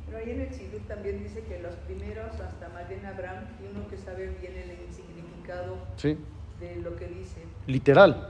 Pero 0.08 0.18
ahí 0.18 0.32
en 0.32 0.42
el 0.42 0.54
Sidur 0.54 0.82
también 0.88 1.22
dice 1.24 1.44
que 1.48 1.60
los 1.60 1.76
primeros, 1.76 2.32
hasta 2.40 2.70
más 2.70 2.88
bien 2.90 3.06
Abraham, 3.06 3.44
uno 3.72 3.88
que 3.90 3.98
saber 3.98 4.36
bien 4.42 4.54
el 4.56 4.94
significado 4.94 5.78
Sí. 5.98 6.18
de 6.60 6.82
lo 6.82 6.96
que 6.96 7.08
dice. 7.08 7.42
Literal. 7.68 8.30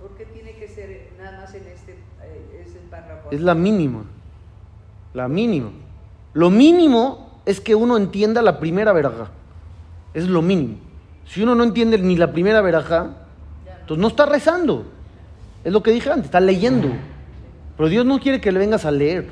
¿Por 0.00 0.16
qué 0.16 0.26
tiene 0.26 0.56
que 0.56 0.68
ser 0.68 1.12
nada 1.18 1.40
más 1.40 1.54
en 1.54 1.66
este 1.66 1.92
eh, 1.92 2.64
es 2.66 2.74
el 2.74 2.82
párrafo? 2.90 3.30
Es 3.30 3.40
la 3.40 3.54
mínima. 3.54 4.04
La 5.14 5.28
mínima. 5.28 5.70
Lo 6.34 6.50
mínimo 6.50 7.40
es 7.46 7.60
que 7.60 7.74
uno 7.74 7.96
entienda 7.96 8.42
la 8.42 8.58
primera 8.58 8.92
verajá. 8.92 9.30
Es 10.12 10.28
lo 10.28 10.42
mínimo. 10.42 10.78
Si 11.26 11.42
uno 11.42 11.54
no 11.54 11.64
entiende 11.64 11.98
ni 11.98 12.16
la 12.16 12.32
primera 12.32 12.60
verajá, 12.60 13.10
entonces 13.80 13.98
no 14.00 14.08
está 14.08 14.26
rezando. 14.26 14.84
Es 15.64 15.72
lo 15.72 15.82
que 15.82 15.92
dije 15.92 16.10
antes, 16.10 16.26
está 16.26 16.40
leyendo. 16.40 16.88
Pero 17.76 17.88
Dios 17.88 18.04
no 18.04 18.18
quiere 18.18 18.40
que 18.40 18.52
le 18.52 18.58
vengas 18.58 18.84
a 18.84 18.90
leer. 18.90 19.28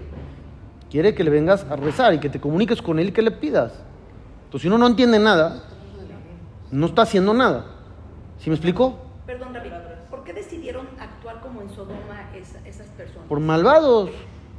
Quiere 0.90 1.14
que 1.14 1.24
le 1.24 1.30
vengas 1.30 1.64
a 1.68 1.76
rezar 1.76 2.14
y 2.14 2.20
que 2.20 2.30
te 2.30 2.40
comuniques 2.40 2.80
con 2.80 2.98
Él 2.98 3.08
y 3.08 3.12
que 3.12 3.22
le 3.22 3.32
pidas. 3.32 3.72
Entonces 4.44 4.62
si 4.62 4.68
uno 4.68 4.78
no 4.78 4.86
entiende 4.86 5.18
nada, 5.18 5.64
no 6.70 6.86
está 6.86 7.02
haciendo 7.02 7.34
nada. 7.34 7.66
¿Sí 8.38 8.48
me 8.48 8.56
explico? 8.56 9.03
Perdón, 9.26 9.52
David, 9.54 9.70
¿por 10.10 10.22
qué 10.24 10.32
decidieron 10.34 10.86
actuar 11.00 11.40
como 11.40 11.62
en 11.62 11.70
Sodoma 11.70 12.28
esa- 12.34 12.58
esas 12.66 12.86
personas? 12.88 13.26
Por 13.28 13.40
malvados. 13.40 14.10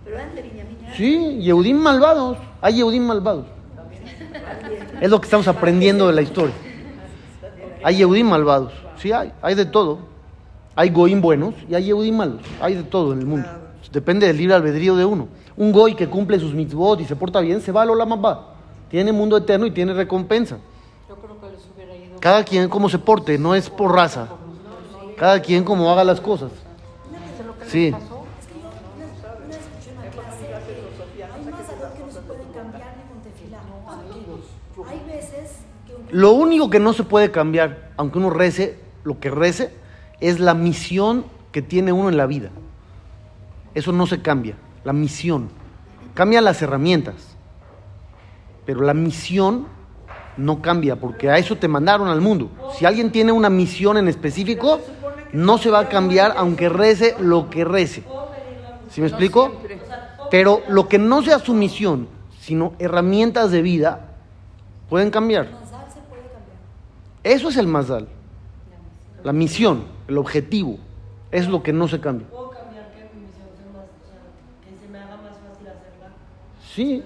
Pero 0.04 0.18
eran 0.18 0.36
de. 0.36 0.46
Sí, 0.96 1.40
Yehudim 1.42 1.78
malvados. 1.78 2.38
Hay 2.62 2.76
Yehudim 2.76 3.06
malvados. 3.06 3.46
Es 5.02 5.10
lo 5.10 5.20
que 5.20 5.26
estamos 5.26 5.48
aprendiendo 5.48 6.08
de 6.08 6.14
la 6.14 6.22
historia. 6.22 6.54
Hay 7.84 7.98
Yehudim 7.98 8.28
malvados. 8.28 8.74
Sí, 8.98 9.12
hay. 9.12 9.32
Hay 9.42 9.56
de 9.56 9.66
todo. 9.66 10.00
Hay 10.76 10.90
Goim 10.90 11.22
buenos 11.22 11.54
y 11.70 11.76
hay 11.76 11.86
Yehudim 11.86 12.16
malos. 12.18 12.42
Hay 12.60 12.76
de 12.76 12.84
todo 12.84 13.14
en 13.14 13.20
el 13.20 13.26
mundo. 13.26 13.48
Depende 13.92 14.28
del 14.28 14.38
libre 14.38 14.56
albedrío 14.56 14.96
de 14.96 15.06
uno. 15.06 15.28
Un 15.56 15.72
Goy 15.72 15.96
que 15.96 16.08
cumple 16.10 16.38
sus 16.40 16.54
mitzvot 16.54 17.00
y 17.00 17.06
se 17.06 17.16
porta 17.16 17.40
bien, 17.40 17.62
se 17.62 17.72
va 17.72 17.84
a 17.84 17.86
la 17.86 18.06
mamá. 18.06 18.48
Tiene 18.90 19.12
mundo 19.14 19.38
eterno 19.38 19.66
y 19.66 19.72
tiene 19.72 19.94
recompensa. 19.94 20.58
Cada 22.20 22.44
quien 22.44 22.68
como 22.70 22.90
se 22.90 23.00
porte, 23.00 23.38
no 23.38 23.56
es 23.56 23.70
por 23.70 23.94
raza. 23.94 24.28
Cada 25.18 25.42
quien 25.42 25.64
como 25.64 25.90
haga 25.92 26.04
las 26.04 26.20
cosas. 26.20 26.52
Sí. 27.68 27.88
Es 27.88 27.96
que 27.96 28.02
yo 28.62 28.68
una, 28.68 29.46
una 29.46 29.56
escuché 29.56 29.92
una 29.94 30.10
clase 30.12 30.46
que 31.16 31.24
hay 31.24 31.46
más 31.46 31.70
algo 31.70 31.94
que 31.94 32.04
no 32.06 32.12
se 32.12 32.20
puede 32.22 32.44
cambiar 32.54 32.96
ni 32.98 33.04
con 33.10 33.22
tefilá. 33.24 33.60
Porque 34.76 34.92
hay 34.92 35.04
veces 35.08 35.52
que 35.88 35.96
un 35.96 36.08
Lo 36.12 36.32
único 36.34 36.70
que 36.70 36.80
no 36.80 36.94
se 36.94 37.04
puede 37.04 37.32
cambiar, 37.32 37.92
aunque 37.98 38.18
uno 38.18 38.30
rece, 38.30 38.78
lo 39.04 39.20
que 39.20 39.32
rece, 39.32 39.74
es 40.20 40.40
la 40.40 40.54
misión 40.54 41.26
que 41.52 41.62
tiene 41.62 41.92
uno 41.92 42.10
en 42.10 42.18
la 42.18 42.26
vida. 42.26 42.50
Eso 43.74 43.92
no 43.92 44.08
se 44.08 44.22
cambia, 44.22 44.56
la 44.84 44.94
misión. 44.94 45.50
Cambia 46.14 46.42
las 46.42 46.62
herramientas, 46.62 47.16
pero 48.66 48.82
la 48.82 48.94
misión 48.94 49.68
no 50.38 50.62
cambia, 50.62 50.98
porque 50.98 51.30
a 51.30 51.38
eso 51.38 51.58
te 51.58 51.68
mandaron 51.68 52.08
al 52.08 52.22
mundo. 52.22 52.50
Si 52.78 52.86
alguien 52.86 53.12
tiene 53.12 53.32
una 53.32 53.50
misión 53.50 53.98
en 53.98 54.08
específico, 54.08 54.80
no 55.36 55.58
se 55.58 55.70
va 55.70 55.80
a 55.80 55.90
cambiar 55.90 56.34
aunque 56.38 56.70
rece 56.70 57.16
lo 57.20 57.50
que 57.50 57.66
rece. 57.66 58.04
¿Sí 58.90 59.02
me 59.02 59.08
explico? 59.08 59.52
Pero 60.32 60.62
lo 60.68 60.88
que 60.88 60.98
no 60.98 61.22
sea 61.22 61.40
su 61.40 61.54
misión, 61.54 62.08
sino 62.40 62.74
herramientas 62.80 63.52
de 63.52 63.62
vida, 63.62 64.14
pueden 64.90 65.12
cambiar. 65.12 65.46
mazal 65.52 65.86
se 65.94 66.00
puede 66.02 66.22
cambiar. 66.24 66.58
Eso 67.24 67.50
es 67.50 67.58
el 67.58 67.68
mazal. 67.68 68.08
La 69.24 69.34
misión, 69.34 69.86
el 70.08 70.18
objetivo. 70.18 70.78
Es 71.32 71.48
lo 71.48 71.64
que 71.64 71.74
no 71.74 71.88
se 71.88 72.00
cambia. 72.00 72.28
¿Puedo 72.30 72.52
cambiar 72.52 72.92
que 72.92 73.10
mi 73.14 73.26
misión 73.26 73.48
sea 73.58 73.68
más, 73.74 73.86
o 73.86 74.08
sea, 74.08 74.22
que 74.64 74.86
se 74.86 74.92
me 74.92 75.00
haga 75.00 75.18
más 75.18 75.38
fácil 75.38 75.68
hacerla? 75.68 76.14
Sí. 76.74 77.04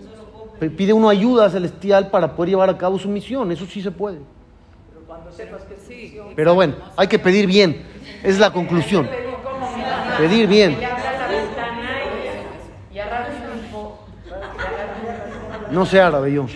Pide 0.76 0.94
uno 0.94 1.10
ayuda 1.10 1.50
celestial 1.50 2.12
para 2.12 2.36
poder 2.36 2.50
llevar 2.50 2.70
a 2.70 2.78
cabo 2.78 3.00
su 3.00 3.08
misión. 3.08 3.52
Eso 3.52 3.66
sí 3.66 3.82
se 3.82 3.92
puede. 3.92 4.20
Pero 5.38 5.50
cuando 5.50 5.62
sepas 5.62 5.64
que 5.64 5.76
sí. 5.88 6.20
Pero 6.36 6.56
bueno, 6.56 6.76
hay 6.96 7.08
que 7.08 7.20
pedir 7.20 7.48
bien. 7.48 7.86
Es 8.24 8.40
la 8.40 8.52
conclusión. 8.52 9.10
Pedir 10.18 10.48
bien. 10.48 10.78
No 15.72 15.86
sé 15.86 16.02
árabe 16.02 16.34
yo. 16.34 16.44
O 16.44 16.48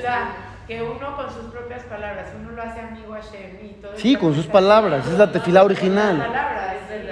sea, 0.00 0.34
que 0.66 0.82
uno 0.82 1.16
con 1.16 1.26
sus 1.32 1.44
propias 1.52 1.84
palabras, 1.84 2.28
uno 2.38 2.50
lo 2.50 2.62
hace 2.62 2.80
amigo 2.80 3.14
a 3.14 3.20
Shem 3.20 3.64
y 3.64 3.68
todo. 3.80 3.92
Sí, 3.96 4.16
con 4.16 4.34
sus 4.34 4.46
palabras. 4.46 5.06
Es 5.06 5.16
la 5.18 5.30
tefilá 5.30 5.62
original. 5.62 6.26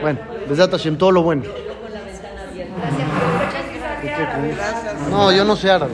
Bueno, 0.01 0.19
Besat 0.49 0.71
Hashem, 0.73 0.97
todo 0.99 1.13
lo 1.13 1.23
bueno. 1.23 1.45
No, 5.11 5.33
yo 5.33 5.45
no 5.45 5.57
sé 5.57 5.71
árabe. 5.71 5.93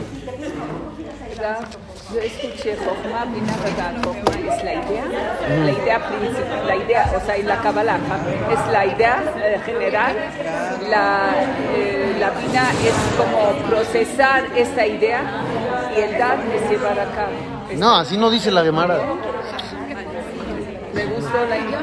Yo 2.17 2.23
escuché 2.23 2.75
Jochma, 2.79 3.27
Bina 3.27 3.53
Hagat. 3.53 4.03
Jochma 4.03 4.55
es 4.55 4.64
la 4.64 4.73
idea, 4.73 5.05
la 5.67 5.71
idea 5.71 6.09
principal, 6.09 6.67
la 6.67 6.77
idea, 6.77 7.12
o 7.14 7.27
sea, 7.27 7.37
y 7.37 7.43
la 7.43 7.61
Kabbalah 7.61 7.99
es 8.51 8.73
la 8.73 8.87
idea 8.87 9.23
eh, 9.37 9.61
general, 9.67 10.17
la, 10.89 11.35
eh, 11.77 12.17
la 12.19 12.31
Bina 12.31 12.71
es 12.83 12.95
como 13.19 13.69
procesar 13.69 14.47
esta 14.57 14.87
idea 14.87 15.25
y 15.95 16.01
el 16.01 16.19
dar 16.19 16.39
es 16.55 16.71
llevar 16.71 16.99
a 16.99 17.05
cabo. 17.05 17.33
No, 17.75 17.97
así 17.97 18.17
no 18.17 18.31
dice 18.31 18.51
la 18.51 18.64
Gemara. 18.64 18.99
¿Le 20.95 21.07
gustó 21.09 21.45
la 21.51 21.59
idea? 21.59 21.81